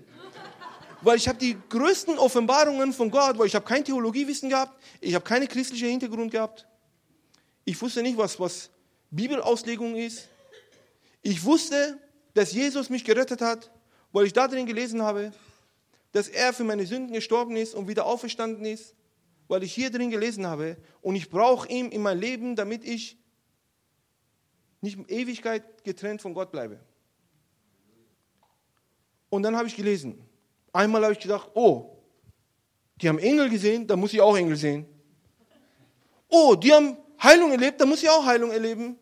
Weil 1.03 1.17
ich 1.17 1.27
habe 1.27 1.39
die 1.39 1.57
größten 1.69 2.19
Offenbarungen 2.19 2.93
von 2.93 3.11
Gott, 3.11 3.39
weil 3.39 3.47
ich 3.47 3.55
habe 3.55 3.65
kein 3.65 3.85
Theologiewissen 3.85 4.49
gehabt, 4.51 4.81
ich 5.01 5.15
habe 5.15 5.25
keine 5.25 5.47
christliche 5.47 5.87
Hintergrund 5.87 6.31
gehabt. 6.31 6.67
Ich 7.65 7.81
wusste 7.81 8.03
nicht, 8.03 8.19
was, 8.19 8.39
was 8.39 8.71
Bibelauslegung 9.11 9.97
ist. 9.97 10.29
Ich 11.23 11.43
wusste, 11.43 11.99
dass 12.35 12.53
Jesus 12.53 12.91
mich 12.91 13.05
gerettet 13.05 13.41
hat, 13.41 13.71
weil 14.13 14.27
ich 14.27 14.33
da 14.33 14.49
drin 14.49 14.67
gelesen 14.67 15.03
habe, 15.03 15.33
dass 16.13 16.29
er 16.29 16.53
für 16.53 16.65
meine 16.65 16.87
Sünden 16.87 17.13
gestorben 17.13 17.57
ist 17.57 17.75
und 17.75 17.89
wieder 17.89 18.07
auferstanden 18.07 18.65
ist, 18.65 18.95
weil 19.49 19.63
ich 19.63 19.73
hier 19.73 19.91
drin 19.91 20.11
gelesen 20.11 20.47
habe. 20.47 20.77
Und 21.03 21.17
ich 21.17 21.31
brauche 21.31 21.69
ihn 21.69 21.91
in 21.91 22.03
mein 22.03 22.19
Leben, 22.19 22.57
damit 22.57 22.85
ich 22.85 23.17
nicht 24.81 24.99
Ewigkeit 25.09 25.85
getrennt 25.85 26.23
von 26.23 26.35
Gott 26.35 26.51
bleibe. 26.51 26.81
Und 29.29 29.43
dann 29.43 29.57
habe 29.57 29.69
ich 29.69 29.77
gelesen. 29.77 30.21
Einmal 30.73 31.03
habe 31.03 31.13
ich 31.13 31.21
gedacht, 31.21 31.51
oh, 31.55 31.97
die 33.01 33.09
haben 33.09 33.19
Engel 33.19 33.49
gesehen, 33.49 33.87
da 33.87 33.97
muss 33.97 34.13
ich 34.13 34.21
auch 34.21 34.37
Engel 34.37 34.57
sehen. 34.57 34.87
Oh, 36.29 36.55
die 36.55 36.73
haben 36.73 36.97
Heilung 37.23 37.51
erlebt, 37.51 37.81
da 37.81 37.87
muss 37.87 38.03
ich 38.03 38.09
auch 38.09 38.25
Heilung 38.25 38.51
erleben. 38.51 38.99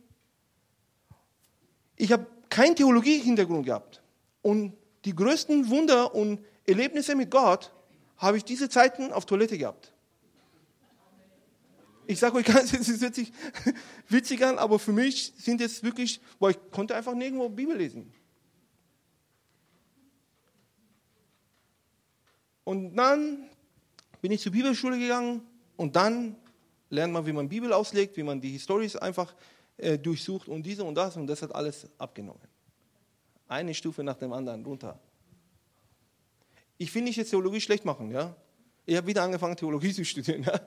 Ich 1.97 2.13
habe 2.13 2.27
keinen 2.49 2.77
Theologie-Hintergrund 2.77 3.67
gehabt. 3.67 4.03
Und 4.43 4.77
die 5.05 5.15
größten 5.15 5.69
Wunder 5.69 6.15
und 6.15 6.45
Erlebnisse 6.67 7.15
mit 7.15 7.31
Gott 7.31 7.73
habe 8.17 8.37
ich 8.37 8.45
diese 8.45 8.69
Zeiten 8.69 9.13
auf 9.13 9.27
Toilette 9.27 9.57
gehabt. 9.57 9.93
Ich 12.07 12.19
sage 12.19 12.37
euch 12.37 12.47
ganz, 12.47 12.73
es 12.73 13.01
hört 13.01 13.15
sich 13.15 13.33
witzig 14.09 14.45
an, 14.45 14.59
aber 14.59 14.79
für 14.79 14.93
mich 14.93 15.35
sind 15.37 15.61
es 15.61 15.83
wirklich, 15.83 16.21
weil 16.39 16.53
ich 16.53 16.71
konnte 16.71 16.97
einfach 16.97 17.15
nirgendwo 17.15 17.49
Bibel 17.49 17.77
lesen. 17.77 18.13
Und 22.65 22.97
dann 22.97 23.49
bin 24.21 24.33
ich 24.33 24.43
zur 24.43 24.53
Bibelschule 24.53 24.99
gegangen 24.99 25.43
und 25.77 25.97
dann 25.97 26.37
lernt 26.91 27.13
man, 27.13 27.25
wie 27.27 27.33
man 27.33 27.49
Bibel 27.49 27.73
auslegt, 27.73 28.17
wie 28.17 28.23
man 28.23 28.41
die 28.41 28.59
Stories 28.59 28.97
einfach 28.97 29.35
äh, 29.77 29.99
durchsucht 29.99 30.49
und 30.49 30.65
diese 30.65 30.85
und 30.85 30.95
das 30.95 31.17
und 31.17 31.27
das 31.27 31.43
hat 31.43 31.55
alles 31.55 31.87
abgenommen. 31.99 32.43
Eine 33.49 33.75
Stufe 33.75 34.05
nach 34.05 34.17
dem 34.17 34.33
anderen 34.33 34.65
runter. 34.65 35.01
Ich 36.77 36.95
will 36.95 37.03
nicht 37.03 37.17
jetzt 37.17 37.31
Theologie 37.31 37.61
schlecht 37.61 37.85
machen, 37.85 38.11
ja. 38.11 38.37
Ich 38.87 38.97
habe 38.97 39.07
wieder 39.07 39.23
angefangen, 39.23 39.57
Theologie 39.57 39.93
zu 39.95 40.05
studieren. 40.05 40.45
Ja. 40.45 40.61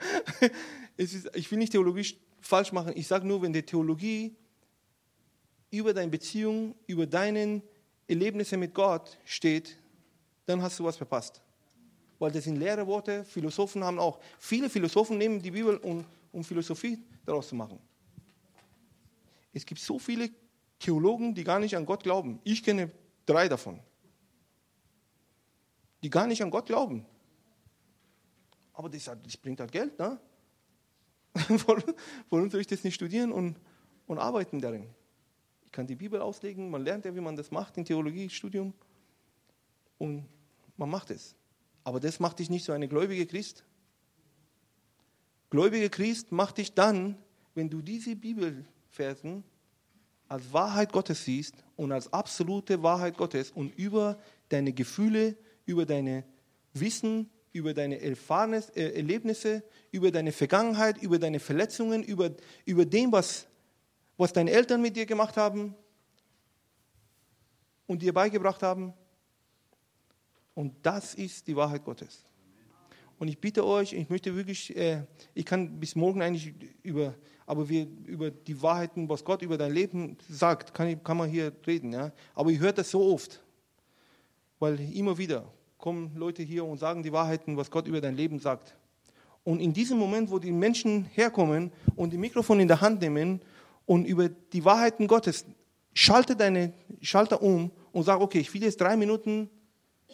Ist, 0.98 1.30
ich 1.36 1.50
will 1.50 1.60
nicht 1.60 1.72
Theologie 1.72 2.18
falsch 2.42 2.72
machen. 2.72 2.94
Ich 2.96 3.08
sage 3.08 3.26
nur, 3.26 3.42
wenn 3.42 3.54
die 3.54 3.64
Theologie 3.64 4.36
über 5.70 5.94
deine 5.94 6.12
Beziehung, 6.12 6.76
über 6.86 7.06
deine 7.06 7.62
Erlebnisse 8.08 8.58
mit 8.58 8.74
Gott 8.74 9.18
steht, 9.26 9.78
dann 10.46 10.62
hast 10.62 10.78
du 10.80 10.84
was 10.84 10.98
verpasst. 10.98 11.42
Weil 12.20 12.32
das 12.32 12.44
sind 12.44 12.58
leere 12.58 12.86
Worte. 12.86 13.24
Philosophen 13.24 13.84
haben 13.84 13.98
auch, 13.98 14.20
viele 14.38 14.70
Philosophen 14.70 15.18
nehmen 15.18 15.42
die 15.42 15.52
Bibel, 15.52 15.78
um, 15.78 16.06
um 16.32 16.44
Philosophie 16.44 17.00
daraus 17.26 17.48
zu 17.48 17.56
machen. 17.56 17.80
Es 19.54 19.66
gibt 19.66 19.82
so 19.82 19.98
viele 19.98 20.30
Theologen, 20.82 21.36
die 21.36 21.44
gar 21.44 21.60
nicht 21.60 21.78
an 21.78 21.86
Gott 21.86 22.04
glauben. 22.04 22.40
Ich 22.44 22.64
kenne 22.64 22.92
drei 23.26 23.48
davon. 23.48 23.80
Die 26.02 26.10
gar 26.10 26.26
nicht 26.26 26.42
an 26.42 26.50
Gott 26.50 26.66
glauben. 26.66 27.06
Aber 28.74 28.90
das, 28.90 29.06
das 29.06 29.38
bringt 29.38 29.60
halt 29.60 29.72
Geld, 29.72 29.98
ne? 30.00 30.20
Warum 32.30 32.50
soll 32.50 32.62
ich 32.62 32.68
das 32.68 32.84
nicht 32.84 32.96
studieren 32.96 33.32
und, 33.32 33.58
und 34.08 34.18
arbeiten 34.18 34.60
darin? 34.60 34.90
Ich 35.66 35.72
kann 35.72 35.86
die 35.86 35.96
Bibel 35.96 36.20
auslegen, 36.20 36.72
man 36.72 36.84
lernt 36.84 37.06
ja, 37.06 37.16
wie 37.16 37.22
man 37.22 37.36
das 37.36 37.52
macht 37.52 37.78
im 37.78 37.86
Theologiestudium 37.86 38.74
und 40.00 40.28
man 40.78 40.90
macht 40.90 41.12
es. 41.12 41.36
Aber 41.84 42.00
das 42.00 42.20
macht 42.20 42.40
dich 42.40 42.50
nicht 42.50 42.66
so 42.66 42.72
eine 42.72 42.88
gläubige 42.88 43.28
Christ. 43.28 43.64
Gläubige 45.52 45.92
Christ 45.92 46.32
macht 46.32 46.58
dich 46.58 46.74
dann, 46.74 47.18
wenn 47.54 47.70
du 47.70 47.82
diese 47.82 48.16
Bibelversen 48.16 49.44
als 50.32 50.54
Wahrheit 50.54 50.94
Gottes 50.94 51.26
siehst 51.26 51.56
und 51.76 51.92
als 51.92 52.12
absolute 52.14 52.82
Wahrheit 52.82 53.18
Gottes 53.18 53.52
und 53.52 53.78
über 53.78 54.18
deine 54.48 54.72
Gefühle, 54.72 55.36
über 55.66 55.86
deine 55.86 56.24
Wissen, 56.74 57.30
über 57.52 57.74
deine 57.74 57.98
äh, 57.98 58.96
Erlebnisse, 58.96 59.62
über 59.92 60.10
deine 60.10 60.32
Vergangenheit, 60.32 61.04
über 61.04 61.20
deine 61.20 61.42
Verletzungen, 61.42 62.02
über, 62.02 62.32
über 62.64 62.86
dem, 62.86 63.12
was, 63.12 63.46
was 64.16 64.32
deine 64.32 64.52
Eltern 64.52 64.82
mit 64.82 64.96
dir 64.96 65.06
gemacht 65.06 65.36
haben 65.36 65.76
und 67.86 68.02
dir 68.02 68.14
beigebracht 68.14 68.64
haben. 68.64 68.94
Und 70.54 70.74
das 70.82 71.14
ist 71.14 71.46
die 71.46 71.58
Wahrheit 71.58 71.84
Gottes. 71.84 72.24
Und 73.20 73.28
ich 73.28 73.38
bitte 73.38 73.66
euch, 73.66 73.92
ich 73.92 74.10
möchte 74.10 74.34
wirklich, 74.34 74.74
äh, 74.78 75.04
ich 75.34 75.46
kann 75.46 75.78
bis 75.78 75.94
morgen 75.96 76.22
eigentlich 76.22 76.54
über, 76.84 77.16
aber 77.52 77.68
wir 77.68 77.86
über 78.06 78.32
die 78.32 78.62
Wahrheiten, 78.62 79.10
was 79.10 79.26
Gott 79.26 79.42
über 79.42 79.58
dein 79.58 79.74
Leben 79.74 80.16
sagt, 80.30 80.74
kann, 80.74 81.04
kann 81.04 81.18
man 81.18 81.30
hier 81.30 81.52
reden. 81.68 81.92
Ja? 81.92 82.14
Aber 82.34 82.50
ich 82.50 82.60
höre 82.60 82.72
das 82.72 82.90
so 82.90 83.12
oft, 83.12 83.44
weil 84.58 84.80
immer 84.96 85.18
wieder 85.18 85.44
kommen 85.78 86.16
Leute 86.16 86.44
hier 86.44 86.64
und 86.64 86.78
sagen 86.78 87.04
die 87.04 87.12
Wahrheiten, 87.12 87.58
was 87.58 87.70
Gott 87.70 87.88
über 87.88 88.00
dein 88.00 88.16
Leben 88.16 88.40
sagt. 88.40 88.74
Und 89.44 89.60
in 89.60 89.74
diesem 89.74 89.98
Moment, 89.98 90.32
wo 90.32 90.40
die 90.40 90.54
Menschen 90.54 91.04
herkommen 91.12 91.74
und 91.98 92.14
die 92.14 92.18
Mikrofon 92.18 92.62
in 92.62 92.70
der 92.70 92.80
Hand 92.80 93.02
nehmen 93.02 93.42
und 93.86 94.06
über 94.06 94.30
die 94.30 94.64
Wahrheiten 94.64 95.06
Gottes, 95.08 95.44
schalte 95.94 96.38
deine 96.38 96.72
Schalter 97.02 97.42
um 97.42 97.70
und 97.92 98.04
sag, 98.04 98.22
okay, 98.22 98.40
ich 98.40 98.54
will 98.54 98.64
jetzt 98.64 98.80
drei 98.80 98.96
Minuten 98.96 99.50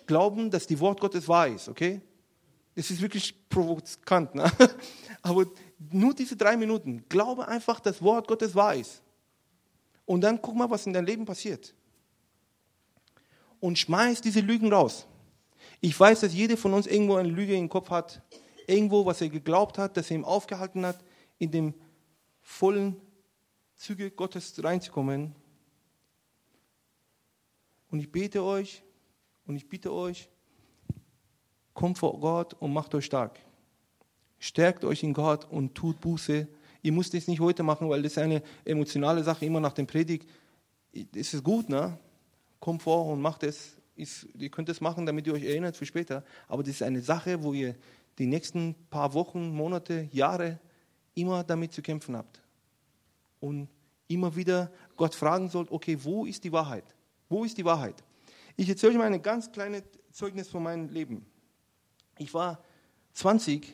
glauben, 0.08 0.50
dass 0.50 0.66
die 0.66 0.80
Wort 0.80 1.00
Gottes 1.00 1.28
wahr 1.28 1.50
ist, 1.50 1.70
okay? 1.70 2.02
Es 2.74 2.90
ist 2.90 3.00
wirklich 3.00 3.36
provokant. 3.48 4.34
Ne? 4.34 4.52
Aber 5.22 5.46
nur 5.78 6.14
diese 6.14 6.36
drei 6.36 6.58
Minuten. 6.58 7.04
Glaube 7.10 7.48
einfach, 7.48 7.80
das 7.80 8.02
Wort 8.02 8.28
Gottes 8.28 8.56
wahr 8.56 8.76
ist. 8.76 9.02
Und 10.06 10.22
dann 10.22 10.42
guck 10.42 10.56
mal, 10.56 10.70
was 10.70 10.86
in 10.86 10.94
deinem 10.94 11.06
Leben 11.06 11.26
passiert. 11.26 11.74
Und 13.60 13.78
schmeiß 13.78 14.22
diese 14.22 14.40
Lügen 14.40 14.72
raus. 14.72 15.06
Ich 15.82 16.00
weiß, 16.00 16.22
dass 16.22 16.34
jeder 16.34 16.58
von 16.58 16.74
uns 16.74 16.88
irgendwo 16.88 17.16
eine 17.16 17.30
Lüge 17.30 17.56
im 17.56 17.70
Kopf 17.70 17.90
hat. 17.90 18.22
Irgendwo, 18.68 19.06
was 19.06 19.22
er 19.22 19.30
geglaubt 19.30 19.78
hat, 19.78 19.98
dass 19.98 20.10
er 20.10 20.18
ihm 20.18 20.26
aufgehalten 20.26 20.86
hat, 20.86 21.04
in 21.40 21.52
dem 21.52 21.74
vollen 22.42 23.00
Züge 23.76 24.12
Gottes 24.12 24.62
reinzukommen. 24.64 25.36
Und 27.90 28.00
ich 28.00 28.12
bete 28.12 28.44
euch 28.44 28.84
und 29.46 29.56
ich 29.56 29.68
bitte 29.68 29.94
euch, 29.94 30.30
Kommt 31.78 32.00
vor 32.00 32.20
Gott 32.20 32.56
und 32.56 32.74
macht 32.74 32.96
euch 32.96 33.06
stark. 33.06 33.40
Stärkt 34.40 34.86
euch 34.86 35.04
in 35.04 35.14
Gott 35.14 35.46
und 35.46 35.76
tut 35.76 36.00
Buße. 36.00 36.48
Ihr 36.82 36.92
müsst 36.92 37.14
es 37.14 37.28
nicht 37.28 37.40
heute 37.40 37.64
machen, 37.64 37.90
weil 37.90 38.02
das 38.02 38.14
ist 38.14 38.18
eine 38.18 38.44
emotionale 38.66 39.24
Sache, 39.24 39.46
immer 39.46 39.60
nach 39.60 39.74
dem 39.74 39.88
Predigt. 39.88 40.30
Es 41.16 41.34
ist 41.34 41.44
gut, 41.44 41.70
ne? 41.70 41.98
Kommt 42.60 42.84
vor 42.84 43.06
und 43.08 43.22
macht 43.22 43.44
es. 43.44 43.78
ihr 43.96 44.50
könnt 44.50 44.70
es 44.70 44.82
machen, 44.82 45.06
damit 45.06 45.28
ihr 45.28 45.34
euch 45.34 45.44
erinnert 45.44 45.76
für 45.76 45.86
später. 45.86 46.24
Aber 46.48 46.64
das 46.64 46.74
ist 46.74 46.84
eine 46.84 47.02
Sache, 47.02 47.44
wo 47.44 47.54
ihr 47.54 47.76
die 48.18 48.26
nächsten 48.26 48.76
paar 48.90 49.14
Wochen, 49.14 49.50
Monate, 49.50 50.08
Jahre 50.12 50.60
immer 51.14 51.44
damit 51.44 51.74
zu 51.74 51.82
kämpfen 51.82 52.16
habt. 52.16 52.42
Und 53.40 53.68
immer 54.08 54.36
wieder 54.36 54.72
Gott 54.96 55.14
fragen 55.14 55.50
sollt, 55.50 55.72
okay, 55.72 55.98
wo 56.02 56.26
ist 56.26 56.44
die 56.44 56.52
Wahrheit? 56.52 56.86
Wo 57.30 57.44
ist 57.44 57.58
die 57.58 57.66
Wahrheit? 57.66 58.04
Ich 58.56 58.70
erzähle 58.70 58.94
euch 58.94 58.98
mal 58.98 59.12
ein 59.12 59.22
ganz 59.22 59.52
kleines 59.52 59.84
Zeugnis 60.12 60.48
von 60.48 60.64
meinem 60.64 60.90
Leben. 60.90 61.26
Ich 62.18 62.34
war 62.34 62.64
20 63.14 63.74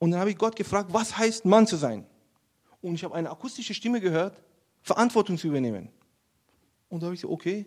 und 0.00 0.10
dann 0.10 0.20
habe 0.20 0.30
ich 0.30 0.38
Gott 0.38 0.56
gefragt, 0.56 0.92
was 0.92 1.16
heißt 1.16 1.44
Mann 1.44 1.66
zu 1.66 1.76
sein? 1.76 2.06
Und 2.80 2.94
ich 2.94 3.04
habe 3.04 3.14
eine 3.14 3.30
akustische 3.30 3.74
Stimme 3.74 4.00
gehört, 4.00 4.42
Verantwortung 4.80 5.36
zu 5.36 5.46
übernehmen. 5.46 5.90
Und 6.88 7.02
da 7.02 7.06
habe 7.06 7.14
ich 7.14 7.20
gesagt, 7.20 7.34
okay. 7.34 7.66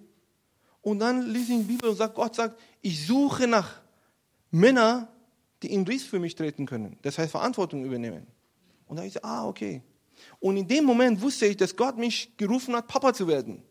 Und 0.82 0.98
dann 0.98 1.22
lese 1.28 1.54
ich 1.54 1.60
die 1.60 1.74
Bibel 1.74 1.90
und 1.92 1.96
sagt, 1.96 2.16
Gott 2.16 2.34
sagt, 2.34 2.60
ich 2.82 3.06
suche 3.06 3.48
nach 3.48 3.80
Männern, 4.50 5.08
die 5.62 5.72
in 5.72 5.86
Ries 5.88 6.04
für 6.04 6.18
mich 6.18 6.34
treten 6.34 6.66
können. 6.66 6.98
Das 7.04 7.20
heißt, 7.20 7.30
Verantwortung 7.30 7.86
übernehmen. 7.86 8.26
Und 8.88 8.96
da 8.96 9.02
habe 9.02 9.08
ich 9.08 9.14
gesagt, 9.14 9.26
ah, 9.26 9.48
okay. 9.48 9.84
Und 10.40 10.58
in 10.58 10.68
dem 10.68 10.86
Moment 10.86 11.22
wusste 11.22 11.46
ich, 11.46 11.56
dass 11.56 11.76
Gott 11.76 12.00
mich 12.00 12.36
gerufen 12.36 12.76
hat, 12.76 12.88
Papa 12.88 13.14
zu 13.14 13.28
werden. 13.28 13.62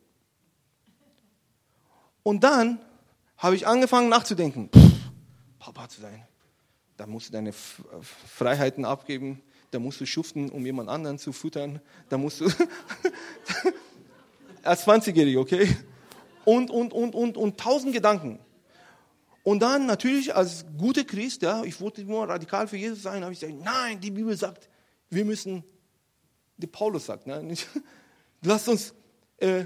Und 2.22 2.44
dann 2.44 2.78
habe 3.38 3.56
ich 3.56 3.66
angefangen 3.66 4.08
nachzudenken. 4.08 4.70
Pff, 4.72 5.10
Papa 5.58 5.88
zu 5.88 6.00
sein. 6.00 6.24
Da 7.02 7.08
musst 7.08 7.30
du 7.30 7.32
deine 7.32 7.52
Freiheiten 7.52 8.84
abgeben, 8.84 9.42
da 9.72 9.80
musst 9.80 10.00
du 10.00 10.06
schuften, 10.06 10.50
um 10.50 10.64
jemand 10.64 10.88
anderen 10.88 11.18
zu 11.18 11.32
futtern, 11.32 11.80
da 12.08 12.16
musst 12.16 12.40
du, 12.40 12.44
als 14.62 14.86
20-Jähriger, 14.86 15.40
okay? 15.40 15.76
Und, 16.44 16.70
und, 16.70 16.92
und, 16.92 17.16
und, 17.16 17.36
und 17.36 17.58
tausend 17.58 17.92
Gedanken. 17.92 18.38
Und 19.42 19.62
dann 19.62 19.86
natürlich 19.86 20.32
als 20.32 20.64
guter 20.78 21.02
Christ, 21.02 21.42
ja, 21.42 21.64
ich 21.64 21.80
wollte 21.80 22.04
nur 22.04 22.28
radikal 22.28 22.68
für 22.68 22.76
Jesus 22.76 23.02
sein, 23.02 23.24
habe 23.24 23.32
ich 23.32 23.40
gesagt, 23.40 23.60
nein, 23.60 24.00
die 24.00 24.12
Bibel 24.12 24.36
sagt, 24.36 24.68
wir 25.10 25.24
müssen, 25.24 25.64
der 26.56 26.68
Paulus 26.68 27.06
sagt, 27.06 27.26
ne, 27.26 27.42
nicht, 27.42 27.66
lasst 28.42 28.68
uns 28.68 28.94
äh, 29.38 29.64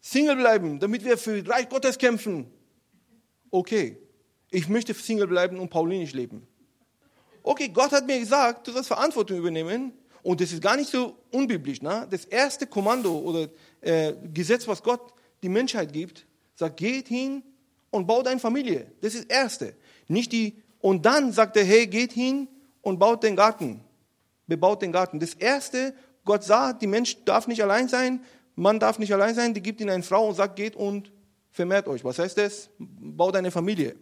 Single 0.00 0.36
bleiben, 0.36 0.80
damit 0.80 1.04
wir 1.04 1.18
für 1.18 1.46
Reich 1.46 1.68
Gottes 1.68 1.98
kämpfen. 1.98 2.50
Okay, 3.50 3.98
ich 4.50 4.70
möchte 4.70 4.94
Single 4.94 5.26
bleiben 5.26 5.58
und 5.58 5.68
paulinisch 5.68 6.14
leben. 6.14 6.48
Okay, 7.42 7.68
Gott 7.68 7.92
hat 7.92 8.06
mir 8.06 8.18
gesagt, 8.18 8.66
du 8.66 8.72
sollst 8.72 8.88
Verantwortung 8.88 9.38
übernehmen. 9.38 9.92
Und 10.22 10.40
das 10.40 10.52
ist 10.52 10.62
gar 10.62 10.76
nicht 10.76 10.90
so 10.90 11.16
unbiblisch. 11.32 11.82
Ne? 11.82 12.06
Das 12.08 12.24
erste 12.24 12.66
Kommando 12.66 13.18
oder 13.18 13.48
äh, 13.80 14.14
Gesetz, 14.32 14.68
was 14.68 14.82
Gott 14.82 15.12
die 15.42 15.48
Menschheit 15.48 15.92
gibt, 15.92 16.26
sagt, 16.54 16.76
geht 16.76 17.08
hin 17.08 17.42
und 17.90 18.06
baut 18.06 18.28
eine 18.28 18.38
Familie. 18.38 18.92
Das 19.00 19.14
ist 19.14 19.28
das 19.28 19.36
Erste. 19.36 19.74
Nicht 20.06 20.32
die, 20.32 20.62
und 20.80 21.04
dann 21.04 21.32
sagt 21.32 21.56
er, 21.56 21.64
hey, 21.64 21.86
geht 21.86 22.12
hin 22.12 22.48
und 22.82 22.98
baut 22.98 23.22
den 23.24 23.34
Garten. 23.34 23.80
Bebaut 24.46 24.82
den 24.82 24.92
Garten. 24.92 25.18
Das 25.18 25.34
Erste, 25.34 25.94
Gott 26.24 26.44
sagt, 26.44 26.82
die 26.82 26.86
Mensch 26.86 27.24
darf 27.24 27.48
nicht 27.48 27.62
allein 27.62 27.88
sein, 27.88 28.24
Mann 28.54 28.78
darf 28.78 28.98
nicht 28.98 29.12
allein 29.12 29.34
sein, 29.34 29.54
die 29.54 29.62
gibt 29.62 29.80
ihm 29.80 29.88
eine 29.88 30.02
Frau 30.02 30.28
und 30.28 30.34
sagt, 30.34 30.56
geht 30.56 30.76
und 30.76 31.10
vermehrt 31.50 31.88
euch. 31.88 32.04
Was 32.04 32.18
heißt 32.18 32.36
das? 32.38 32.68
Baut 32.78 33.34
eine 33.34 33.50
Familie. 33.50 33.96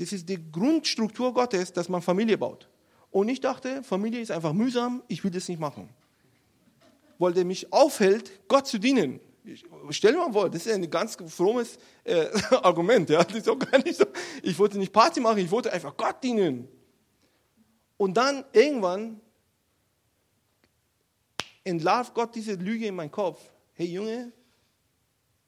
Das 0.00 0.12
ist 0.14 0.26
die 0.30 0.38
Grundstruktur 0.50 1.34
Gottes, 1.34 1.74
dass 1.74 1.90
man 1.90 2.00
Familie 2.00 2.38
baut. 2.38 2.70
Und 3.10 3.28
ich 3.28 3.38
dachte, 3.38 3.82
Familie 3.82 4.22
ist 4.22 4.30
einfach 4.30 4.54
mühsam, 4.54 5.02
ich 5.08 5.22
will 5.22 5.30
das 5.30 5.46
nicht 5.46 5.60
machen. 5.60 5.90
Weil 7.18 7.34
der 7.34 7.44
mich 7.44 7.70
aufhält, 7.70 8.48
Gott 8.48 8.66
zu 8.66 8.78
dienen. 8.78 9.20
Ich, 9.44 9.62
stell 9.90 10.12
dir 10.12 10.18
mal 10.20 10.32
vor, 10.32 10.48
das 10.48 10.64
ist 10.64 10.72
ein 10.72 10.88
ganz 10.88 11.18
frommes 11.26 11.76
äh, 12.04 12.28
Argument. 12.62 13.10
Ja? 13.10 13.22
Das 13.22 13.36
ist 13.36 13.46
auch 13.46 13.58
gar 13.58 13.76
nicht 13.76 13.98
so. 13.98 14.06
Ich 14.42 14.58
wollte 14.58 14.78
nicht 14.78 14.90
Party 14.90 15.20
machen, 15.20 15.36
ich 15.36 15.50
wollte 15.50 15.70
einfach 15.70 15.94
Gott 15.94 16.24
dienen. 16.24 16.66
Und 17.98 18.16
dann 18.16 18.46
irgendwann 18.54 19.20
entlarvt 21.62 22.14
Gott 22.14 22.34
diese 22.34 22.54
Lüge 22.54 22.86
in 22.86 22.94
meinen 22.94 23.10
Kopf. 23.10 23.38
Hey 23.74 23.88
Junge, 23.88 24.32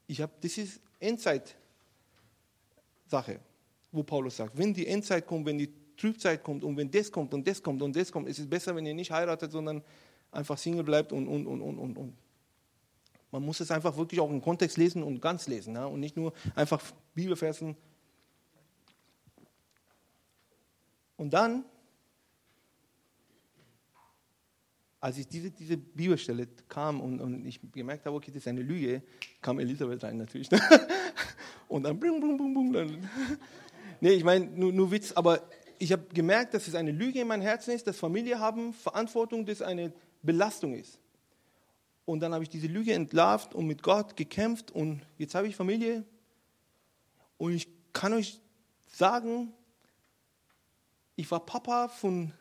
ich 0.06 0.20
habe, 0.20 0.32
das 0.42 0.58
ist 0.58 0.78
Endzeit-Sache 1.00 3.40
wo 3.92 4.02
Paulus 4.02 4.36
sagt, 4.38 4.56
wenn 4.56 4.74
die 4.74 4.86
Endzeit 4.86 5.26
kommt, 5.26 5.46
wenn 5.46 5.58
die 5.58 5.70
Trübzeit 5.96 6.42
kommt 6.42 6.64
und 6.64 6.76
wenn 6.76 6.90
das 6.90 7.12
kommt 7.12 7.32
und 7.34 7.46
das 7.46 7.62
kommt 7.62 7.82
und 7.82 7.94
das 7.94 8.10
kommt, 8.10 8.28
ist 8.28 8.38
es 8.38 8.48
besser, 8.48 8.74
wenn 8.74 8.86
ihr 8.86 8.94
nicht 8.94 9.10
heiratet, 9.10 9.52
sondern 9.52 9.82
einfach 10.32 10.58
Single 10.58 10.82
bleibt 10.82 11.12
und, 11.12 11.28
und, 11.28 11.46
und, 11.46 11.60
und, 11.60 11.78
und, 11.78 11.96
und. 11.96 12.16
Man 13.30 13.42
muss 13.44 13.60
es 13.60 13.70
einfach 13.70 13.96
wirklich 13.96 14.20
auch 14.20 14.30
im 14.30 14.42
Kontext 14.42 14.76
lesen 14.76 15.02
und 15.02 15.20
ganz 15.20 15.46
lesen 15.46 15.74
ja? 15.74 15.84
und 15.84 16.00
nicht 16.00 16.16
nur 16.16 16.32
einfach 16.54 16.82
Bibelversen. 17.14 17.76
Und 21.16 21.32
dann 21.32 21.64
als 25.02 25.18
ich 25.18 25.26
diese, 25.26 25.50
diese 25.50 25.76
Bibelstelle 25.76 26.46
kam 26.68 27.00
und, 27.00 27.20
und 27.20 27.44
ich 27.44 27.60
gemerkt 27.72 28.06
habe, 28.06 28.16
okay, 28.16 28.30
das 28.30 28.42
ist 28.42 28.48
eine 28.48 28.62
Lüge, 28.62 29.02
kam 29.40 29.58
Elisabeth 29.58 30.04
rein 30.04 30.16
natürlich. 30.16 30.48
und 31.68 31.82
dann, 31.82 31.98
bling, 31.98 32.20
bling, 32.20 32.36
bling, 32.36 32.54
bling, 32.54 32.72
dann. 32.72 33.10
Nee, 34.02 34.10
ich 34.10 34.24
meine, 34.24 34.46
nur, 34.46 34.72
nur 34.72 34.90
Witz, 34.90 35.12
aber 35.12 35.48
ich 35.78 35.92
habe 35.92 36.02
gemerkt, 36.12 36.54
dass 36.54 36.66
es 36.66 36.74
eine 36.74 36.90
Lüge 36.90 37.20
in 37.20 37.28
meinem 37.28 37.42
Herzen 37.42 37.70
ist, 37.70 37.86
dass 37.86 37.98
Familie 37.98 38.38
haben 38.38 38.74
Verantwortung, 38.74 39.46
dass 39.46 39.62
eine 39.62 39.92
Belastung 40.22 40.74
ist. 40.74 40.98
Und 42.04 42.20
dann 42.20 42.34
habe 42.34 42.42
ich 42.42 42.50
diese 42.50 42.66
Lüge 42.66 42.92
entlarvt 42.92 43.54
und 43.54 43.66
mit 43.66 43.82
Gott 43.82 44.16
gekämpft 44.16 44.72
und 44.72 45.02
jetzt 45.18 45.36
habe 45.36 45.46
ich 45.46 45.54
Familie 45.54 46.04
und 47.38 47.54
ich 47.54 47.68
kann 47.92 48.12
euch 48.12 48.40
sagen, 48.88 49.52
ich 51.14 51.30
war 51.30 51.46
Papa 51.46 51.86
von 51.88 52.32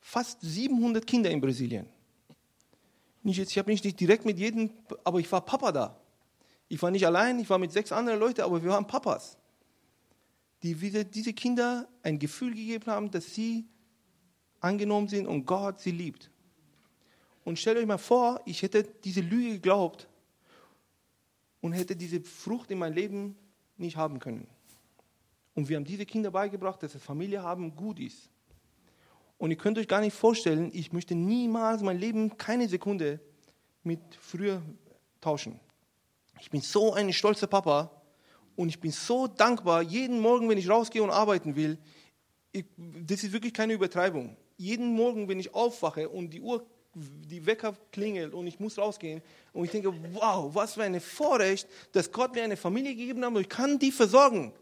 fast 0.00 0.42
700 0.42 1.06
Kinder 1.06 1.30
in 1.30 1.40
Brasilien. 1.40 1.86
Nicht 3.22 3.38
jetzt, 3.38 3.50
ich 3.50 3.58
habe 3.58 3.70
nicht 3.70 3.98
direkt 3.98 4.26
mit 4.26 4.38
jedem, 4.38 4.70
aber 5.04 5.20
ich 5.20 5.32
war 5.32 5.40
Papa 5.40 5.72
da. 5.72 5.98
Ich 6.68 6.82
war 6.82 6.90
nicht 6.90 7.06
allein, 7.06 7.38
ich 7.38 7.48
war 7.48 7.58
mit 7.58 7.72
sechs 7.72 7.92
anderen 7.92 8.20
Leuten, 8.20 8.42
aber 8.42 8.62
wir 8.62 8.70
waren 8.70 8.86
Papas, 8.86 9.38
die 10.62 10.80
wieder 10.80 11.04
diese 11.04 11.32
Kinder 11.32 11.88
ein 12.02 12.18
Gefühl 12.18 12.54
gegeben 12.54 12.86
haben, 12.86 13.10
dass 13.10 13.34
sie 13.34 13.66
angenommen 14.60 15.08
sind 15.08 15.26
und 15.26 15.44
Gott 15.44 15.80
sie 15.80 15.90
liebt. 15.90 16.30
Und 17.44 17.58
stellt 17.58 17.78
euch 17.78 17.86
mal 17.86 17.98
vor, 17.98 18.40
ich 18.44 18.62
hätte 18.62 18.82
diese 18.82 19.20
Lüge 19.20 19.50
geglaubt 19.50 20.08
und 21.60 21.72
hätte 21.72 21.94
diese 21.94 22.20
Frucht 22.20 22.70
in 22.70 22.78
meinem 22.78 22.94
Leben 22.94 23.36
nicht 23.76 23.96
haben 23.96 24.18
können. 24.18 24.46
Und 25.54 25.68
wir 25.68 25.76
haben 25.76 25.84
diese 25.84 26.04
Kinder 26.04 26.30
beigebracht, 26.30 26.82
dass 26.82 26.94
es 26.94 27.02
Familie 27.02 27.42
haben 27.42 27.74
gut 27.76 27.98
ist. 27.98 28.28
Und 29.38 29.50
ihr 29.50 29.56
könnt 29.56 29.78
euch 29.78 29.88
gar 29.88 30.00
nicht 30.00 30.14
vorstellen, 30.14 30.70
ich 30.72 30.92
möchte 30.92 31.14
niemals 31.14 31.82
mein 31.82 31.98
Leben 31.98 32.36
keine 32.36 32.68
Sekunde 32.68 33.20
mit 33.82 34.00
früher 34.20 34.62
tauschen. 35.20 35.60
Ich 36.40 36.50
bin 36.50 36.60
so 36.60 36.94
ein 36.94 37.12
stolzer 37.12 37.46
Papa 37.46 37.90
und 38.56 38.70
ich 38.70 38.80
bin 38.80 38.90
so 38.90 39.26
dankbar, 39.26 39.82
jeden 39.82 40.20
Morgen, 40.20 40.48
wenn 40.48 40.58
ich 40.58 40.68
rausgehe 40.68 41.02
und 41.02 41.10
arbeiten 41.10 41.56
will, 41.56 41.78
ich, 42.52 42.64
das 42.76 43.22
ist 43.22 43.32
wirklich 43.32 43.52
keine 43.52 43.74
Übertreibung. 43.74 44.36
Jeden 44.56 44.94
Morgen, 44.94 45.28
wenn 45.28 45.38
ich 45.38 45.54
aufwache 45.54 46.08
und 46.08 46.30
die 46.30 46.40
Uhr, 46.40 46.66
die 46.94 47.44
Wecker 47.44 47.76
klingelt 47.92 48.32
und 48.32 48.46
ich 48.46 48.58
muss 48.58 48.78
rausgehen 48.78 49.20
und 49.52 49.66
ich 49.66 49.70
denke, 49.70 49.92
wow, 50.12 50.54
was 50.54 50.74
für 50.74 50.82
eine 50.82 51.00
Vorrecht, 51.00 51.68
dass 51.92 52.10
Gott 52.10 52.34
mir 52.34 52.42
eine 52.42 52.56
Familie 52.56 52.96
gegeben 52.96 53.22
hat 53.22 53.34
und 53.34 53.42
ich 53.42 53.48
kann 53.48 53.78
die 53.78 53.92
versorgen. 53.92 54.52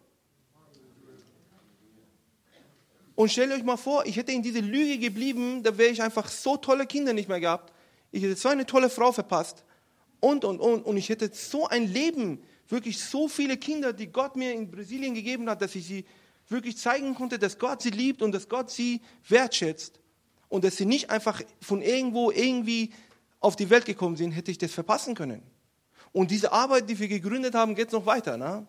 Und 3.14 3.30
stellt 3.30 3.52
euch 3.52 3.62
mal 3.62 3.76
vor, 3.76 4.04
ich 4.06 4.16
hätte 4.16 4.32
in 4.32 4.42
diese 4.42 4.58
Lüge 4.58 4.98
geblieben, 4.98 5.62
da 5.62 5.78
wäre 5.78 5.90
ich 5.90 6.02
einfach 6.02 6.28
so 6.28 6.56
tolle 6.56 6.86
Kinder 6.86 7.12
nicht 7.12 7.28
mehr 7.28 7.38
gehabt. 7.38 7.72
Ich 8.10 8.24
hätte 8.24 8.34
so 8.34 8.48
eine 8.48 8.66
tolle 8.66 8.90
Frau 8.90 9.12
verpasst. 9.12 9.64
Und, 10.18 10.44
und, 10.44 10.58
und. 10.58 10.84
Und 10.84 10.96
ich 10.96 11.08
hätte 11.08 11.30
so 11.32 11.68
ein 11.68 11.86
Leben, 11.86 12.42
wirklich 12.74 13.00
so 13.00 13.28
viele 13.28 13.56
Kinder, 13.56 13.92
die 13.92 14.08
Gott 14.08 14.36
mir 14.36 14.52
in 14.52 14.70
Brasilien 14.70 15.14
gegeben 15.14 15.48
hat, 15.48 15.62
dass 15.62 15.74
ich 15.74 15.86
sie 15.86 16.04
wirklich 16.48 16.76
zeigen 16.76 17.14
konnte, 17.14 17.38
dass 17.38 17.58
Gott 17.58 17.80
sie 17.80 17.90
liebt 17.90 18.20
und 18.20 18.32
dass 18.32 18.48
Gott 18.48 18.70
sie 18.70 19.00
wertschätzt. 19.28 20.00
Und 20.48 20.64
dass 20.64 20.76
sie 20.76 20.84
nicht 20.84 21.08
einfach 21.10 21.40
von 21.62 21.80
irgendwo 21.80 22.30
irgendwie 22.30 22.92
auf 23.40 23.56
die 23.56 23.70
Welt 23.70 23.86
gekommen 23.86 24.16
sind, 24.16 24.32
hätte 24.32 24.50
ich 24.50 24.58
das 24.58 24.72
verpassen 24.72 25.14
können. 25.14 25.42
Und 26.12 26.30
diese 26.30 26.52
Arbeit, 26.52 26.88
die 26.88 26.98
wir 26.98 27.08
gegründet 27.08 27.54
haben, 27.54 27.74
geht 27.74 27.92
noch 27.92 28.06
weiter. 28.06 28.36
Ne? 28.36 28.66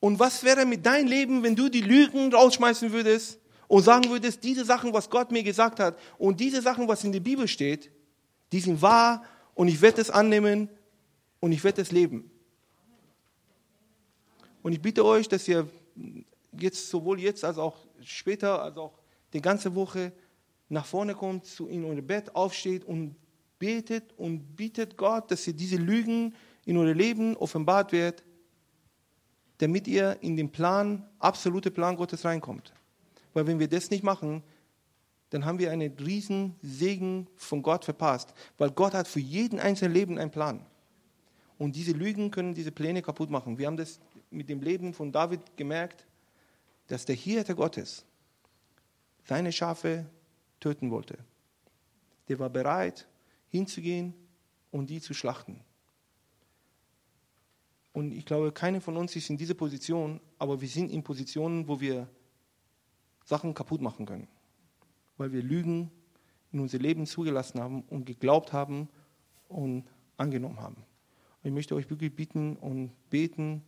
Und 0.00 0.18
was 0.18 0.44
wäre 0.44 0.66
mit 0.66 0.84
deinem 0.84 1.08
Leben, 1.08 1.42
wenn 1.42 1.56
du 1.56 1.68
die 1.68 1.80
Lügen 1.80 2.32
rausschmeißen 2.32 2.92
würdest 2.92 3.38
und 3.68 3.82
sagen 3.82 4.08
würdest, 4.10 4.44
diese 4.44 4.64
Sachen, 4.64 4.92
was 4.92 5.08
Gott 5.08 5.32
mir 5.32 5.42
gesagt 5.42 5.80
hat 5.80 5.98
und 6.18 6.40
diese 6.40 6.62
Sachen, 6.62 6.86
was 6.86 7.04
in 7.04 7.12
der 7.12 7.20
Bibel 7.20 7.48
steht, 7.48 7.90
die 8.52 8.60
sind 8.60 8.80
wahr 8.80 9.24
und 9.54 9.68
ich 9.68 9.80
werde 9.80 10.00
es 10.00 10.10
annehmen 10.10 10.68
und 11.40 11.52
ich 11.52 11.62
werde 11.64 11.82
es 11.82 11.92
leben. 11.92 12.30
Und 14.62 14.72
ich 14.72 14.80
bitte 14.80 15.04
euch, 15.04 15.28
dass 15.28 15.46
ihr 15.46 15.68
jetzt 16.58 16.88
sowohl 16.88 17.20
jetzt 17.20 17.44
als 17.44 17.58
auch 17.58 17.86
später, 18.02 18.62
als 18.62 18.76
auch 18.76 18.98
die 19.32 19.40
ganze 19.40 19.74
Woche 19.74 20.12
nach 20.68 20.86
vorne 20.86 21.14
kommt, 21.14 21.60
in 21.60 21.84
euer 21.84 22.02
Bett 22.02 22.34
aufsteht 22.34 22.84
und 22.84 23.16
betet 23.58 24.12
und 24.16 24.56
bittet 24.56 24.96
Gott, 24.96 25.30
dass 25.30 25.46
ihr 25.46 25.52
diese 25.52 25.76
Lügen 25.76 26.34
in 26.64 26.76
euer 26.76 26.94
Leben 26.94 27.36
offenbart 27.36 27.92
wird 27.92 28.24
damit 29.58 29.86
ihr 29.86 30.18
in 30.20 30.36
den 30.36 30.50
Plan, 30.50 31.06
absolute 31.18 31.70
Plan 31.70 31.96
Gottes 31.96 32.24
reinkommt. 32.24 32.72
Weil 33.32 33.46
wenn 33.46 33.58
wir 33.58 33.68
das 33.68 33.90
nicht 33.90 34.04
machen, 34.04 34.42
dann 35.30 35.44
haben 35.44 35.58
wir 35.58 35.70
einen 35.70 35.92
riesen 35.94 36.54
Segen 36.62 37.26
von 37.36 37.62
Gott 37.62 37.84
verpasst. 37.84 38.34
Weil 38.58 38.70
Gott 38.70 38.94
hat 38.94 39.08
für 39.08 39.20
jeden 39.20 39.58
einzelnen 39.58 39.94
Leben 39.94 40.18
einen 40.18 40.30
Plan. 40.30 40.64
Und 41.58 41.76
diese 41.76 41.92
Lügen 41.92 42.30
können 42.30 42.54
diese 42.54 42.72
Pläne 42.72 43.02
kaputt 43.02 43.30
machen. 43.30 43.58
Wir 43.58 43.66
haben 43.66 43.76
das 43.76 44.00
mit 44.30 44.48
dem 44.48 44.60
Leben 44.60 44.92
von 44.92 45.12
David 45.12 45.56
gemerkt, 45.56 46.06
dass 46.88 47.04
der 47.04 47.14
Hirte 47.14 47.54
Gottes 47.54 48.04
seine 49.24 49.52
Schafe 49.52 50.06
töten 50.60 50.90
wollte. 50.90 51.18
Der 52.28 52.38
war 52.38 52.50
bereit, 52.50 53.06
hinzugehen 53.48 54.14
und 54.70 54.90
die 54.90 55.00
zu 55.00 55.14
schlachten. 55.14 55.60
Und 57.92 58.12
ich 58.12 58.26
glaube, 58.26 58.50
keiner 58.50 58.80
von 58.80 58.96
uns 58.96 59.14
ist 59.14 59.30
in 59.30 59.36
dieser 59.36 59.54
Position, 59.54 60.20
aber 60.38 60.60
wir 60.60 60.68
sind 60.68 60.90
in 60.90 61.02
Positionen, 61.02 61.68
wo 61.68 61.80
wir 61.80 62.08
Sachen 63.24 63.54
kaputt 63.54 63.80
machen 63.80 64.04
können. 64.04 64.26
Weil 65.16 65.32
wir 65.32 65.42
Lügen 65.42 65.90
in 66.52 66.60
unser 66.60 66.78
Leben 66.78 67.06
zugelassen 67.06 67.60
haben 67.60 67.82
und 67.82 68.04
geglaubt 68.04 68.52
haben 68.52 68.88
und 69.48 69.84
angenommen 70.16 70.60
haben. 70.60 70.76
Und 70.76 71.48
ich 71.48 71.52
möchte 71.52 71.74
euch 71.74 71.90
wirklich 71.90 72.14
bitten 72.14 72.56
und 72.56 72.92
beten, 73.10 73.62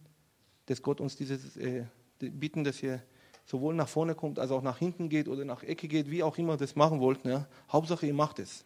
dass 0.67 0.83
Gott 0.83 1.01
uns 1.01 1.17
dieses, 1.17 1.57
äh, 1.57 1.85
bitten, 2.19 2.65
dass 2.65 2.83
ihr 2.83 3.03
sowohl 3.45 3.75
nach 3.75 3.89
vorne 3.89 4.15
kommt, 4.15 4.39
als 4.39 4.51
auch 4.51 4.63
nach 4.63 4.79
hinten 4.79 5.09
geht 5.09 5.29
oder 5.29 5.45
nach 5.45 5.63
Ecke 5.63 5.89
geht, 5.89 6.11
wie 6.11 6.23
auch 6.23 6.37
immer 6.39 6.57
das 6.57 6.75
machen 6.75 7.01
wollt. 7.01 7.25
Ne? 7.25 7.47
Hauptsache, 7.71 8.07
ihr 8.07 8.15
macht 8.15 8.39
es. 8.39 8.65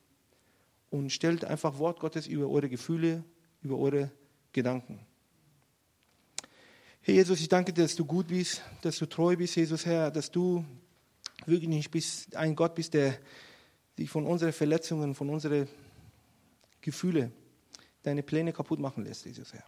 Und 0.91 1.11
stellt 1.11 1.45
einfach 1.45 1.79
Wort 1.79 2.01
Gottes 2.01 2.27
über 2.27 2.49
eure 2.49 2.69
Gefühle, 2.69 3.23
über 3.63 3.79
eure 3.79 4.11
Gedanken. 4.53 5.01
Herr 7.03 7.15
Jesus, 7.15 7.41
ich 7.41 7.49
danke 7.49 7.73
dir, 7.73 7.83
dass 7.83 7.95
du 7.95 8.05
gut 8.05 8.29
bist, 8.29 8.63
dass 8.83 8.99
du 8.99 9.07
treu 9.07 9.37
bist, 9.37 9.57
Jesus, 9.57 9.87
Herr, 9.87 10.11
dass 10.11 10.31
du 10.31 10.65
wirklich 11.47 11.69
nicht 11.69 11.91
bist, 11.91 12.37
ein 12.37 12.55
Gott 12.55 12.75
bist, 12.75 12.95
der 12.95 13.19
dich 13.99 14.11
von 14.11 14.27
unseren 14.27 14.53
Verletzungen, 14.53 15.15
von 15.15 15.29
unseren 15.31 15.69
Gefühlen, 16.81 17.33
deine 18.03 18.23
Pläne 18.23 18.53
kaputt 18.53 18.81
machen 18.81 19.05
lässt, 19.05 19.27
Jesus, 19.27 19.53
Herr. 19.53 19.65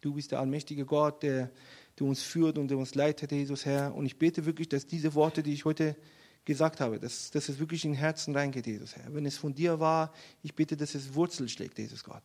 Du 0.00 0.14
bist 0.14 0.32
der 0.32 0.40
allmächtige 0.40 0.84
Gott, 0.84 1.22
der, 1.22 1.50
der 1.98 2.06
uns 2.06 2.22
führt 2.22 2.58
und 2.58 2.68
der 2.68 2.78
uns 2.78 2.94
leitet, 2.94 3.32
Jesus, 3.32 3.64
Herr. 3.64 3.94
Und 3.94 4.06
ich 4.06 4.18
bete 4.18 4.44
wirklich, 4.46 4.68
dass 4.68 4.86
diese 4.86 5.14
Worte, 5.14 5.42
die 5.42 5.52
ich 5.52 5.64
heute 5.64 5.96
gesagt 6.44 6.80
habe, 6.80 7.00
dass, 7.00 7.30
dass 7.30 7.48
es 7.48 7.58
wirklich 7.58 7.84
in 7.84 7.92
Herzen 7.92 8.34
reingeht, 8.34 8.66
Jesus, 8.66 8.96
Herr. 8.96 9.12
Wenn 9.12 9.26
es 9.26 9.36
von 9.36 9.54
dir 9.54 9.80
war, 9.80 10.12
ich 10.42 10.54
bete, 10.54 10.76
dass 10.76 10.94
es 10.94 11.14
Wurzel 11.14 11.48
schlägt, 11.48 11.78
Jesus 11.78 12.04
Gott. 12.04 12.22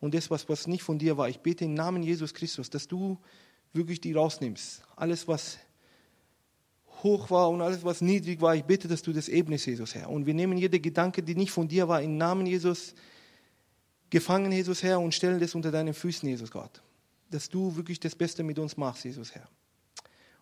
Und 0.00 0.14
das, 0.14 0.30
was, 0.30 0.48
was 0.48 0.66
nicht 0.66 0.82
von 0.82 0.98
dir 0.98 1.16
war, 1.16 1.28
ich 1.28 1.40
bete 1.40 1.64
im 1.64 1.74
Namen 1.74 2.02
Jesus 2.02 2.34
Christus, 2.34 2.70
dass 2.70 2.88
du 2.88 3.18
wirklich 3.72 4.00
die 4.00 4.12
rausnimmst. 4.12 4.82
Alles, 4.96 5.28
was 5.28 5.58
hoch 7.04 7.30
war 7.30 7.50
und 7.50 7.60
alles, 7.60 7.84
was 7.84 8.00
niedrig 8.00 8.40
war, 8.40 8.56
ich 8.56 8.64
bitte, 8.64 8.88
dass 8.88 9.02
du 9.02 9.12
das 9.12 9.28
ebnest, 9.28 9.66
Jesus, 9.66 9.94
Herr. 9.94 10.10
Und 10.10 10.26
wir 10.26 10.34
nehmen 10.34 10.58
jede 10.58 10.80
Gedanke, 10.80 11.22
die 11.22 11.36
nicht 11.36 11.52
von 11.52 11.68
dir 11.68 11.86
war, 11.86 12.02
im 12.02 12.16
Namen 12.16 12.46
Jesus 12.46 12.94
gefangen, 14.10 14.50
Jesus, 14.50 14.82
Herr, 14.82 14.98
und 14.98 15.14
stellen 15.14 15.38
das 15.38 15.54
unter 15.54 15.70
deinen 15.70 15.94
Füßen, 15.94 16.28
Jesus 16.28 16.50
Gott. 16.50 16.82
Dass 17.30 17.48
du 17.48 17.76
wirklich 17.76 18.00
das 18.00 18.16
Beste 18.16 18.42
mit 18.42 18.58
uns 18.58 18.76
machst, 18.76 19.04
Jesus, 19.04 19.34
Herr. 19.34 19.48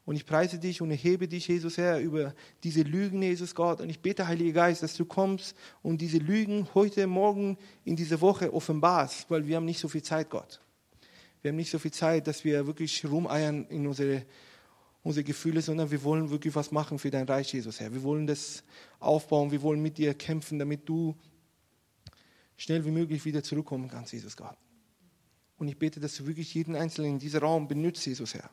Und 0.04 0.16
ich 0.16 0.26
preise 0.26 0.58
dich 0.58 0.82
und 0.82 0.90
erhebe 0.90 1.28
dich, 1.28 1.46
Jesus 1.46 1.78
Herr, 1.78 2.00
über 2.00 2.34
diese 2.64 2.82
Lügen, 2.82 3.22
Jesus 3.22 3.54
Gott. 3.54 3.80
Und 3.80 3.88
ich 3.88 4.00
bete, 4.00 4.26
Heiliger 4.26 4.52
Geist, 4.52 4.82
dass 4.82 4.96
du 4.96 5.04
kommst 5.04 5.56
und 5.82 6.00
diese 6.00 6.18
Lügen 6.18 6.66
heute, 6.74 7.06
morgen, 7.06 7.56
in 7.84 7.94
dieser 7.94 8.20
Woche 8.20 8.52
offenbarst, 8.52 9.30
weil 9.30 9.46
wir 9.46 9.56
haben 9.56 9.64
nicht 9.64 9.78
so 9.78 9.88
viel 9.88 10.02
Zeit, 10.02 10.28
Gott. 10.28 10.60
Wir 11.40 11.50
haben 11.50 11.56
nicht 11.56 11.70
so 11.70 11.78
viel 11.78 11.92
Zeit, 11.92 12.26
dass 12.26 12.44
wir 12.44 12.66
wirklich 12.66 13.04
rumeiern 13.04 13.66
in 13.68 13.86
unsere, 13.86 14.24
unsere 15.02 15.24
Gefühle, 15.24 15.62
sondern 15.62 15.90
wir 15.90 16.02
wollen 16.02 16.30
wirklich 16.30 16.54
was 16.54 16.70
machen 16.70 16.98
für 16.98 17.10
dein 17.10 17.26
Reich, 17.26 17.52
Jesus, 17.52 17.80
Herr. 17.80 17.92
Wir 17.92 18.02
wollen 18.02 18.26
das 18.26 18.62
aufbauen, 19.00 19.50
wir 19.50 19.62
wollen 19.62 19.82
mit 19.82 19.98
dir 19.98 20.14
kämpfen, 20.14 20.58
damit 20.58 20.88
du 20.88 21.16
schnell 22.56 22.84
wie 22.84 22.90
möglich 22.90 23.24
wieder 23.24 23.42
zurückkommen 23.42 23.88
kannst, 23.88 24.12
Jesus 24.12 24.36
Gott. 24.36 24.56
Und 25.58 25.68
ich 25.68 25.78
bete, 25.78 26.00
dass 26.00 26.16
du 26.16 26.26
wirklich 26.26 26.54
jeden 26.54 26.76
Einzelnen 26.76 27.12
in 27.12 27.18
diesem 27.18 27.40
Raum 27.40 27.68
benutzt, 27.68 28.06
Jesus, 28.06 28.34
Herr 28.34 28.50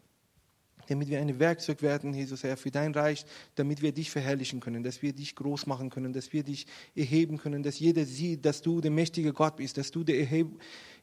damit 0.89 1.09
wir 1.09 1.19
ein 1.19 1.39
Werkzeug 1.39 1.81
werden, 1.81 2.13
Jesus 2.13 2.43
Herr, 2.43 2.57
für 2.57 2.71
dein 2.71 2.93
Reich, 2.93 3.25
damit 3.55 3.81
wir 3.81 3.91
dich 3.91 4.11
verherrlichen 4.11 4.59
können, 4.59 4.83
dass 4.83 5.01
wir 5.01 5.13
dich 5.13 5.35
groß 5.35 5.67
machen 5.67 5.89
können, 5.89 6.11
dass 6.11 6.33
wir 6.33 6.43
dich 6.43 6.67
erheben 6.95 7.37
können, 7.37 7.63
dass 7.63 7.79
jeder 7.79 8.05
sieht, 8.05 8.45
dass 8.45 8.61
du 8.61 8.81
der 8.81 8.91
mächtige 8.91 9.31
Gott 9.31 9.57
bist, 9.57 9.77
dass 9.77 9.91
du 9.91 10.03
der 10.03 10.27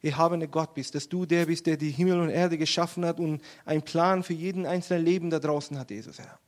erhabene 0.03 0.49
Gott 0.49 0.74
bist, 0.74 0.95
dass 0.95 1.09
du 1.09 1.24
der 1.24 1.47
bist, 1.47 1.66
der 1.66 1.76
die 1.76 1.91
Himmel 1.91 2.20
und 2.20 2.30
Erde 2.30 2.59
geschaffen 2.59 3.05
hat 3.05 3.20
und 3.20 3.41
einen 3.64 3.82
Plan 3.82 4.22
für 4.22 4.34
jeden 4.34 4.66
einzelnen 4.66 5.05
Leben 5.05 5.30
da 5.30 5.39
draußen 5.39 5.78
hat, 5.78 5.91
Jesus 5.91 6.18
Herr. 6.18 6.39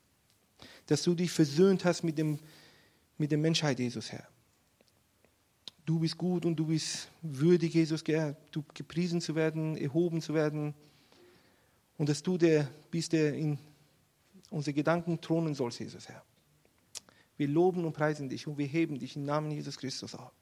Dass 0.86 1.02
du 1.02 1.14
dich 1.14 1.30
versöhnt 1.30 1.84
hast 1.84 2.02
mit 2.02 2.18
dem 2.18 2.38
mit 3.18 3.32
der 3.32 3.38
Menschheit, 3.38 3.78
Jesus, 3.78 4.12
Herr. 4.12 4.26
Du 5.84 5.98
bist 5.98 6.16
gut 6.16 6.44
und 6.44 6.56
du 6.56 6.66
bist 6.66 7.10
würdig, 7.20 7.74
Jesus, 7.74 8.02
Herr, 8.06 8.36
du 8.52 8.62
gepriesen 8.74 9.20
zu 9.20 9.34
werden, 9.34 9.76
erhoben 9.76 10.20
zu 10.20 10.34
werden. 10.34 10.74
Und 11.98 12.08
dass 12.08 12.22
du 12.22 12.38
der 12.38 12.68
bist, 12.90 13.12
der 13.12 13.34
in 13.34 13.58
unsere 14.50 14.72
Gedanken 14.72 15.20
thronen 15.20 15.54
sollst, 15.54 15.80
Jesus, 15.80 16.08
Herr. 16.08 16.24
Wir 17.36 17.48
loben 17.48 17.84
und 17.84 17.92
preisen 17.92 18.28
dich 18.28 18.46
und 18.46 18.56
wir 18.56 18.66
heben 18.66 18.98
dich 18.98 19.16
im 19.16 19.24
Namen 19.24 19.50
Jesus 19.50 19.76
Christus 19.76 20.14
auf. 20.14 20.32